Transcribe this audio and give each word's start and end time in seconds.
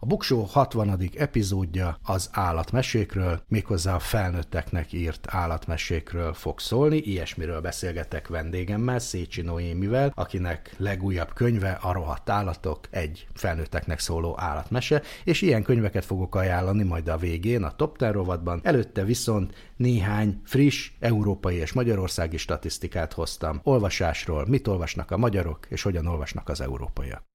A 0.00 0.06
Buksó 0.06 0.42
60. 0.42 1.10
epizódja 1.16 1.98
az 2.02 2.28
állatmesékről, 2.32 3.42
méghozzá 3.48 3.94
a 3.94 3.98
felnőtteknek 3.98 4.92
írt 4.92 5.26
állatmesékről 5.30 6.32
fog 6.32 6.60
szólni. 6.60 6.96
Ilyesmiről 6.96 7.60
beszélgetek 7.60 8.28
vendégemmel, 8.28 8.98
Szécsi 8.98 9.42
Noémivel, 9.42 10.12
akinek 10.14 10.74
legújabb 10.76 11.32
könyve 11.32 11.70
a 11.70 11.92
rohadt 11.92 12.30
állatok, 12.30 12.80
egy 12.90 13.26
felnőtteknek 13.34 13.98
szóló 13.98 14.34
állatmese, 14.40 15.02
és 15.24 15.42
ilyen 15.42 15.62
könyveket 15.62 16.04
fogok 16.04 16.34
ajánlani 16.34 16.82
majd 16.82 17.08
a 17.08 17.16
végén 17.16 17.62
a 17.62 17.76
Top 17.76 17.96
Ten 17.98 18.12
rovatban. 18.12 18.60
Előtte 18.62 19.04
viszont 19.04 19.72
néhány 19.76 20.40
friss 20.44 20.90
európai 21.00 21.56
és 21.56 21.72
magyarországi 21.72 22.36
statisztikát 22.36 23.12
hoztam 23.12 23.60
olvasásról, 23.62 24.46
mit 24.46 24.66
olvasnak 24.66 25.10
a 25.10 25.16
magyarok, 25.16 25.66
és 25.68 25.82
hogyan 25.82 26.06
olvasnak 26.06 26.48
az 26.48 26.60
európaiak. 26.60 27.26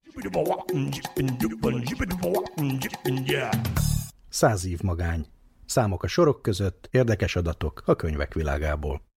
Száz 4.44 4.66
év 4.66 4.82
magány. 4.82 5.26
Számok 5.66 6.04
a 6.04 6.08
sorok 6.08 6.42
között, 6.42 6.88
érdekes 6.92 7.36
adatok 7.36 7.82
a 7.86 7.96
könyvek 7.96 8.34
világából. 8.34 9.13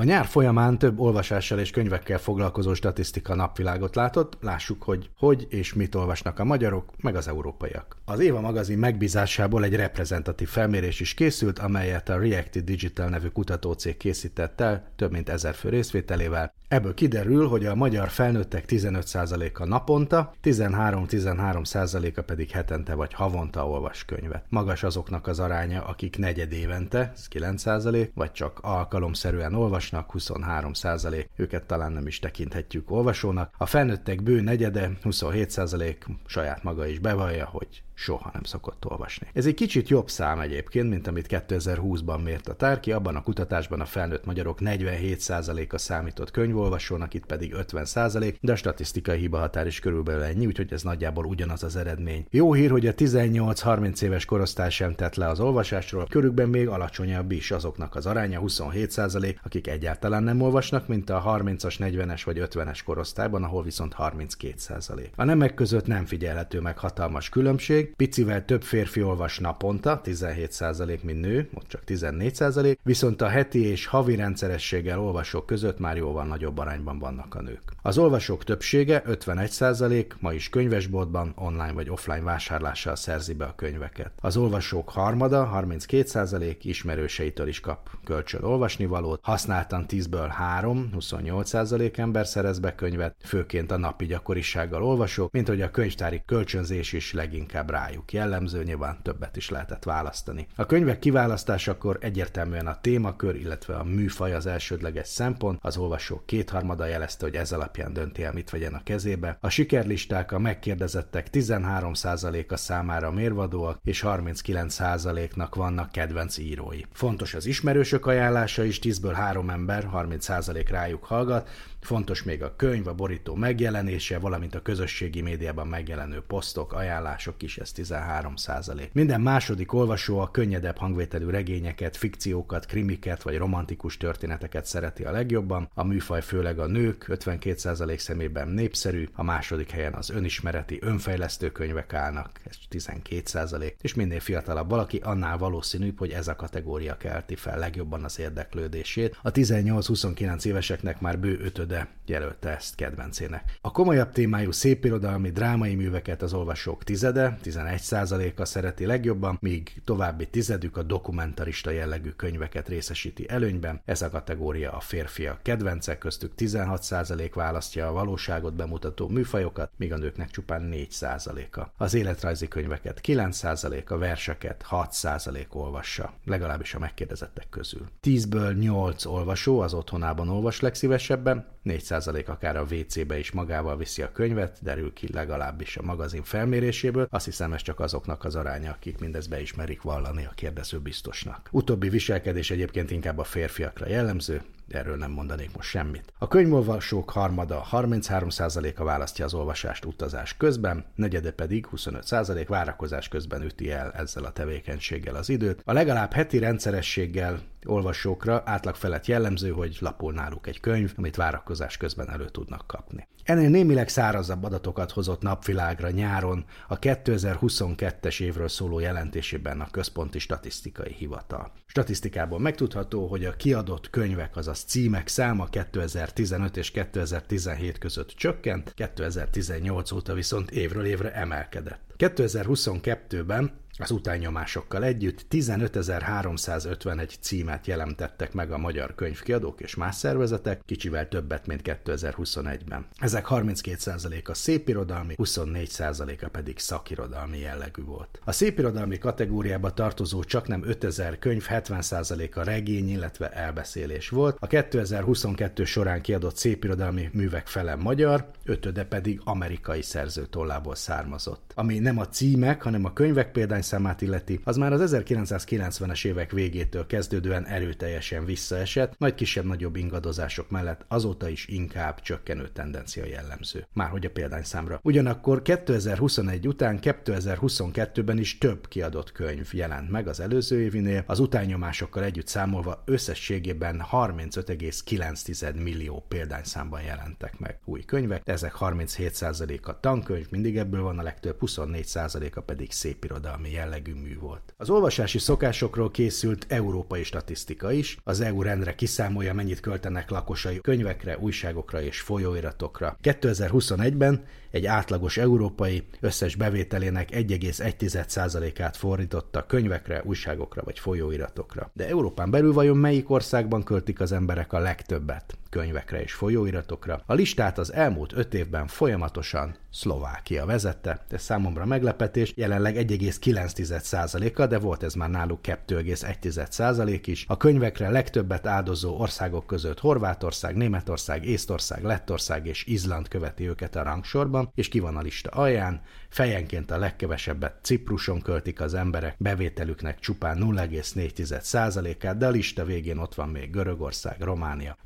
A 0.00 0.04
nyár 0.04 0.26
folyamán 0.26 0.78
több 0.78 1.00
olvasással 1.00 1.58
és 1.58 1.70
könyvekkel 1.70 2.18
foglalkozó 2.18 2.74
statisztika 2.74 3.34
napvilágot 3.34 3.94
látott, 3.94 4.36
lássuk, 4.40 4.82
hogy 4.82 5.10
hogy 5.16 5.46
és 5.50 5.74
mit 5.74 5.94
olvasnak 5.94 6.38
a 6.38 6.44
magyarok, 6.44 6.92
meg 7.02 7.16
az 7.16 7.28
európaiak. 7.28 7.96
Az 8.04 8.20
Éva 8.20 8.40
magazin 8.40 8.78
megbízásából 8.78 9.64
egy 9.64 9.74
reprezentatív 9.74 10.48
felmérés 10.48 11.00
is 11.00 11.14
készült, 11.14 11.58
amelyet 11.58 12.08
a 12.08 12.18
Reactive 12.18 12.64
Digital 12.64 13.08
nevű 13.08 13.28
kutatócég 13.28 13.96
készített 13.96 14.60
el 14.60 14.92
több 14.96 15.12
mint 15.12 15.28
ezer 15.28 15.54
fő 15.54 15.68
részvételével. 15.68 16.52
Ebből 16.68 16.94
kiderül, 16.94 17.48
hogy 17.48 17.66
a 17.66 17.74
magyar 17.74 18.08
felnőttek 18.08 18.64
15%-a 18.68 19.64
naponta, 19.64 20.34
13-13%-a 20.42 22.20
pedig 22.20 22.50
hetente 22.50 22.94
vagy 22.94 23.12
havonta 23.12 23.68
olvas 23.68 24.04
könyvet. 24.04 24.44
Magas 24.48 24.82
azoknak 24.82 25.26
az 25.26 25.40
aránya, 25.40 25.84
akik 25.84 26.18
negyed 26.18 26.52
évente, 26.52 27.12
ez 27.14 27.26
9%, 27.30 28.08
vagy 28.14 28.32
csak 28.32 28.58
alkalomszerűen 28.62 29.54
olvasnak, 29.92 30.10
23%, 30.18 31.26
őket 31.36 31.66
talán 31.66 31.92
nem 31.92 32.06
is 32.06 32.18
tekinthetjük 32.18 32.90
olvasónak. 32.90 33.54
A 33.58 33.66
felnőttek 33.66 34.22
bő 34.22 34.40
negyede, 34.40 34.90
27% 35.04 35.96
saját 36.26 36.62
maga 36.62 36.86
is 36.86 36.98
bevallja, 36.98 37.46
hogy 37.46 37.82
soha 37.98 38.30
nem 38.32 38.42
szokott 38.42 38.84
olvasni. 38.84 39.26
Ez 39.32 39.46
egy 39.46 39.54
kicsit 39.54 39.88
jobb 39.88 40.10
szám 40.10 40.40
egyébként, 40.40 40.88
mint 40.88 41.06
amit 41.06 41.26
2020-ban 41.28 42.22
mért 42.22 42.48
a 42.48 42.54
tárki, 42.54 42.92
abban 42.92 43.16
a 43.16 43.22
kutatásban 43.22 43.80
a 43.80 43.84
felnőtt 43.84 44.24
magyarok 44.24 44.58
47%-a 44.60 45.78
számított 45.78 46.30
könyvolvasónak, 46.30 47.14
itt 47.14 47.26
pedig 47.26 47.54
50%, 47.56 48.34
de 48.40 48.52
a 48.52 48.56
statisztikai 48.56 49.18
hiba 49.18 49.38
határ 49.38 49.66
is 49.66 49.80
körülbelül 49.80 50.22
ennyi, 50.22 50.46
úgyhogy 50.46 50.72
ez 50.72 50.82
nagyjából 50.82 51.24
ugyanaz 51.24 51.62
az 51.62 51.76
eredmény. 51.76 52.26
Jó 52.30 52.52
hír, 52.52 52.70
hogy 52.70 52.86
a 52.86 52.94
18-30 52.94 54.02
éves 54.02 54.24
korosztály 54.24 54.70
sem 54.70 54.94
tett 54.94 55.14
le 55.14 55.28
az 55.28 55.40
olvasásról, 55.40 56.06
körükben 56.10 56.48
még 56.48 56.68
alacsonyabb 56.68 57.30
is 57.30 57.50
azoknak 57.50 57.94
az 57.94 58.06
aránya 58.06 58.40
27%, 58.44 59.36
akik 59.42 59.66
egyáltalán 59.66 60.22
nem 60.22 60.40
olvasnak, 60.40 60.88
mint 60.88 61.10
a 61.10 61.22
30-as, 61.26 61.74
40-es 61.78 62.22
vagy 62.24 62.38
50-es 62.40 62.80
korosztályban, 62.84 63.42
ahol 63.42 63.62
viszont 63.62 63.94
32%. 63.98 65.06
A 65.16 65.24
nemek 65.24 65.54
között 65.54 65.86
nem 65.86 66.04
figyelhető 66.04 66.60
meg 66.60 66.78
hatalmas 66.78 67.28
különbség, 67.28 67.87
picivel 67.96 68.44
több 68.44 68.62
férfi 68.62 69.02
olvas 69.02 69.38
naponta, 69.38 70.00
17% 70.04 71.00
mint 71.02 71.20
nő, 71.20 71.48
ott 71.54 71.68
csak 71.68 71.82
14%, 71.86 72.76
viszont 72.82 73.22
a 73.22 73.28
heti 73.28 73.66
és 73.66 73.86
havi 73.86 74.16
rendszerességgel 74.16 75.00
olvasók 75.00 75.46
között 75.46 75.78
már 75.78 75.96
jóval 75.96 76.24
nagyobb 76.24 76.58
arányban 76.58 76.98
vannak 76.98 77.34
a 77.34 77.42
nők. 77.42 77.62
Az 77.82 77.98
olvasók 77.98 78.44
többsége, 78.44 79.02
51% 79.06 80.06
ma 80.20 80.32
is 80.32 80.48
könyvesboltban, 80.48 81.32
online 81.36 81.72
vagy 81.72 81.90
offline 81.90 82.20
vásárlással 82.20 82.96
szerzi 82.96 83.34
be 83.34 83.44
a 83.44 83.54
könyveket. 83.54 84.12
Az 84.20 84.36
olvasók 84.36 84.88
harmada, 84.88 85.50
32% 85.54 86.56
ismerőseitől 86.62 87.48
is 87.48 87.60
kap 87.60 87.90
kölcsön 88.04 88.42
olvasnivalót, 88.42 89.20
használtan 89.22 89.84
10-ből 89.88 90.28
3, 90.30 90.90
28% 90.98 91.98
ember 91.98 92.26
szerez 92.26 92.58
be 92.58 92.74
könyvet, 92.74 93.14
főként 93.24 93.70
a 93.70 93.76
napi 93.76 94.06
gyakorisággal 94.06 94.82
olvasók, 94.82 95.32
mint 95.32 95.48
hogy 95.48 95.60
a 95.60 95.70
könyvtári 95.70 96.22
kölcsönzés 96.26 96.92
is 96.92 97.12
leginkább 97.12 97.70
rájuk 97.78 98.12
jellemző, 98.12 98.62
nyilván 98.62 99.02
többet 99.02 99.36
is 99.36 99.50
lehetett 99.50 99.84
választani. 99.84 100.46
A 100.56 100.66
könyvek 100.66 100.98
kiválasztásakor 100.98 101.98
egyértelműen 102.00 102.66
a 102.66 102.80
témakör, 102.80 103.34
illetve 103.34 103.74
a 103.74 103.84
műfaj 103.84 104.34
az 104.34 104.46
elsődleges 104.46 105.08
szempont, 105.08 105.58
az 105.62 105.76
olvasók 105.76 106.26
kétharmada 106.26 106.86
jelezte, 106.86 107.24
hogy 107.24 107.34
ez 107.34 107.52
alapján 107.52 107.92
dönti 107.92 108.22
el, 108.22 108.32
mit 108.32 108.50
vegyen 108.50 108.74
a 108.74 108.82
kezébe. 108.82 109.38
A 109.40 109.48
sikerlisták 109.48 110.32
a 110.32 110.38
megkérdezettek 110.38 111.28
13%-a 111.32 112.56
számára 112.56 113.10
mérvadóak, 113.10 113.78
és 113.84 114.02
39%-nak 114.06 115.54
vannak 115.54 115.92
kedvenc 115.92 116.38
írói. 116.38 116.80
Fontos 116.92 117.34
az 117.34 117.46
ismerősök 117.46 118.06
ajánlása 118.06 118.64
is, 118.64 118.78
10-ből 118.82 119.12
3 119.14 119.50
ember, 119.50 119.88
30% 119.94 120.66
rájuk 120.70 121.04
hallgat, 121.04 121.48
Fontos 121.80 122.22
még 122.22 122.42
a 122.42 122.56
könyv, 122.56 122.86
a 122.86 122.94
borító 122.94 123.34
megjelenése, 123.34 124.18
valamint 124.18 124.54
a 124.54 124.62
közösségi 124.62 125.20
médiában 125.20 125.66
megjelenő 125.66 126.22
posztok, 126.26 126.72
ajánlások 126.72 127.42
is, 127.42 127.58
ez 127.58 127.72
13 127.72 128.36
százalék. 128.36 128.92
Minden 128.92 129.20
második 129.20 129.72
olvasó 129.72 130.18
a 130.18 130.30
könnyedebb 130.30 130.76
hangvételű 130.76 131.26
regényeket, 131.26 131.96
fikciókat, 131.96 132.66
krimiket 132.66 133.22
vagy 133.22 133.36
romantikus 133.36 133.96
történeteket 133.96 134.64
szereti 134.64 135.04
a 135.04 135.10
legjobban. 135.10 135.70
A 135.74 135.84
műfaj 135.84 136.22
főleg 136.22 136.58
a 136.58 136.66
nők, 136.66 137.08
52 137.08 137.56
százalék 137.56 137.98
szemében 137.98 138.48
népszerű, 138.48 139.08
a 139.12 139.22
második 139.22 139.70
helyen 139.70 139.94
az 139.94 140.10
önismereti, 140.10 140.78
önfejlesztő 140.80 141.50
könyvek 141.52 141.94
állnak, 141.94 142.40
ez 142.44 142.56
12 142.68 143.22
százalék, 143.24 143.76
és 143.80 143.94
minél 143.94 144.20
fiatalabb 144.20 144.70
valaki, 144.70 144.96
annál 144.96 145.38
valószínűbb, 145.38 145.98
hogy 145.98 146.10
ez 146.10 146.28
a 146.28 146.36
kategória 146.36 146.96
kelti 146.96 147.36
fel 147.36 147.58
legjobban 147.58 148.04
az 148.04 148.18
érdeklődését. 148.18 149.18
A 149.22 149.30
18-29 149.30 150.44
éveseknek 150.44 151.00
már 151.00 151.18
bő 151.18 151.38
ötöde 151.40 151.67
de 151.68 151.88
jelölte 152.06 152.48
ezt 152.48 152.74
kedvencének. 152.74 153.58
A 153.60 153.70
komolyabb 153.70 154.12
témájú 154.12 154.50
szépirodalmi, 154.50 155.30
drámai 155.30 155.74
műveket 155.74 156.22
az 156.22 156.32
olvasók 156.32 156.84
tizede, 156.84 157.38
11%-a 157.44 158.44
szereti 158.44 158.86
legjobban, 158.86 159.38
míg 159.40 159.82
további 159.84 160.26
tizedük 160.26 160.76
a 160.76 160.82
dokumentarista 160.82 161.70
jellegű 161.70 162.10
könyveket 162.10 162.68
részesíti 162.68 163.28
előnyben. 163.28 163.80
Ez 163.84 164.02
a 164.02 164.10
kategória 164.10 164.72
a 164.72 164.80
férfiak 164.80 165.42
kedvence, 165.42 165.98
köztük 165.98 166.32
16% 166.36 167.30
választja 167.34 167.88
a 167.88 167.92
valóságot 167.92 168.54
bemutató 168.54 169.08
műfajokat, 169.08 169.70
míg 169.76 169.92
a 169.92 169.96
nőknek 169.96 170.30
csupán 170.30 170.70
4%-a. 170.72 171.62
Az 171.76 171.94
életrajzi 171.94 172.48
könyveket 172.48 173.00
9%, 173.02 173.86
a 173.86 173.98
verseket 173.98 174.64
6% 174.70 175.46
olvassa, 175.48 176.12
legalábbis 176.24 176.74
a 176.74 176.78
megkérdezettek 176.78 177.46
közül. 177.50 177.86
10-ből 178.02 178.58
8 178.58 179.04
olvasó 179.04 179.60
az 179.60 179.74
otthonában 179.74 180.28
olvas 180.28 180.60
legszívesebben, 180.60 181.46
4% 181.64 182.26
akár 182.26 182.56
a 182.56 182.66
WC-be 182.70 183.18
is 183.18 183.30
magával 183.30 183.76
viszi 183.76 184.02
a 184.02 184.12
könyvet, 184.12 184.58
derül 184.62 184.92
ki 184.92 185.12
legalábbis 185.12 185.76
a 185.76 185.82
magazin 185.82 186.22
felméréséből. 186.22 187.06
Azt 187.10 187.24
hiszem, 187.24 187.52
ez 187.52 187.62
csak 187.62 187.80
azoknak 187.80 188.24
az 188.24 188.34
aránya, 188.34 188.70
akik 188.70 188.98
mindezt 188.98 189.28
beismerik 189.28 189.82
vallani 189.82 190.24
a 190.24 190.32
kérdező 190.34 190.78
biztosnak. 190.78 191.48
Utóbbi 191.50 191.88
viselkedés 191.88 192.50
egyébként 192.50 192.90
inkább 192.90 193.18
a 193.18 193.24
férfiakra 193.24 193.88
jellemző, 193.88 194.42
erről 194.68 194.96
nem 194.96 195.10
mondanék 195.10 195.54
most 195.54 195.68
semmit. 195.68 196.12
A 196.18 196.28
könyvolvasók 196.28 197.10
harmada 197.10 197.66
33%-a 197.70 198.84
választja 198.84 199.24
az 199.24 199.34
olvasást 199.34 199.84
utazás 199.84 200.36
közben, 200.36 200.84
negyede 200.94 201.30
pedig 201.30 201.66
25% 201.76 202.44
várakozás 202.48 203.08
közben 203.08 203.42
üti 203.42 203.70
el 203.70 203.92
ezzel 203.92 204.24
a 204.24 204.32
tevékenységgel 204.32 205.14
az 205.14 205.28
időt. 205.28 205.62
A 205.64 205.72
legalább 205.72 206.12
heti 206.12 206.38
rendszerességgel 206.38 207.40
olvasókra 207.66 208.42
átlag 208.44 208.74
felett 208.74 209.06
jellemző, 209.06 209.50
hogy 209.50 209.76
lapul 209.80 210.12
náluk 210.12 210.46
egy 210.46 210.60
könyv, 210.60 210.92
amit 210.96 211.16
várakozás 211.16 211.76
közben 211.76 212.10
elő 212.10 212.28
tudnak 212.28 212.66
kapni. 212.66 213.06
Ennél 213.28 213.48
némileg 213.48 213.88
szárazabb 213.88 214.44
adatokat 214.44 214.90
hozott 214.90 215.22
napvilágra 215.22 215.90
nyáron 215.90 216.44
a 216.68 216.78
2022-es 216.78 218.20
évről 218.20 218.48
szóló 218.48 218.78
jelentésében 218.78 219.60
a 219.60 219.70
Központi 219.70 220.18
Statisztikai 220.18 220.92
Hivatal. 220.92 221.52
Statisztikából 221.66 222.38
megtudható, 222.38 223.06
hogy 223.06 223.24
a 223.24 223.36
kiadott 223.36 223.90
könyvek, 223.90 224.36
azaz 224.36 224.58
címek 224.58 225.08
száma 225.08 225.46
2015 225.46 226.56
és 226.56 226.70
2017 226.70 227.78
között 227.78 228.08
csökkent, 228.08 228.72
2018 228.74 229.92
óta 229.92 230.14
viszont 230.14 230.50
évről 230.50 230.84
évre 230.84 231.12
emelkedett. 231.12 231.80
2022-ben 231.98 233.52
az 233.78 233.90
utányomásokkal 233.90 234.84
együtt 234.84 235.26
15.351 235.30 237.14
címet 237.20 237.66
jelentettek 237.66 238.32
meg 238.32 238.52
a 238.52 238.58
magyar 238.58 238.94
könyvkiadók 238.94 239.60
és 239.60 239.74
más 239.74 239.94
szervezetek, 239.94 240.60
kicsivel 240.64 241.08
többet, 241.08 241.46
mint 241.46 241.60
2021-ben. 241.64 242.86
Ezek 242.96 243.26
32%-a 243.28 244.34
szépirodalmi, 244.34 245.14
24%-a 245.16 246.28
pedig 246.28 246.58
szakirodalmi 246.58 247.38
jellegű 247.38 247.82
volt. 247.82 248.20
A 248.24 248.32
szépirodalmi 248.32 248.98
kategóriába 248.98 249.70
tartozó 249.74 250.24
csak 250.24 250.48
nem 250.48 250.62
5000 250.64 251.18
könyv 251.18 251.46
70%-a 251.48 252.42
regény, 252.42 252.90
illetve 252.90 253.30
elbeszélés 253.30 254.08
volt. 254.08 254.36
A 254.40 254.46
2022 254.46 255.64
során 255.64 256.00
kiadott 256.00 256.36
szépirodalmi 256.36 257.10
művek 257.12 257.46
fele 257.46 257.74
magyar, 257.74 258.30
ötöde 258.44 258.84
pedig 258.84 259.20
amerikai 259.24 259.82
szerző 259.82 260.26
tollából 260.26 260.74
származott. 260.74 261.52
Ami 261.54 261.78
nem 261.78 261.98
a 261.98 262.08
címek, 262.08 262.62
hanem 262.62 262.84
a 262.84 262.92
könyvek 262.92 263.32
példány 263.32 263.62
számát 263.68 264.02
illeti, 264.02 264.40
az 264.44 264.56
már 264.56 264.72
az 264.72 264.94
1990-es 264.94 266.06
évek 266.06 266.32
végétől 266.32 266.86
kezdődően 266.86 267.46
erőteljesen 267.46 268.24
visszaesett, 268.24 268.98
nagy 268.98 269.14
kisebb-nagyobb 269.14 269.76
ingadozások 269.76 270.50
mellett 270.50 270.84
azóta 270.88 271.28
is 271.28 271.46
inkább 271.46 272.00
csökkenő 272.00 272.48
tendencia 272.48 273.04
jellemző. 273.04 273.66
Márhogy 273.72 274.06
a 274.06 274.10
példányszámra. 274.10 274.80
Ugyanakkor 274.82 275.42
2021 275.42 276.48
után 276.48 276.78
2022-ben 276.82 278.18
is 278.18 278.38
több 278.38 278.68
kiadott 278.68 279.12
könyv 279.12 279.48
jelent 279.52 279.90
meg 279.90 280.08
az 280.08 280.20
előző 280.20 280.60
évinél, 280.60 281.04
az 281.06 281.18
utányomásokkal 281.18 282.04
együtt 282.04 282.26
számolva 282.26 282.82
összességében 282.84 283.84
35,9 283.92 285.62
millió 285.62 286.04
példányszámban 286.08 286.82
jelentek 286.82 287.38
meg 287.38 287.58
új 287.64 287.84
könyvek, 287.84 288.22
ezek 288.24 288.54
37%-a 288.60 289.80
tankönyv, 289.80 290.26
mindig 290.30 290.56
ebből 290.56 290.82
van 290.82 290.98
a 290.98 291.02
legtöbb, 291.02 291.36
24%-a 291.40 292.40
pedig 292.40 292.72
szépirodalmi 292.72 293.50
jellegű 293.58 293.94
mű 293.94 294.18
volt. 294.18 294.54
Az 294.56 294.70
olvasási 294.70 295.18
szokásokról 295.18 295.90
készült 295.90 296.46
európai 296.48 297.02
statisztika 297.02 297.72
is, 297.72 297.98
az 298.04 298.20
EU 298.20 298.42
rendre 298.42 298.74
kiszámolja, 298.74 299.34
mennyit 299.34 299.60
költenek 299.60 300.10
lakosai 300.10 300.60
könyvekre, 300.60 301.18
újságokra 301.18 301.82
és 301.82 302.00
folyóiratokra. 302.00 302.96
2021-ben 303.02 304.24
egy 304.50 304.66
átlagos 304.66 305.16
európai 305.16 305.86
összes 306.00 306.34
bevételének 306.36 307.08
1,1%-át 307.10 308.76
fordította 308.76 309.46
könyvekre, 309.46 310.02
újságokra 310.04 310.62
vagy 310.64 310.78
folyóiratokra. 310.78 311.70
De 311.74 311.88
Európán 311.88 312.30
belül 312.30 312.52
vajon 312.52 312.76
melyik 312.76 313.10
országban 313.10 313.62
költik 313.62 314.00
az 314.00 314.12
emberek 314.12 314.52
a 314.52 314.58
legtöbbet? 314.58 315.38
Könyvekre 315.50 316.02
és 316.02 316.12
folyóiratokra. 316.12 317.02
A 317.06 317.14
listát 317.14 317.58
az 317.58 317.72
elmúlt 317.72 318.12
öt 318.12 318.34
évben 318.34 318.66
folyamatosan 318.66 319.56
Szlovákia 319.70 320.46
vezette, 320.46 321.04
ez 321.08 321.22
számomra 321.22 321.64
meglepetés, 321.64 322.32
jelenleg 322.36 322.74
1,9%-a, 322.76 324.46
de 324.46 324.58
volt 324.58 324.82
ez 324.82 324.94
már 324.94 325.10
náluk 325.10 325.40
2,1% 325.42 327.00
is. 327.04 327.24
A 327.28 327.36
könyvekre 327.36 327.90
legtöbbet 327.90 328.46
áldozó 328.46 328.98
országok 328.98 329.46
között 329.46 329.80
Horvátország, 329.80 330.56
Németország, 330.56 331.24
Észtország, 331.24 331.82
Lettország 331.82 332.46
és 332.46 332.64
Izland 332.66 333.08
követi 333.08 333.48
őket 333.48 333.76
a 333.76 333.82
rangsorban, 333.82 334.52
és 334.54 334.68
ki 334.68 334.80
van 334.80 334.96
a 334.96 335.00
lista 335.00 335.30
alján, 335.30 335.82
fejenként 336.08 336.70
a 336.70 336.78
legkevesebbet 336.78 337.58
Cipruson 337.62 338.20
költik 338.20 338.60
az 338.60 338.74
emberek, 338.74 339.14
bevételüknek 339.18 339.98
csupán 339.98 340.38
0,4%-át, 340.40 342.16
de 342.16 342.26
a 342.26 342.30
lista 342.30 342.64
végén 342.64 342.98
ott 342.98 343.14
van 343.14 343.28
még 343.28 343.50
Görögország, 343.50 344.20
Románia, 344.20 344.76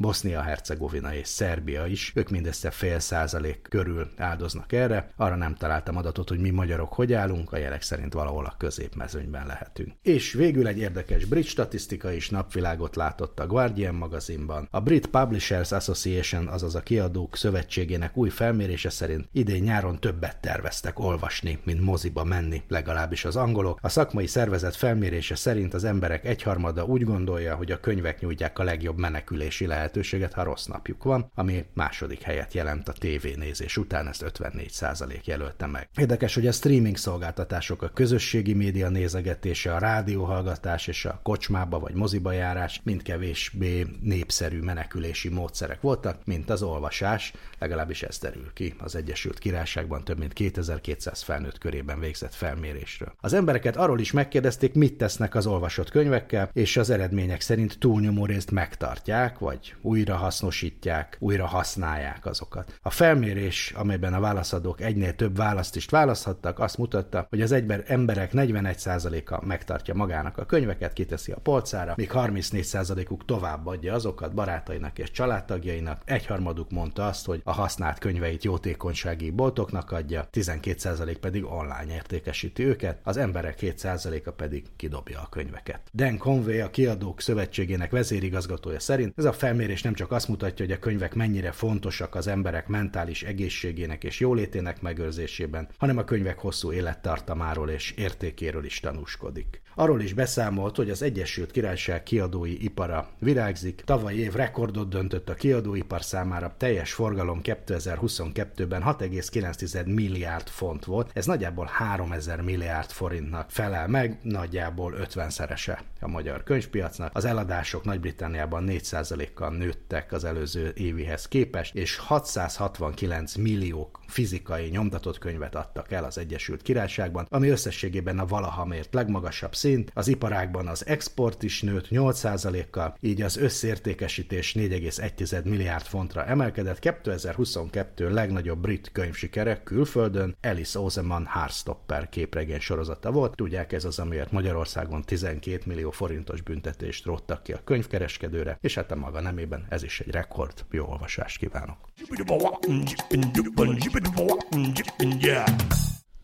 Bosznia-Hercegovina 0.52 1.14
és 1.14 1.28
Szerbia 1.28 1.86
is, 1.86 2.12
ők 2.14 2.28
mindössze 2.30 2.70
fél 2.70 2.98
százalék 2.98 3.66
körül 3.68 4.10
áldoznak 4.16 4.72
erre, 4.72 5.08
arra 5.16 5.36
nem 5.36 5.54
találtam 5.54 5.96
adatot, 5.96 6.28
hogy 6.28 6.38
mi 6.38 6.50
magyarok 6.50 6.92
hogy 6.92 7.12
állunk, 7.12 7.52
a 7.52 7.56
jelek 7.56 7.82
szerint 7.82 8.12
valahol 8.12 8.44
a 8.44 8.54
középmezőnyben 8.58 9.46
lehetünk. 9.46 9.92
És 10.02 10.32
végül 10.32 10.66
egy 10.66 10.78
érdekes 10.78 11.24
brit 11.24 11.44
statisztika 11.44 12.12
is 12.12 12.30
napvilágot 12.30 12.96
látott 12.96 13.40
a 13.40 13.46
Guardian 13.46 13.94
magazinban. 13.94 14.68
A 14.70 14.80
Brit 14.80 15.06
Publishers 15.06 15.72
Association, 15.72 16.48
azaz 16.48 16.74
a 16.74 16.80
kiadók 16.80 17.36
szövetségének 17.36 18.16
új 18.16 18.28
felmérése 18.28 18.90
szerint 18.90 19.28
idén 19.32 19.62
nyáron 19.62 20.00
többet 20.00 20.40
terveztek 20.40 20.98
olvasni, 20.98 21.58
mint 21.64 21.80
moziba 21.80 22.24
menni, 22.24 22.62
legalábbis 22.68 23.24
az 23.24 23.36
angolok. 23.36 23.78
A 23.82 23.88
szakmai 23.88 24.26
szervezet 24.26 24.76
felmérése 24.76 25.34
szerint 25.34 25.74
az 25.74 25.84
emberek 25.84 26.24
egyharmada 26.24 26.84
úgy 26.84 27.04
gondolja, 27.04 27.54
hogy 27.54 27.70
a 27.70 27.80
könyvek 27.80 28.20
nyújtják 28.20 28.58
a 28.58 28.62
legjobb 28.62 28.98
menekülési 28.98 29.66
lehetőséget, 29.66 30.32
ha 30.32 30.41
rossz 30.42 30.66
napjuk 30.66 31.04
van, 31.04 31.30
ami 31.34 31.64
második 31.74 32.22
helyet 32.22 32.54
jelent 32.54 32.88
a 32.88 32.92
tévénézés 32.92 33.76
után, 33.76 34.08
ezt 34.08 34.24
54% 34.38 35.24
jelölte 35.24 35.66
meg. 35.66 35.88
Érdekes, 35.96 36.34
hogy 36.34 36.46
a 36.46 36.52
streaming 36.52 36.96
szolgáltatások, 36.96 37.82
a 37.82 37.88
közösségi 37.88 38.54
média 38.54 38.88
nézegetése, 38.88 39.74
a 39.74 39.78
rádióhallgatás 39.78 40.86
és 40.86 41.04
a 41.04 41.20
kocsmába 41.22 41.78
vagy 41.78 41.94
moziba 41.94 42.32
járás 42.32 42.80
mind 42.84 43.02
kevésbé 43.02 43.86
népszerű 44.00 44.60
menekülési 44.60 45.28
módszerek 45.28 45.80
voltak, 45.80 46.24
mint 46.24 46.50
az 46.50 46.62
olvasás, 46.62 47.32
legalábbis 47.58 48.02
ez 48.02 48.18
derül 48.18 48.52
ki 48.52 48.74
az 48.78 48.94
Egyesült 48.94 49.38
Királyságban 49.38 50.04
több 50.04 50.18
mint 50.18 50.32
2200 50.32 51.22
felnőtt 51.22 51.58
körében 51.58 52.00
végzett 52.00 52.34
felmérésről. 52.34 53.12
Az 53.20 53.32
embereket 53.32 53.76
arról 53.76 54.00
is 54.00 54.12
megkérdezték, 54.12 54.74
mit 54.74 54.96
tesznek 54.96 55.34
az 55.34 55.46
olvasott 55.46 55.90
könyvekkel, 55.90 56.50
és 56.52 56.76
az 56.76 56.90
eredmények 56.90 57.40
szerint 57.40 57.78
túlnyomó 57.78 58.26
részt 58.26 58.50
megtartják, 58.50 59.38
vagy 59.38 59.74
újra 59.80 60.16
hasznosítják, 60.32 61.16
újra 61.18 61.46
használják 61.46 62.26
azokat. 62.26 62.78
A 62.82 62.90
felmérés, 62.90 63.72
amelyben 63.76 64.14
a 64.14 64.20
válaszadók 64.20 64.80
egynél 64.80 65.14
több 65.14 65.36
választ 65.36 65.76
is 65.76 65.86
választhattak, 65.86 66.58
azt 66.58 66.78
mutatta, 66.78 67.26
hogy 67.28 67.42
az 67.42 67.52
egyben 67.52 67.82
emberek 67.86 68.30
41%-a 68.34 69.46
megtartja 69.46 69.94
magának 69.94 70.38
a 70.38 70.44
könyveket, 70.44 70.92
kiteszi 70.92 71.32
a 71.32 71.40
polcára, 71.42 71.94
míg 71.96 72.10
34%-uk 72.14 73.24
továbbadja 73.24 73.94
azokat 73.94 74.34
barátainak 74.34 74.98
és 74.98 75.10
családtagjainak, 75.10 76.02
egyharmaduk 76.04 76.70
mondta 76.70 77.06
azt, 77.06 77.26
hogy 77.26 77.40
a 77.44 77.52
használt 77.52 77.98
könyveit 77.98 78.44
jótékonysági 78.44 79.30
boltoknak 79.30 79.90
adja, 79.90 80.28
12% 80.32 81.16
pedig 81.20 81.44
online 81.44 81.92
értékesíti 81.94 82.64
őket, 82.64 83.00
az 83.02 83.16
emberek 83.16 83.58
2%-a 83.60 84.30
pedig 84.30 84.64
kidobja 84.76 85.20
a 85.20 85.28
könyveket. 85.28 85.80
Dan 85.92 86.18
Conway, 86.18 86.60
a 86.60 86.70
kiadók 86.70 87.20
szövetségének 87.20 87.90
vezérigazgatója 87.90 88.80
szerint 88.80 89.12
ez 89.16 89.24
a 89.24 89.32
felmérés 89.32 89.82
nem 89.82 89.94
csak 89.94 90.10
azt 90.12 90.21
mutatja, 90.28 90.64
hogy 90.64 90.74
a 90.74 90.78
könyvek 90.78 91.14
mennyire 91.14 91.52
fontosak 91.52 92.14
az 92.14 92.26
emberek 92.26 92.66
mentális 92.66 93.22
egészségének 93.22 94.04
és 94.04 94.20
jólétének 94.20 94.80
megőrzésében, 94.80 95.68
hanem 95.78 95.98
a 95.98 96.04
könyvek 96.04 96.38
hosszú 96.38 96.72
élettartamáról 96.72 97.70
és 97.70 97.90
értékéről 97.90 98.64
is 98.64 98.80
tanúskodik. 98.80 99.60
Arról 99.74 100.00
is 100.00 100.12
beszámolt, 100.12 100.76
hogy 100.76 100.90
az 100.90 101.02
Egyesült 101.02 101.50
Királyság 101.50 102.02
kiadói 102.02 102.64
ipara 102.64 103.08
virágzik, 103.18 103.82
tavaly 103.84 104.14
év 104.14 104.32
rekordot 104.32 104.88
döntött 104.88 105.28
a 105.28 105.34
kiadóipar 105.34 106.02
számára, 106.02 106.54
teljes 106.58 106.92
forgalom 106.92 107.40
2022-ben 107.42 108.82
6,9 108.84 109.94
milliárd 109.94 110.48
font 110.48 110.84
volt, 110.84 111.10
ez 111.12 111.26
nagyjából 111.26 111.68
3000 111.72 112.40
milliárd 112.40 112.90
forintnak 112.90 113.50
felel 113.50 113.88
meg, 113.88 114.18
nagyjából 114.22 114.94
50-szerese 114.98 115.78
a 116.00 116.08
magyar 116.08 116.42
könyvpiacnak. 116.42 117.10
Az 117.14 117.24
eladások 117.24 117.84
Nagy-Britanniában 117.84 118.64
4%-kal 118.68 119.50
nőttek 119.50 120.11
az 120.12 120.24
előző 120.24 120.72
évihez 120.76 121.28
képest, 121.28 121.74
és 121.74 121.96
669 121.96 123.34
millió 123.34 123.90
fizikai 124.06 124.68
nyomtatott 124.68 125.18
könyvet 125.18 125.54
adtak 125.54 125.92
el 125.92 126.04
az 126.04 126.18
Egyesült 126.18 126.62
Királyságban, 126.62 127.26
ami 127.30 127.48
összességében 127.48 128.18
a 128.18 128.26
valaha 128.26 128.64
mért 128.64 128.94
legmagasabb 128.94 129.54
szint. 129.54 129.90
Az 129.94 130.08
iparágban 130.08 130.66
az 130.66 130.86
export 130.86 131.42
is 131.42 131.62
nőtt 131.62 131.86
8%-kal, 131.90 132.96
így 133.00 133.22
az 133.22 133.36
összértékesítés 133.36 134.54
4,1 134.54 135.44
milliárd 135.44 135.84
fontra 135.84 136.24
emelkedett. 136.24 136.78
2022 136.78 138.10
legnagyobb 138.10 138.58
brit 138.58 138.90
könyvsikere 138.92 139.62
külföldön 139.62 140.36
Alice 140.42 140.78
Oseman 140.78 141.26
Heartstopper 141.26 142.08
képregény 142.08 142.60
sorozata 142.60 143.10
volt. 143.10 143.36
Tudják, 143.36 143.72
ez 143.72 143.84
az, 143.84 143.98
amiért 143.98 144.32
Magyarországon 144.32 145.02
12 145.02 145.62
millió 145.66 145.90
forintos 145.90 146.40
büntetést 146.40 147.04
róttak 147.04 147.42
ki 147.42 147.52
a 147.52 147.60
könyvkereskedőre, 147.64 148.58
és 148.60 148.74
hát 148.74 148.90
a 148.90 148.96
maga 148.96 149.20
nemében 149.20 149.66
ez 149.68 149.82
is 149.82 150.01
egy 150.06 150.10
rekord. 150.10 150.64
Jó 150.70 150.86
olvasást 150.86 151.38
kívánok! 151.38 151.78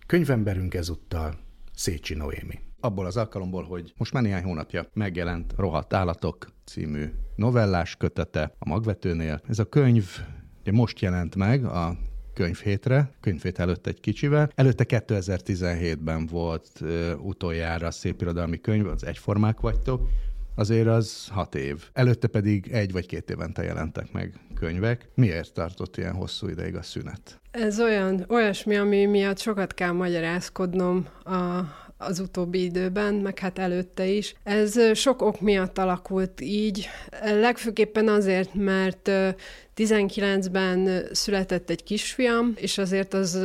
Könyvemberünk 0.07 0.75
ezúttal 0.75 1.39
Szécsi 1.75 2.15
Noémi. 2.15 2.59
Abból 2.81 3.07
az 3.07 3.17
alkalomból, 3.17 3.65
hogy 3.65 3.93
most 3.97 4.13
már 4.13 4.23
néhány 4.23 4.43
hónapja 4.43 4.87
megjelent 4.93 5.55
Rohadt 5.57 5.93
Állatok 5.93 6.47
című 6.65 7.11
novellás 7.37 7.97
kötete 7.97 8.55
a 8.59 8.69
magvetőnél. 8.69 9.41
Ez 9.49 9.59
a 9.59 9.65
könyv 9.65 10.07
ugye 10.61 10.73
most 10.73 11.01
jelent 11.01 11.37
meg 11.37 11.65
a 11.65 11.97
könyvhétre, 12.35 13.11
könyvhét 13.21 13.59
előtt 13.59 13.87
egy 13.87 14.01
kicsivel. 14.01 14.51
Előtte 14.55 14.85
2017-ben 14.89 16.27
volt 16.27 16.71
uh, 16.81 17.13
utoljára 17.21 17.91
szépirodalmi 17.91 18.61
könyv, 18.61 18.87
az 18.87 19.05
Egyformák 19.05 19.61
vagytok, 19.61 20.09
azért 20.59 20.87
az 20.87 21.29
hat 21.31 21.55
év. 21.55 21.85
Előtte 21.93 22.27
pedig 22.27 22.69
egy 22.73 22.93
vagy 22.93 23.07
két 23.07 23.31
évente 23.31 23.63
jelentek 23.63 24.13
meg 24.13 24.33
könyvek. 24.55 25.09
Miért 25.15 25.53
tartott 25.53 25.97
ilyen 25.97 26.15
hosszú 26.15 26.49
ideig 26.49 26.77
a 26.77 26.83
szünet? 26.83 27.41
Ez 27.51 27.81
olyan, 27.81 28.25
olyasmi, 28.29 28.77
ami 28.77 29.07
miatt 29.07 29.39
sokat 29.39 29.75
kell 29.75 29.93
magyarázkodnom 29.93 31.07
a, 31.25 31.61
az 31.99 32.19
utóbbi 32.19 32.63
időben, 32.63 33.15
meg 33.15 33.39
hát 33.39 33.59
előtte 33.59 34.07
is. 34.07 34.35
Ez 34.43 34.97
sok 34.97 35.23
ok 35.23 35.41
miatt 35.41 35.79
alakult 35.79 36.41
így, 36.41 36.89
legfőképpen 37.23 38.09
azért, 38.09 38.55
mert 38.55 39.11
19-ben 39.77 41.05
született 41.13 41.71
egy 41.71 41.83
kisfiam, 41.83 42.53
és 42.57 42.79
azért 42.79 43.15
az 43.15 43.39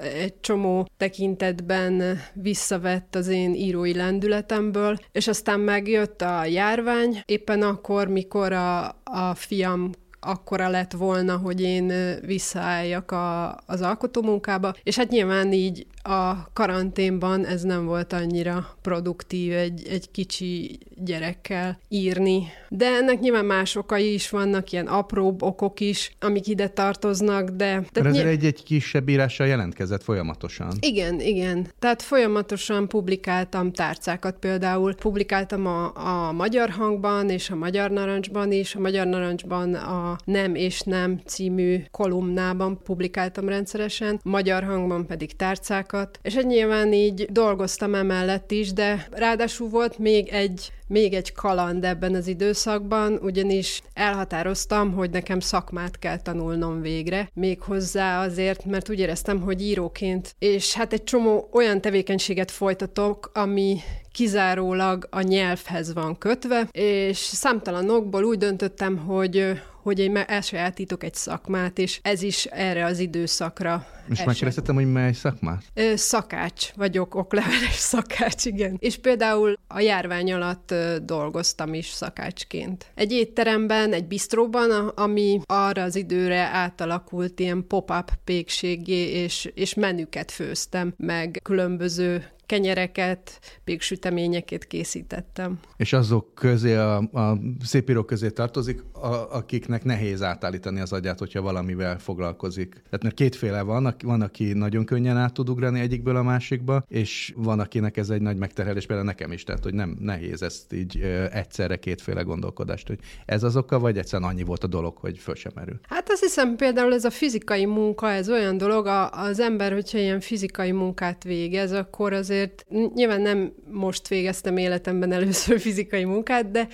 egy 0.00 0.40
csomó 0.40 0.88
tekintetben 0.96 2.20
visszavett 2.32 3.14
az 3.14 3.28
én 3.28 3.54
írói 3.54 3.94
lendületemből, 3.94 4.98
és 5.12 5.28
aztán 5.28 5.60
megjött 5.60 6.22
a 6.22 6.44
járvány, 6.44 7.22
éppen 7.24 7.62
akkor, 7.62 8.08
mikor 8.08 8.52
a, 8.52 8.86
a 9.04 9.34
fiam 9.34 9.90
akkora 10.20 10.68
lett 10.68 10.92
volna, 10.92 11.36
hogy 11.36 11.60
én 11.60 11.92
visszaálljak 12.26 13.10
a, 13.10 13.56
az 13.66 13.80
alkotómunkába, 13.80 14.74
és 14.82 14.96
hát 14.96 15.08
nyilván 15.10 15.52
így 15.52 15.86
a 16.02 16.52
karanténban 16.52 17.46
ez 17.46 17.62
nem 17.62 17.84
volt 17.84 18.12
annyira 18.12 18.76
produktív 18.82 19.52
egy, 19.52 19.86
egy 19.88 20.10
kicsi 20.10 20.78
gyerekkel 20.94 21.78
írni. 21.88 22.46
De 22.68 22.86
ennek 22.86 23.20
nyilván 23.20 23.44
más 23.44 23.76
okai 23.76 24.12
is 24.12 24.30
vannak, 24.30 24.72
ilyen 24.72 24.86
apróbb 24.86 25.42
okok 25.42 25.80
is, 25.80 26.16
amik 26.20 26.46
ide 26.46 26.68
tartoznak, 26.68 27.48
de... 27.48 27.84
De 27.92 28.00
ezért 28.00 28.24
ny- 28.24 28.30
egy-egy 28.30 28.62
kisebb 28.62 29.08
írással 29.08 29.46
jelentkezett 29.46 30.02
folyamatosan. 30.02 30.72
Igen, 30.80 31.20
igen. 31.20 31.66
Tehát 31.78 32.02
folyamatosan 32.02 32.88
publikáltam 32.88 33.72
tárcákat 33.72 34.36
például. 34.38 34.94
Publikáltam 34.94 35.66
a, 35.66 35.92
a 36.28 36.32
Magyar 36.32 36.70
Hangban 36.70 37.30
és 37.30 37.50
a 37.50 37.54
Magyar 37.54 37.90
Narancsban 37.90 38.52
is. 38.52 38.74
A 38.74 38.80
Magyar 38.80 39.06
Narancsban 39.06 39.74
a 39.74 40.09
Nem 40.24 40.54
és 40.54 40.80
Nem 40.80 41.20
című 41.26 41.82
kolumnában 41.90 42.80
publikáltam 42.82 43.48
rendszeresen, 43.48 44.20
Magyar 44.22 44.64
Hangban 44.64 45.06
pedig 45.06 45.36
tárcák 45.36 45.88
témákat, 45.90 46.18
és 46.22 46.34
egy 46.34 46.46
nyilván 46.46 46.92
így 46.92 47.26
dolgoztam 47.30 47.94
emellett 47.94 48.50
is, 48.50 48.72
de 48.72 49.06
ráadásul 49.10 49.68
volt 49.68 49.98
még 49.98 50.28
egy 50.28 50.72
még 50.86 51.14
egy 51.14 51.32
kaland 51.32 51.84
ebben 51.84 52.14
az 52.14 52.26
időszakban, 52.26 53.18
ugyanis 53.22 53.82
elhatároztam, 53.94 54.92
hogy 54.92 55.10
nekem 55.10 55.40
szakmát 55.40 55.98
kell 55.98 56.20
tanulnom 56.20 56.80
végre, 56.80 57.30
még 57.34 57.60
hozzá 57.60 58.24
azért, 58.24 58.64
mert 58.64 58.90
úgy 58.90 58.98
éreztem, 58.98 59.40
hogy 59.40 59.62
íróként, 59.62 60.34
és 60.38 60.74
hát 60.74 60.92
egy 60.92 61.04
csomó 61.04 61.48
olyan 61.52 61.80
tevékenységet 61.80 62.50
folytatok, 62.50 63.30
ami 63.34 63.78
kizárólag 64.12 65.06
a 65.10 65.20
nyelvhez 65.20 65.92
van 65.92 66.18
kötve, 66.18 66.68
és 66.72 67.16
számtalan 67.16 67.90
okból 67.90 68.24
úgy 68.24 68.38
döntöttem, 68.38 68.96
hogy 68.96 69.60
hogy 69.82 69.98
én 69.98 70.16
elsajátítok 70.16 71.04
egy 71.04 71.14
szakmát, 71.14 71.78
és 71.78 71.98
ez 72.02 72.22
is 72.22 72.44
erre 72.44 72.84
az 72.84 72.98
időszakra 72.98 73.86
És 74.08 74.24
megkérdeztem, 74.24 74.74
hogy 74.74 74.92
mely 74.92 75.12
szakmát? 75.12 75.62
Szakács 75.94 76.72
vagyok, 76.72 77.14
okleveles 77.14 77.74
szakács, 77.92 78.44
igen. 78.44 78.76
És 78.78 78.96
például 78.96 79.58
a 79.68 79.80
járvány 79.80 80.32
alatt 80.32 80.74
dolgoztam 81.02 81.74
is 81.74 81.86
szakácsként. 81.86 82.86
Egy 82.94 83.12
étteremben, 83.12 83.92
egy 83.92 84.06
bistróban, 84.06 84.88
ami 84.88 85.40
arra 85.46 85.82
az 85.82 85.96
időre 85.96 86.40
átalakult 86.40 87.40
ilyen 87.40 87.66
pop-up 87.66 88.10
pékségé, 88.24 89.22
és, 89.22 89.50
és 89.54 89.74
menüket 89.74 90.30
főztem, 90.30 90.94
meg 90.96 91.40
különböző 91.42 92.24
kenyereket, 92.50 93.40
péksüteményeket 93.64 94.66
készítettem. 94.66 95.58
És 95.76 95.92
azok 95.92 96.34
közé, 96.34 96.74
a, 96.74 96.96
a 96.96 97.38
szépírók 97.64 98.06
közé 98.06 98.30
tartozik, 98.30 98.82
a, 98.92 99.36
akiknek 99.36 99.84
nehéz 99.84 100.22
átállítani 100.22 100.80
az 100.80 100.92
agyát, 100.92 101.18
hogyha 101.18 101.42
valamivel 101.42 101.98
foglalkozik. 101.98 102.82
Tehát 102.90 103.14
kétféle 103.14 103.62
van, 103.62 103.94
van, 104.02 104.20
aki 104.20 104.52
nagyon 104.52 104.84
könnyen 104.84 105.16
át 105.16 105.32
tud 105.32 105.48
ugrani 105.48 105.80
egyikből 105.80 106.16
a 106.16 106.22
másikba, 106.22 106.82
és 106.88 107.32
van, 107.36 107.60
akinek 107.60 107.96
ez 107.96 108.10
egy 108.10 108.22
nagy 108.22 108.36
megterhelés, 108.36 108.86
például 108.86 109.08
nekem 109.08 109.32
is, 109.32 109.44
tehát 109.44 109.64
hogy 109.64 109.74
nem 109.74 109.96
nehéz 110.00 110.42
ezt 110.42 110.72
így 110.72 111.00
egyszerre 111.32 111.76
kétféle 111.76 112.22
gondolkodást, 112.22 112.86
hogy 112.86 112.98
ez 113.26 113.42
az 113.42 113.56
oka, 113.56 113.78
vagy 113.78 113.98
egyszerűen 113.98 114.30
annyi 114.30 114.42
volt 114.42 114.64
a 114.64 114.66
dolog, 114.66 114.96
hogy 114.96 115.18
föl 115.18 115.34
sem 115.34 115.52
merül. 115.54 115.80
Hát 115.82 116.10
azt 116.10 116.22
hiszem 116.22 116.56
például 116.56 116.92
ez 116.94 117.04
a 117.04 117.10
fizikai 117.10 117.66
munka, 117.66 118.10
ez 118.10 118.28
olyan 118.28 118.56
dolog, 118.56 118.86
a, 118.86 119.10
az 119.10 119.40
ember, 119.40 119.72
hogyha 119.72 119.98
ilyen 119.98 120.20
fizikai 120.20 120.72
munkát 120.72 121.24
végez, 121.24 121.72
akkor 121.72 122.12
azért 122.12 122.38
azért 122.40 122.94
nyilván 122.94 123.20
nem 123.20 123.52
most 123.70 124.08
végeztem 124.08 124.56
életemben 124.56 125.12
először 125.12 125.60
fizikai 125.68 126.04
munkát, 126.04 126.50
de 126.50 126.68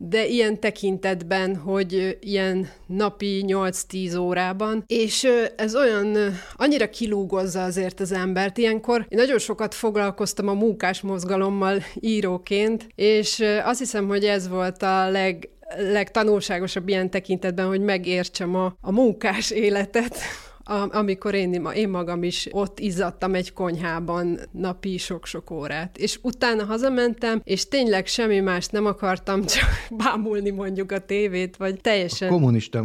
de 0.00 0.26
ilyen 0.26 0.60
tekintetben, 0.60 1.56
hogy 1.56 2.18
ilyen 2.20 2.68
napi 2.86 3.44
8-10 3.46 4.20
órában, 4.20 4.84
és 4.86 5.28
ez 5.56 5.76
olyan, 5.76 6.16
annyira 6.56 6.90
kilúgozza 6.90 7.64
azért 7.64 8.00
az 8.00 8.12
embert. 8.12 8.58
Ilyenkor 8.58 9.06
én 9.08 9.18
nagyon 9.18 9.38
sokat 9.38 9.74
foglalkoztam 9.74 10.48
a 10.48 10.52
munkás 10.52 11.00
mozgalommal 11.00 11.82
íróként, 11.94 12.88
és 12.94 13.44
azt 13.64 13.78
hiszem, 13.78 14.08
hogy 14.08 14.24
ez 14.24 14.48
volt 14.48 14.82
a 14.82 15.10
leg, 15.10 15.48
legtanulságosabb 15.76 16.88
ilyen 16.88 17.10
tekintetben, 17.10 17.66
hogy 17.66 17.80
megértsem 17.80 18.54
a, 18.54 18.76
a 18.80 18.92
munkás 18.92 19.50
életet, 19.50 20.16
amikor 20.90 21.34
én, 21.34 21.66
én 21.74 21.88
magam 21.88 22.22
is 22.22 22.48
ott 22.50 22.78
izzadtam 22.78 23.34
egy 23.34 23.52
konyhában 23.52 24.38
napi 24.50 24.96
sok-sok 24.98 25.50
órát. 25.50 25.98
És 25.98 26.18
utána 26.22 26.64
hazamentem, 26.64 27.40
és 27.44 27.68
tényleg 27.68 28.06
semmi 28.06 28.40
más 28.40 28.66
nem 28.66 28.86
akartam, 28.86 29.44
csak 29.54 29.68
bámulni 29.90 30.50
mondjuk 30.50 30.92
a 30.92 30.98
tévét, 30.98 31.56
vagy 31.56 31.80
teljesen... 31.80 32.28
A 32.28 32.32
kommunista 32.32 32.84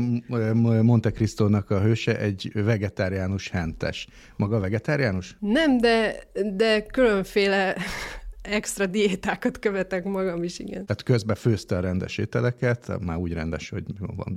Monte 0.82 1.12
Cristónak 1.12 1.70
a 1.70 1.82
hőse 1.82 2.20
egy 2.20 2.52
vegetáriánus 2.54 3.50
hentes. 3.50 4.08
Maga 4.36 4.60
vegetáriánus? 4.60 5.38
Nem, 5.40 5.78
de, 5.78 6.16
de 6.56 6.82
különféle 6.82 7.75
extra 8.44 8.86
diétákat 8.86 9.60
követek 9.60 10.04
magam 10.04 10.44
is, 10.44 10.60
igen. 10.60 10.86
Tehát 10.86 11.04
közben 11.04 11.36
főzte 11.36 11.78
a 11.78 11.80
rendes 11.80 12.18
ételeket, 12.18 13.00
már 13.00 13.18
úgy 13.18 13.34
rendes, 13.34 13.70
hogy 13.70 13.84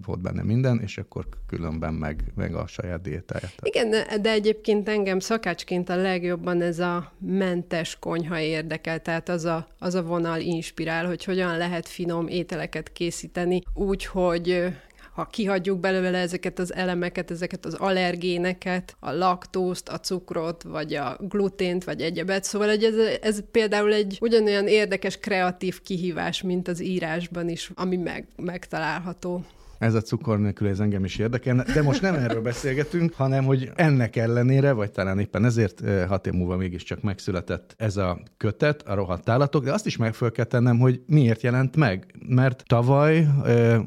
volt 0.07 0.21
benne 0.21 0.43
minden, 0.43 0.81
és 0.83 0.99
akkor 0.99 1.27
különben 1.47 1.95
meg, 1.95 2.25
meg 2.35 2.55
a 2.55 2.67
saját 2.67 3.01
diétáját. 3.01 3.55
Igen, 3.63 3.91
de 4.21 4.31
egyébként 4.31 4.89
engem 4.89 5.19
szakácsként 5.19 5.89
a 5.89 5.97
legjobban 5.97 6.63
ez 6.63 6.79
a 6.79 7.13
mentes 7.19 7.97
konyha 7.99 8.41
érdekel, 8.41 9.01
tehát 9.03 9.29
az 9.29 9.45
a, 9.45 9.69
az 9.79 9.95
a 9.95 10.03
vonal 10.03 10.41
inspirál, 10.41 11.07
hogy 11.07 11.25
hogyan 11.25 11.57
lehet 11.57 11.89
finom 11.89 12.29
ételeket 12.29 12.93
készíteni 12.93 13.63
úgy, 13.75 14.05
hogy 14.05 14.67
ha 15.17 15.25
kihagyjuk 15.25 15.81
belőle 15.81 16.19
ezeket 16.19 16.59
az 16.59 16.75
elemeket, 16.75 17.31
ezeket 17.31 17.65
az 17.65 17.75
allergéneket, 17.75 18.97
a 19.01 19.11
laktózt, 19.11 19.89
a 19.89 20.01
cukrot, 20.01 20.63
vagy 20.63 20.95
a 20.95 21.17
glutént, 21.21 21.85
vagy 21.85 22.01
egyebet. 22.01 22.45
Szóval 22.45 22.69
hogy 22.69 22.85
ez, 22.85 22.95
ez 23.21 23.41
például 23.51 23.93
egy 23.93 24.19
ugyanolyan 24.21 24.67
érdekes, 24.67 25.19
kreatív 25.19 25.83
kihívás, 25.83 26.43
mint 26.43 26.69
az 26.69 26.83
írásban 26.83 27.49
is, 27.49 27.71
ami 27.75 27.97
meg, 27.97 28.27
megtalálható. 28.37 29.45
Ez 29.79 29.95
a 29.95 30.01
cukor 30.01 30.39
nélkül 30.39 30.69
ez 30.69 30.81
engem 30.81 31.05
is 31.05 31.17
érdekelne, 31.17 31.65
de 31.75 31.83
most 31.83 32.03
nem 32.03 32.15
erről 32.15 32.43
beszélgetünk, 32.43 33.15
hanem 33.15 33.45
hogy 33.45 33.71
ennek 33.75 34.17
ellenére, 34.17 34.73
vagy 34.73 34.91
talán 34.91 35.19
éppen 35.19 35.45
ezért 35.45 35.83
hat 36.09 36.27
év 36.27 36.33
múlva 36.33 36.57
mégiscsak 36.57 37.03
megszületett 37.03 37.75
ez 37.77 37.97
a 37.97 38.21
kötet, 38.37 38.83
a 38.83 38.95
rohadt 38.95 39.29
állatok, 39.29 39.65
de 39.65 39.73
azt 39.73 39.87
is 39.87 39.97
meg 39.97 40.15
kell 40.33 40.45
tennem, 40.45 40.79
hogy 40.79 41.01
miért 41.07 41.43
jelent 41.43 41.77
meg. 41.77 42.15
Mert 42.29 42.63
tavaly, 42.67 43.27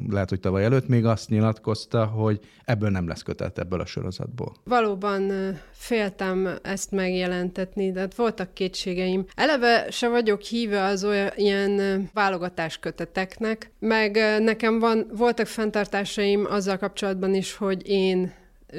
lehet, 0.10 0.30
hogy 0.30 0.40
tavaly 0.40 0.64
előtt 0.64 0.88
még 0.88 1.06
azt 1.06 1.30
nyilatkozta, 1.30 2.06
hogy 2.06 2.40
ebből 2.66 2.90
nem 2.90 3.08
lesz 3.08 3.22
kötet 3.22 3.60
ebből 3.60 3.80
a 3.80 3.86
sorozatból. 3.86 4.56
Valóban 4.64 5.32
féltem 5.72 6.50
ezt 6.62 6.92
megjelentetni, 6.92 7.92
de 7.92 8.00
hát 8.00 8.16
voltak 8.16 8.54
kétségeim. 8.54 9.26
Eleve 9.36 9.88
se 9.92 10.10
vagyok 10.10 10.42
híve 10.42 10.84
az 10.84 11.04
olyan 11.04 11.30
ilyen 11.36 12.10
válogatás 12.14 12.78
köteteknek, 12.78 13.72
meg 13.80 14.20
nekem 14.40 14.80
van, 14.80 15.08
voltak 15.18 15.48
fenntartásaim 15.80 16.46
azzal 16.50 16.78
kapcsolatban 16.78 17.34
is, 17.34 17.56
hogy 17.56 17.90
én 17.90 18.34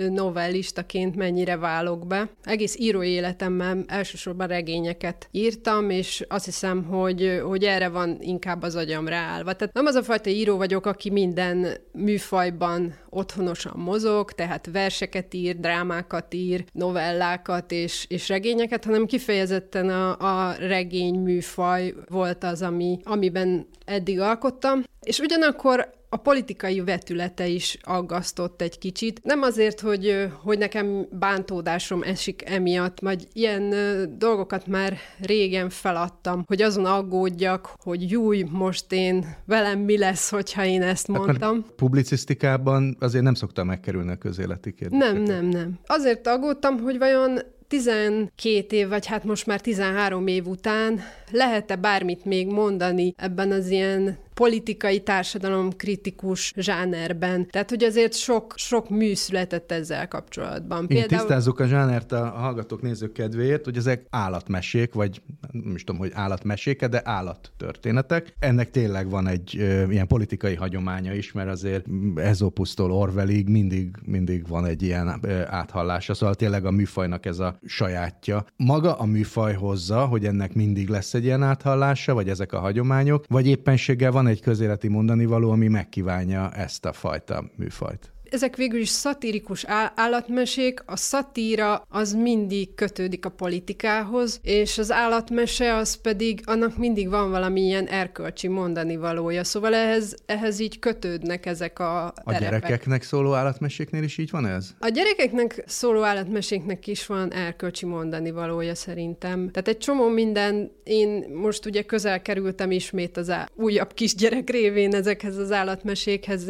novellistaként 0.09 1.17
mennyire 1.17 1.57
válok 1.57 2.07
be. 2.07 2.31
Egész 2.43 2.77
írói 2.79 3.09
életemben 3.09 3.85
elsősorban 3.89 4.47
regényeket 4.47 5.29
írtam, 5.31 5.91
és 5.91 6.25
azt 6.29 6.45
hiszem, 6.45 6.85
hogy, 6.85 7.41
hogy 7.45 7.65
erre 7.65 7.89
van 7.89 8.19
inkább 8.21 8.63
az 8.63 8.77
agyam 8.77 9.09
ráállva. 9.09 9.53
Tehát 9.53 9.75
nem 9.75 9.87
az 9.87 9.95
a 9.95 10.03
fajta 10.03 10.31
író 10.31 10.57
vagyok, 10.57 10.87
aki 10.87 11.11
minden 11.11 11.67
műfajban 11.93 12.95
otthonosan 13.09 13.73
mozog, 13.77 14.33
tehát 14.33 14.69
verseket 14.73 15.35
ír, 15.35 15.61
drámákat 15.61 16.35
ír, 16.35 16.65
novellákat 16.73 17.73
és, 17.73 18.05
és 18.09 18.29
regényeket, 18.29 18.85
hanem 18.85 19.07
kifejezetten 19.07 19.89
a, 19.89 20.17
a 20.19 20.53
regény 20.53 21.19
műfaj 21.19 21.95
volt 22.09 22.45
az, 22.45 22.63
ami, 22.63 22.99
amiben 23.05 23.67
eddig 23.85 24.21
alkottam. 24.21 24.85
És 25.01 25.19
ugyanakkor 25.19 25.99
a 26.13 26.17
politikai 26.17 26.81
vetülete 26.81 27.47
is 27.47 27.79
aggasztott 27.83 28.63
egy 28.63 28.79
kicsit. 28.79 29.21
Nem 29.23 29.43
azért, 29.43 29.81
hogy, 29.81 30.29
hogy 30.43 30.59
nekem 30.59 31.07
bántódásom 31.11 32.03
esik 32.03 32.51
emiatt, 32.51 33.01
vagy 33.01 33.27
ilyen 33.33 33.75
dolgokat 34.19 34.67
már 34.67 34.97
régen 35.21 35.69
feladtam, 35.71 36.45
hogy 36.47 36.63
azon 36.63 36.85
aggódjak, 36.85 37.71
hogy 37.83 38.11
júj, 38.11 38.43
most 38.51 38.93
én 38.93 39.37
velem 39.45 39.79
mi 39.79 39.99
lesz, 39.99 40.31
hogyha 40.31 40.65
én 40.65 40.83
ezt 40.83 41.09
mondtam. 41.09 41.63
Hát, 41.63 41.73
publicisztikában 41.77 42.97
azért 43.01 43.25
nem 43.25 43.35
szoktam 43.35 43.67
megkerülni 43.67 44.11
a 44.11 44.17
közéleti 44.17 44.75
kérdéseket. 44.75 45.13
Nem, 45.13 45.23
nem, 45.23 45.45
nem. 45.45 45.79
Azért 45.87 46.27
aggódtam, 46.27 46.79
hogy 46.79 46.99
vajon 46.99 47.39
12 47.71 48.77
év, 48.77 48.89
vagy 48.89 49.07
hát 49.07 49.25
most 49.25 49.47
már 49.47 49.61
13 49.61 50.27
év 50.27 50.47
után 50.47 51.01
lehet-e 51.31 51.77
bármit 51.77 52.25
még 52.25 52.47
mondani 52.47 53.15
ebben 53.17 53.51
az 53.51 53.69
ilyen 53.69 54.19
politikai 54.41 55.01
társadalom 55.01 55.71
kritikus 55.77 56.53
zsánerben. 56.57 57.47
Tehát, 57.51 57.71
hogy 57.71 57.85
azért 57.85 58.15
sok, 58.15 58.55
sok 58.57 58.89
mű 58.89 59.15
született 59.15 59.73
ezzel 59.73 60.09
kapcsolatban. 60.09 60.85
Igen, 60.85 60.97
Például... 60.97 61.21
tisztázzuk 61.21 61.61
a 61.61 61.67
zsánert 61.67 62.13
a 62.13 62.25
hallgatók, 62.25 62.83
nézők 62.83 63.13
kedvéért, 63.13 63.65
hogy 63.65 63.77
ezek 63.77 64.07
állatmesék, 64.11 64.95
vagy 64.95 65.23
nem 65.53 65.75
is 65.75 65.85
tudom, 65.85 66.01
hogy 66.01 66.11
állatmesék, 66.15 66.85
de 66.85 67.01
állattörténetek. 67.05 68.35
Ennek 68.39 68.71
tényleg 68.71 69.11
van 69.11 69.27
egy 69.27 69.57
ö, 69.59 69.91
ilyen 69.91 70.07
politikai 70.07 70.55
hagyománya 70.55 71.15
is, 71.15 71.33
mert 71.33 71.49
azért 71.49 71.87
Ezopusztól 72.17 72.93
Orwellig 72.93 73.49
mindig, 73.49 73.97
mindig 74.05 74.49
van 74.49 74.65
egy 74.65 74.83
ilyen 74.83 75.19
ö, 75.23 75.43
áthallása, 75.47 76.15
szóval 76.15 76.35
tényleg 76.35 76.65
a 76.65 76.71
műfajnak 76.71 77.27
ez 77.27 77.39
a 77.39 77.59
sajátja. 77.67 78.45
Maga 78.57 78.95
a 78.95 79.05
műfaj 79.05 79.55
hozza, 79.55 80.07
hogy 80.07 80.25
ennek 80.25 80.55
mindig 80.55 80.89
lesz 80.89 81.15
egy 81.15 81.25
ilyen 81.25 81.43
áthallása, 81.43 82.15
vagy 82.15 82.29
ezek 82.29 82.53
a 82.53 82.59
hagyományok, 82.59 83.25
vagy 83.29 83.47
éppenséggel 83.47 84.11
van 84.11 84.29
egy 84.31 84.41
közéleti 84.41 84.89
mondani 84.89 85.25
való, 85.25 85.51
ami 85.51 85.69
megkívánja 85.69 86.51
ezt 86.51 86.85
a 86.85 86.93
fajta 86.93 87.45
műfajt 87.57 88.13
ezek 88.31 88.57
végül 88.57 88.81
is 88.81 88.89
szatirikus 88.89 89.65
állatmesék, 89.95 90.83
a 90.87 90.97
szatíra 90.97 91.85
az 91.89 92.13
mindig 92.13 92.75
kötődik 92.75 93.25
a 93.25 93.29
politikához, 93.29 94.41
és 94.43 94.79
az 94.79 94.93
állatmese 94.93 95.75
az 95.75 95.95
pedig, 95.95 96.41
annak 96.45 96.77
mindig 96.77 97.09
van 97.09 97.31
valamilyen 97.31 97.87
erkölcsi 97.87 98.49
mondani 98.49 98.97
valója, 98.97 99.45
szóval 99.45 99.75
ehhez, 99.75 100.17
ehhez 100.27 100.59
így 100.59 100.79
kötődnek 100.79 101.47
ezek 101.47 101.79
a 101.79 102.07
A 102.07 102.13
terepek. 102.25 102.41
gyerekeknek 102.41 103.03
szóló 103.03 103.33
állatmeséknél 103.33 104.03
is 104.03 104.19
így 104.19 104.31
van 104.31 104.47
ez? 104.47 104.71
A 104.79 104.89
gyerekeknek 104.89 105.63
szóló 105.67 106.03
állatmeséknek 106.03 106.87
is 106.87 107.07
van 107.07 107.33
erkölcsi 107.33 107.87
mondani 107.87 108.31
valója 108.31 108.75
szerintem. 108.75 109.51
Tehát 109.51 109.69
egy 109.69 109.79
csomó 109.79 110.09
minden, 110.09 110.71
én 110.85 111.25
most 111.35 111.67
ugye 111.67 111.83
közel 111.83 112.23
kerültem 112.23 112.71
ismét 112.71 113.17
az 113.17 113.31
á- 113.31 113.51
újabb 113.55 113.93
kisgyerek 113.95 114.51
révén 114.51 114.95
ezekhez 114.95 115.37
az 115.37 115.53
állatmesékhez, 115.53 116.47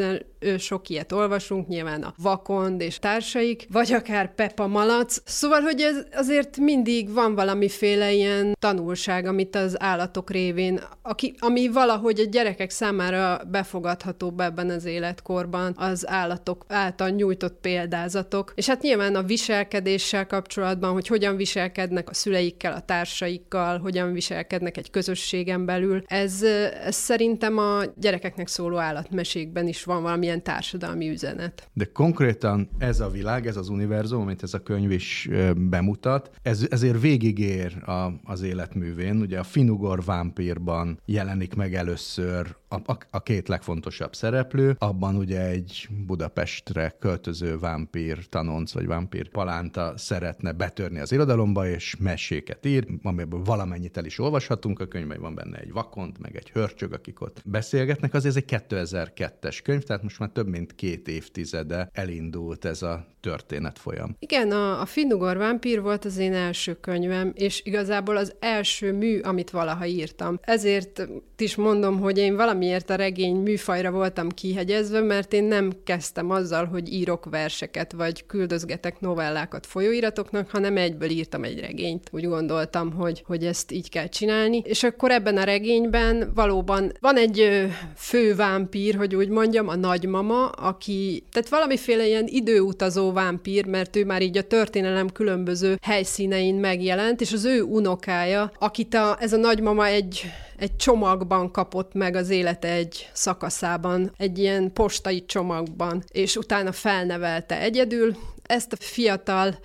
sok 0.59 0.89
ilyet 0.89 1.13
olvasunk, 1.13 1.69
nyilván 1.71 2.03
a 2.03 2.15
Vakond 2.17 2.81
és 2.81 2.99
társaik, 2.99 3.67
vagy 3.73 3.93
akár 3.93 4.35
Peppa 4.35 4.67
Malac. 4.67 5.21
Szóval, 5.25 5.61
hogy 5.61 5.81
ez 5.81 5.97
azért 6.13 6.57
mindig 6.57 7.13
van 7.13 7.35
valamiféle 7.35 8.13
ilyen 8.13 8.57
tanulság, 8.59 9.27
amit 9.27 9.57
az 9.57 9.83
állatok 9.83 10.31
révén, 10.31 10.81
aki, 11.03 11.35
ami 11.39 11.69
valahogy 11.69 12.21
a 12.21 12.25
gyerekek 12.25 12.71
számára 12.71 13.41
befogadhatóbb 13.51 14.41
ebben 14.41 14.71
az 14.71 14.85
életkorban, 14.85 15.75
az 15.77 16.09
állatok 16.09 16.65
által 16.69 17.09
nyújtott 17.09 17.61
példázatok. 17.61 18.53
És 18.55 18.67
hát 18.67 18.83
nyilván 18.83 19.15
a 19.15 19.23
viselkedéssel 19.23 20.27
kapcsolatban, 20.27 20.93
hogy 20.93 21.07
hogyan 21.07 21.37
viselkednek 21.37 22.09
a 22.09 22.15
szüleikkel, 22.15 22.73
a 22.73 22.81
társaikkal, 22.81 23.79
hogyan 23.79 24.13
viselkednek 24.13 24.77
egy 24.77 24.91
közösségen 24.91 25.65
belül, 25.65 26.03
ez, 26.07 26.43
ez 26.85 26.97
szerintem 26.97 27.59
a 27.59 27.83
gyerekeknek 27.97 28.49
szóló 28.49 28.77
állatmesékben 28.77 29.69
is 29.69 29.85
van 29.85 30.03
valamilyen 30.03 30.43
társadalmi 30.43 31.09
üzenet. 31.09 31.60
De 31.73 31.85
konkrétan 31.85 32.69
ez 32.79 33.01
a 33.01 33.11
világ, 33.11 33.47
ez 33.47 33.57
az 33.57 33.69
univerzum, 33.69 34.21
amit 34.21 34.43
ez 34.43 34.55
a 34.55 34.63
könyv 34.63 34.91
is 34.91 35.29
bemutat, 35.57 36.31
ez, 36.43 36.67
ezért 36.71 37.01
végigér 37.01 37.89
a, 37.89 38.13
az 38.25 38.43
életművén. 38.43 39.21
Ugye 39.21 39.39
a 39.39 39.43
Finugor 39.43 40.05
vámpírban 40.05 41.01
jelenik 41.05 41.55
meg 41.55 41.75
először 41.75 42.57
a, 42.69 42.93
a, 42.93 42.99
a 43.11 43.23
két 43.23 43.49
legfontosabb 43.49 44.15
szereplő, 44.15 44.77
abban 44.79 45.17
ugye 45.17 45.47
egy 45.47 45.89
Budapestre 46.07 46.95
költöző 46.99 47.59
vámpír 47.59 48.29
tanonc, 48.29 48.73
vagy 48.73 48.87
vámpír 48.87 49.29
palánta 49.29 49.93
szeretne 49.97 50.53
betörni 50.53 50.99
az 50.99 51.13
irodalomba, 51.13 51.69
és 51.69 51.97
meséket 51.99 52.67
ír, 52.67 52.87
amiből 53.03 53.43
valamennyit 53.43 53.97
el 53.97 54.05
is 54.05 54.19
olvashatunk, 54.19 54.81
a 54.81 54.87
könyvben 54.87 55.21
van 55.21 55.35
benne 55.35 55.59
egy 55.59 55.73
vakont, 55.73 56.19
meg 56.19 56.37
egy 56.37 56.51
hörcsög, 56.51 56.93
akik 56.93 57.21
ott 57.21 57.43
beszélgetnek, 57.45 58.15
azért 58.15 58.37
ez 58.37 58.43
egy 58.49 58.63
2002-es 58.69 59.59
könyv, 59.63 59.83
tehát 59.83 60.03
most 60.03 60.19
már 60.19 60.29
több 60.29 60.49
mint 60.49 60.75
két 60.75 61.09
évtizede 61.51 61.91
elindult 61.93 62.65
ez 62.65 62.83
a 62.83 63.07
történet 63.21 63.79
folyam. 63.79 64.17
Igen, 64.19 64.51
a, 64.51 64.81
a 64.81 64.87
Finnugor 64.87 65.37
vámpír 65.37 65.83
volt 65.83 66.05
az 66.05 66.19
én 66.19 66.33
első 66.33 66.75
könyvem, 66.75 67.33
és 67.35 67.63
igazából 67.65 68.17
az 68.17 68.35
első 68.39 68.93
mű, 68.93 69.21
amit 69.21 69.51
valaha 69.51 69.87
írtam. 69.87 70.39
Ezért 70.43 71.09
is 71.37 71.57
mondom, 71.57 71.99
hogy 72.01 72.19
én 72.19 72.37
valamiért 72.37 72.91
a 72.91 72.95
regény 72.95 73.37
műfajra 73.37 73.91
voltam 73.91 74.29
kihegyezve, 74.29 75.01
mert 75.01 75.33
én 75.33 75.45
nem 75.45 75.73
kezdtem 75.85 76.31
azzal, 76.31 76.65
hogy 76.65 76.93
írok 76.93 77.31
verseket, 77.31 77.93
vagy 77.93 78.27
küldözgetek 78.27 79.01
novellákat 79.01 79.67
folyóiratoknak, 79.67 80.51
hanem 80.51 80.77
egyből 80.77 81.09
írtam 81.09 81.45
egy 81.45 81.61
regényt. 81.61 82.09
Úgy 82.13 82.27
gondoltam, 82.27 82.93
hogy, 82.93 83.23
hogy 83.27 83.45
ezt 83.45 83.73
így 83.73 83.89
kell 83.89 84.09
csinálni. 84.09 84.63
És 84.65 84.83
akkor 84.83 85.11
ebben 85.11 85.37
a 85.37 85.45
regényben 85.45 86.31
valóban 86.35 86.93
van 87.01 87.17
egy 87.17 87.67
fő 87.97 88.35
vámpír, 88.35 88.95
hogy 88.95 89.15
úgy 89.15 89.29
mondjam, 89.29 89.69
a 89.69 89.77
nagymama, 89.77 90.49
aki, 90.49 91.25
tehát 91.41 91.55
valamiféle 91.55 92.07
ilyen 92.07 92.27
időutazó 92.27 93.13
vámpír, 93.13 93.67
mert 93.67 93.97
ő 93.97 94.05
már 94.05 94.23
így 94.23 94.39
a 94.39 94.43
történelem 94.43 95.09
különböző 95.09 95.79
helyszínein 95.83 96.55
megjelent, 96.55 97.21
és 97.21 97.33
az 97.33 97.45
ő 97.45 97.63
unokája, 97.63 98.53
akit 98.59 98.95
a, 98.95 99.17
ez 99.21 99.33
a 99.33 99.37
nagymama 99.37 99.87
egy, 99.87 100.23
egy 100.57 100.77
csomagban 100.77 101.51
kapott 101.51 101.93
meg 101.95 102.17
az 102.17 102.31
élete 102.31 102.69
egy 102.69 103.11
szakaszában, 103.13 104.13
egy 104.17 104.39
ilyen 104.39 104.73
postai 104.73 105.25
csomagban, 105.25 106.03
és 106.13 106.37
utána 106.37 106.73
felnevelte 106.73 107.61
egyedül. 107.61 108.17
Ezt 108.43 108.73
a 108.73 108.77
fiatal 108.79 109.59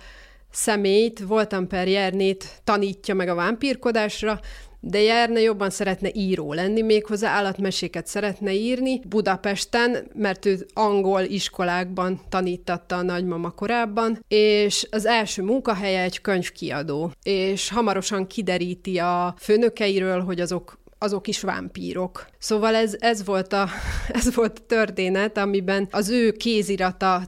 személyt, 0.52 1.20
voltam 1.20 1.66
per 1.66 1.88
Jernét 1.88 2.60
tanítja 2.64 3.14
meg 3.14 3.28
a 3.28 3.34
vámpírkodásra, 3.34 4.40
de 4.88 5.00
Jerne 5.00 5.40
jobban 5.40 5.70
szeretne 5.70 6.08
író 6.12 6.52
lenni, 6.52 6.82
méghozzá 6.82 7.30
állatmeséket 7.30 8.06
szeretne 8.06 8.52
írni 8.52 9.00
Budapesten, 9.08 10.06
mert 10.14 10.44
ő 10.44 10.66
angol 10.72 11.20
iskolákban 11.22 12.20
tanítatta 12.28 12.96
a 12.96 13.02
nagymama 13.02 13.50
korábban, 13.50 14.24
és 14.28 14.86
az 14.90 15.06
első 15.06 15.42
munkahelye 15.42 16.00
egy 16.00 16.20
könyvkiadó, 16.20 17.12
és 17.22 17.68
hamarosan 17.68 18.26
kideríti 18.26 18.98
a 18.98 19.34
főnökeiről, 19.38 20.20
hogy 20.20 20.40
azok 20.40 20.78
azok 20.98 21.28
is 21.28 21.40
vámpírok. 21.40 22.26
Szóval 22.38 22.74
ez, 22.74 22.96
ez, 22.98 23.24
volt 23.24 23.52
a, 23.52 23.68
ez 24.08 24.34
volt 24.34 24.58
a 24.58 24.66
történet, 24.66 25.38
amiben 25.38 25.88
az 25.90 26.08
ő 26.08 26.32
kézirata, 26.32 27.22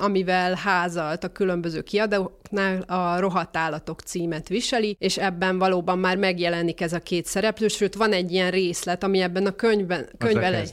amivel 0.00 0.54
házalt 0.54 1.24
a 1.24 1.32
különböző 1.32 1.80
kiadóknál 1.80 2.80
a 2.80 3.20
Rohadt 3.20 3.56
állatok 3.56 4.00
címet 4.00 4.48
viseli, 4.48 4.96
és 4.98 5.18
ebben 5.18 5.58
valóban 5.58 5.98
már 5.98 6.16
megjelenik 6.16 6.80
ez 6.80 6.92
a 6.92 6.98
két 6.98 7.26
szereplő, 7.26 7.68
sőt 7.68 7.94
van 7.94 8.12
egy 8.12 8.32
ilyen 8.32 8.50
részlet, 8.50 9.04
ami 9.04 9.20
ebben 9.20 9.46
a 9.46 9.50
könyvben, 9.50 10.08
könyv, 10.18 10.42
elej, 10.42 10.66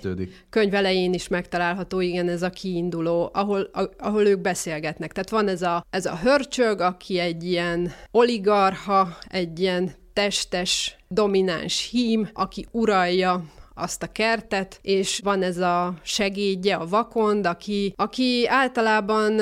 könyv 0.49 0.73
elején 0.73 1.13
is 1.13 1.27
megtalálható, 1.27 1.99
igen, 1.99 2.29
ez 2.29 2.41
a 2.41 2.49
kiinduló, 2.49 3.29
ahol, 3.33 3.69
ahol 3.97 4.25
ők 4.25 4.39
beszélgetnek. 4.39 5.12
Tehát 5.12 5.29
van 5.29 5.47
ez 5.47 5.62
a, 5.62 5.86
ez 5.89 6.05
a 6.05 6.17
hörcsög, 6.17 6.81
aki 6.81 7.19
egy 7.19 7.43
ilyen 7.43 7.91
oligarha, 8.12 9.17
egy 9.27 9.60
ilyen 9.60 9.91
testes, 10.13 10.95
domináns 11.07 11.89
hím, 11.91 12.29
aki 12.33 12.65
uralja 12.71 13.43
azt 13.77 14.03
a 14.03 14.11
kertet, 14.11 14.79
és 14.81 15.19
van 15.23 15.41
ez 15.41 15.57
a 15.57 15.93
segédje, 16.03 16.75
a 16.75 16.87
vakond, 16.87 17.45
aki, 17.45 17.93
aki 17.95 18.47
általában 18.47 19.41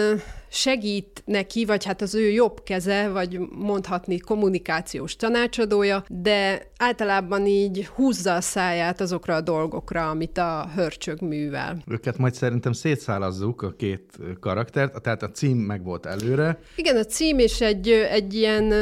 segít 0.50 1.22
neki, 1.26 1.66
vagy 1.66 1.86
hát 1.86 2.02
az 2.02 2.16
ő 2.16 2.30
jobb 2.30 2.64
keze, 2.64 3.10
vagy 3.10 3.40
mondhatni 3.52 4.18
kommunikációs 4.18 5.16
tanácsadója, 5.16 6.04
de 6.10 6.72
általában 6.78 7.46
így 7.46 7.86
húzza 7.86 8.36
a 8.36 8.42
száját 8.42 9.02
azokra 9.02 9.36
a 9.36 9.42
dolgokra, 9.42 10.10
amit 10.10 10.38
a 10.38 10.70
hörcsög 10.76 11.22
művel. 11.22 11.78
Őket 11.88 12.18
majd 12.18 12.34
szerintem 12.34 12.72
szétszálazzuk 12.72 13.62
a 13.62 13.72
két 13.78 14.18
karaktert, 14.40 15.02
tehát 15.02 15.24
a 15.24 15.32
cím 15.32 15.58
meg 15.58 15.84
volt 15.84 16.06
előre. 16.06 16.60
Igen, 16.76 16.98
a 16.98 17.04
cím 17.04 17.40
és 17.40 17.62
egy, 17.62 17.90
egy 17.90 18.34
ilyen 18.34 18.74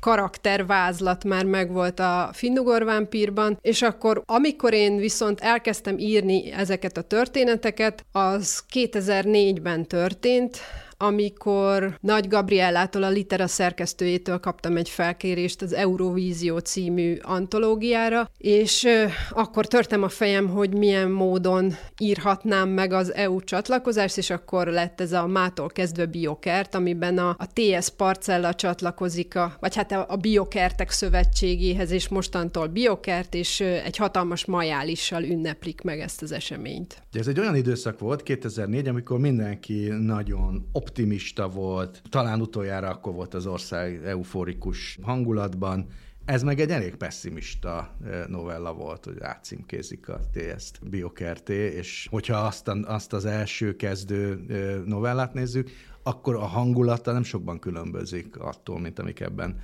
karaktervázlat 0.00 1.24
már 1.24 1.44
megvolt 1.44 2.00
a 2.00 2.30
Finnugor 2.32 2.84
vámpírban, 2.84 3.58
és 3.60 3.82
akkor 3.82 4.22
amikor 4.26 4.72
én 4.72 4.96
viszont 4.96 5.40
elkezdtem 5.40 5.98
írni 5.98 6.52
ezeket 6.52 6.96
a 6.96 7.02
történeteket, 7.02 8.04
az 8.12 8.64
2004-ben 8.74 9.86
történt, 9.86 10.58
amikor 10.98 11.98
Nagy 12.00 12.28
Gabriellától, 12.28 13.02
a 13.02 13.08
Litera 13.08 13.46
szerkesztőjétől 13.46 14.38
kaptam 14.38 14.76
egy 14.76 14.88
felkérést 14.88 15.62
az 15.62 15.72
Eurovízió 15.72 16.58
című 16.58 17.16
antológiára, 17.22 18.30
és 18.38 18.86
akkor 19.30 19.66
törtem 19.66 20.02
a 20.02 20.08
fejem, 20.08 20.48
hogy 20.48 20.74
milyen 20.74 21.10
módon 21.10 21.74
írhatnám 21.98 22.68
meg 22.68 22.92
az 22.92 23.14
EU 23.14 23.40
csatlakozást, 23.40 24.18
és 24.18 24.30
akkor 24.30 24.66
lett 24.66 25.00
ez 25.00 25.12
a 25.12 25.26
mától 25.26 25.68
kezdve 25.68 26.06
biokert, 26.06 26.74
amiben 26.74 27.18
a, 27.18 27.28
a 27.28 27.46
TS 27.52 27.88
Parcella 27.96 28.54
csatlakozik, 28.54 29.36
a, 29.36 29.56
vagy 29.60 29.74
hát 29.76 29.92
a, 29.92 30.06
a 30.08 30.16
biokertek 30.16 30.90
szövetségéhez, 30.90 31.90
és 31.90 32.08
mostantól 32.08 32.66
biokert, 32.66 33.34
és 33.34 33.60
egy 33.60 33.96
hatalmas 33.96 34.44
majálissal 34.44 35.22
ünneplik 35.22 35.80
meg 35.80 36.00
ezt 36.00 36.22
az 36.22 36.32
eseményt. 36.32 37.02
Ez 37.12 37.26
egy 37.26 37.40
olyan 37.40 37.56
időszak 37.56 37.98
volt, 37.98 38.22
2004, 38.22 38.88
amikor 38.88 39.18
mindenki 39.18 39.88
nagyon 40.00 40.68
optimista 40.88 41.48
volt, 41.48 42.02
talán 42.08 42.40
utoljára 42.40 42.88
akkor 42.88 43.12
volt 43.14 43.34
az 43.34 43.46
ország 43.46 44.04
euforikus 44.04 44.98
hangulatban, 45.02 45.86
ez 46.24 46.42
meg 46.42 46.60
egy 46.60 46.70
elég 46.70 46.94
pessimista 46.94 47.96
novella 48.26 48.72
volt, 48.72 49.04
hogy 49.04 49.16
átcímkézik 49.20 50.08
a 50.08 50.20
TS-t 50.32 50.88
Biokerté, 50.88 51.54
és 51.54 52.06
hogyha 52.10 52.36
azt, 52.36 52.68
a, 52.68 52.76
azt 52.84 53.12
az 53.12 53.24
első 53.24 53.76
kezdő 53.76 54.44
novellát 54.86 55.34
nézzük, 55.34 55.70
akkor 56.02 56.34
a 56.34 56.46
hangulata 56.46 57.12
nem 57.12 57.22
sokban 57.22 57.58
különbözik 57.58 58.38
attól, 58.38 58.80
mint 58.80 58.98
amik 58.98 59.20
ebben 59.20 59.60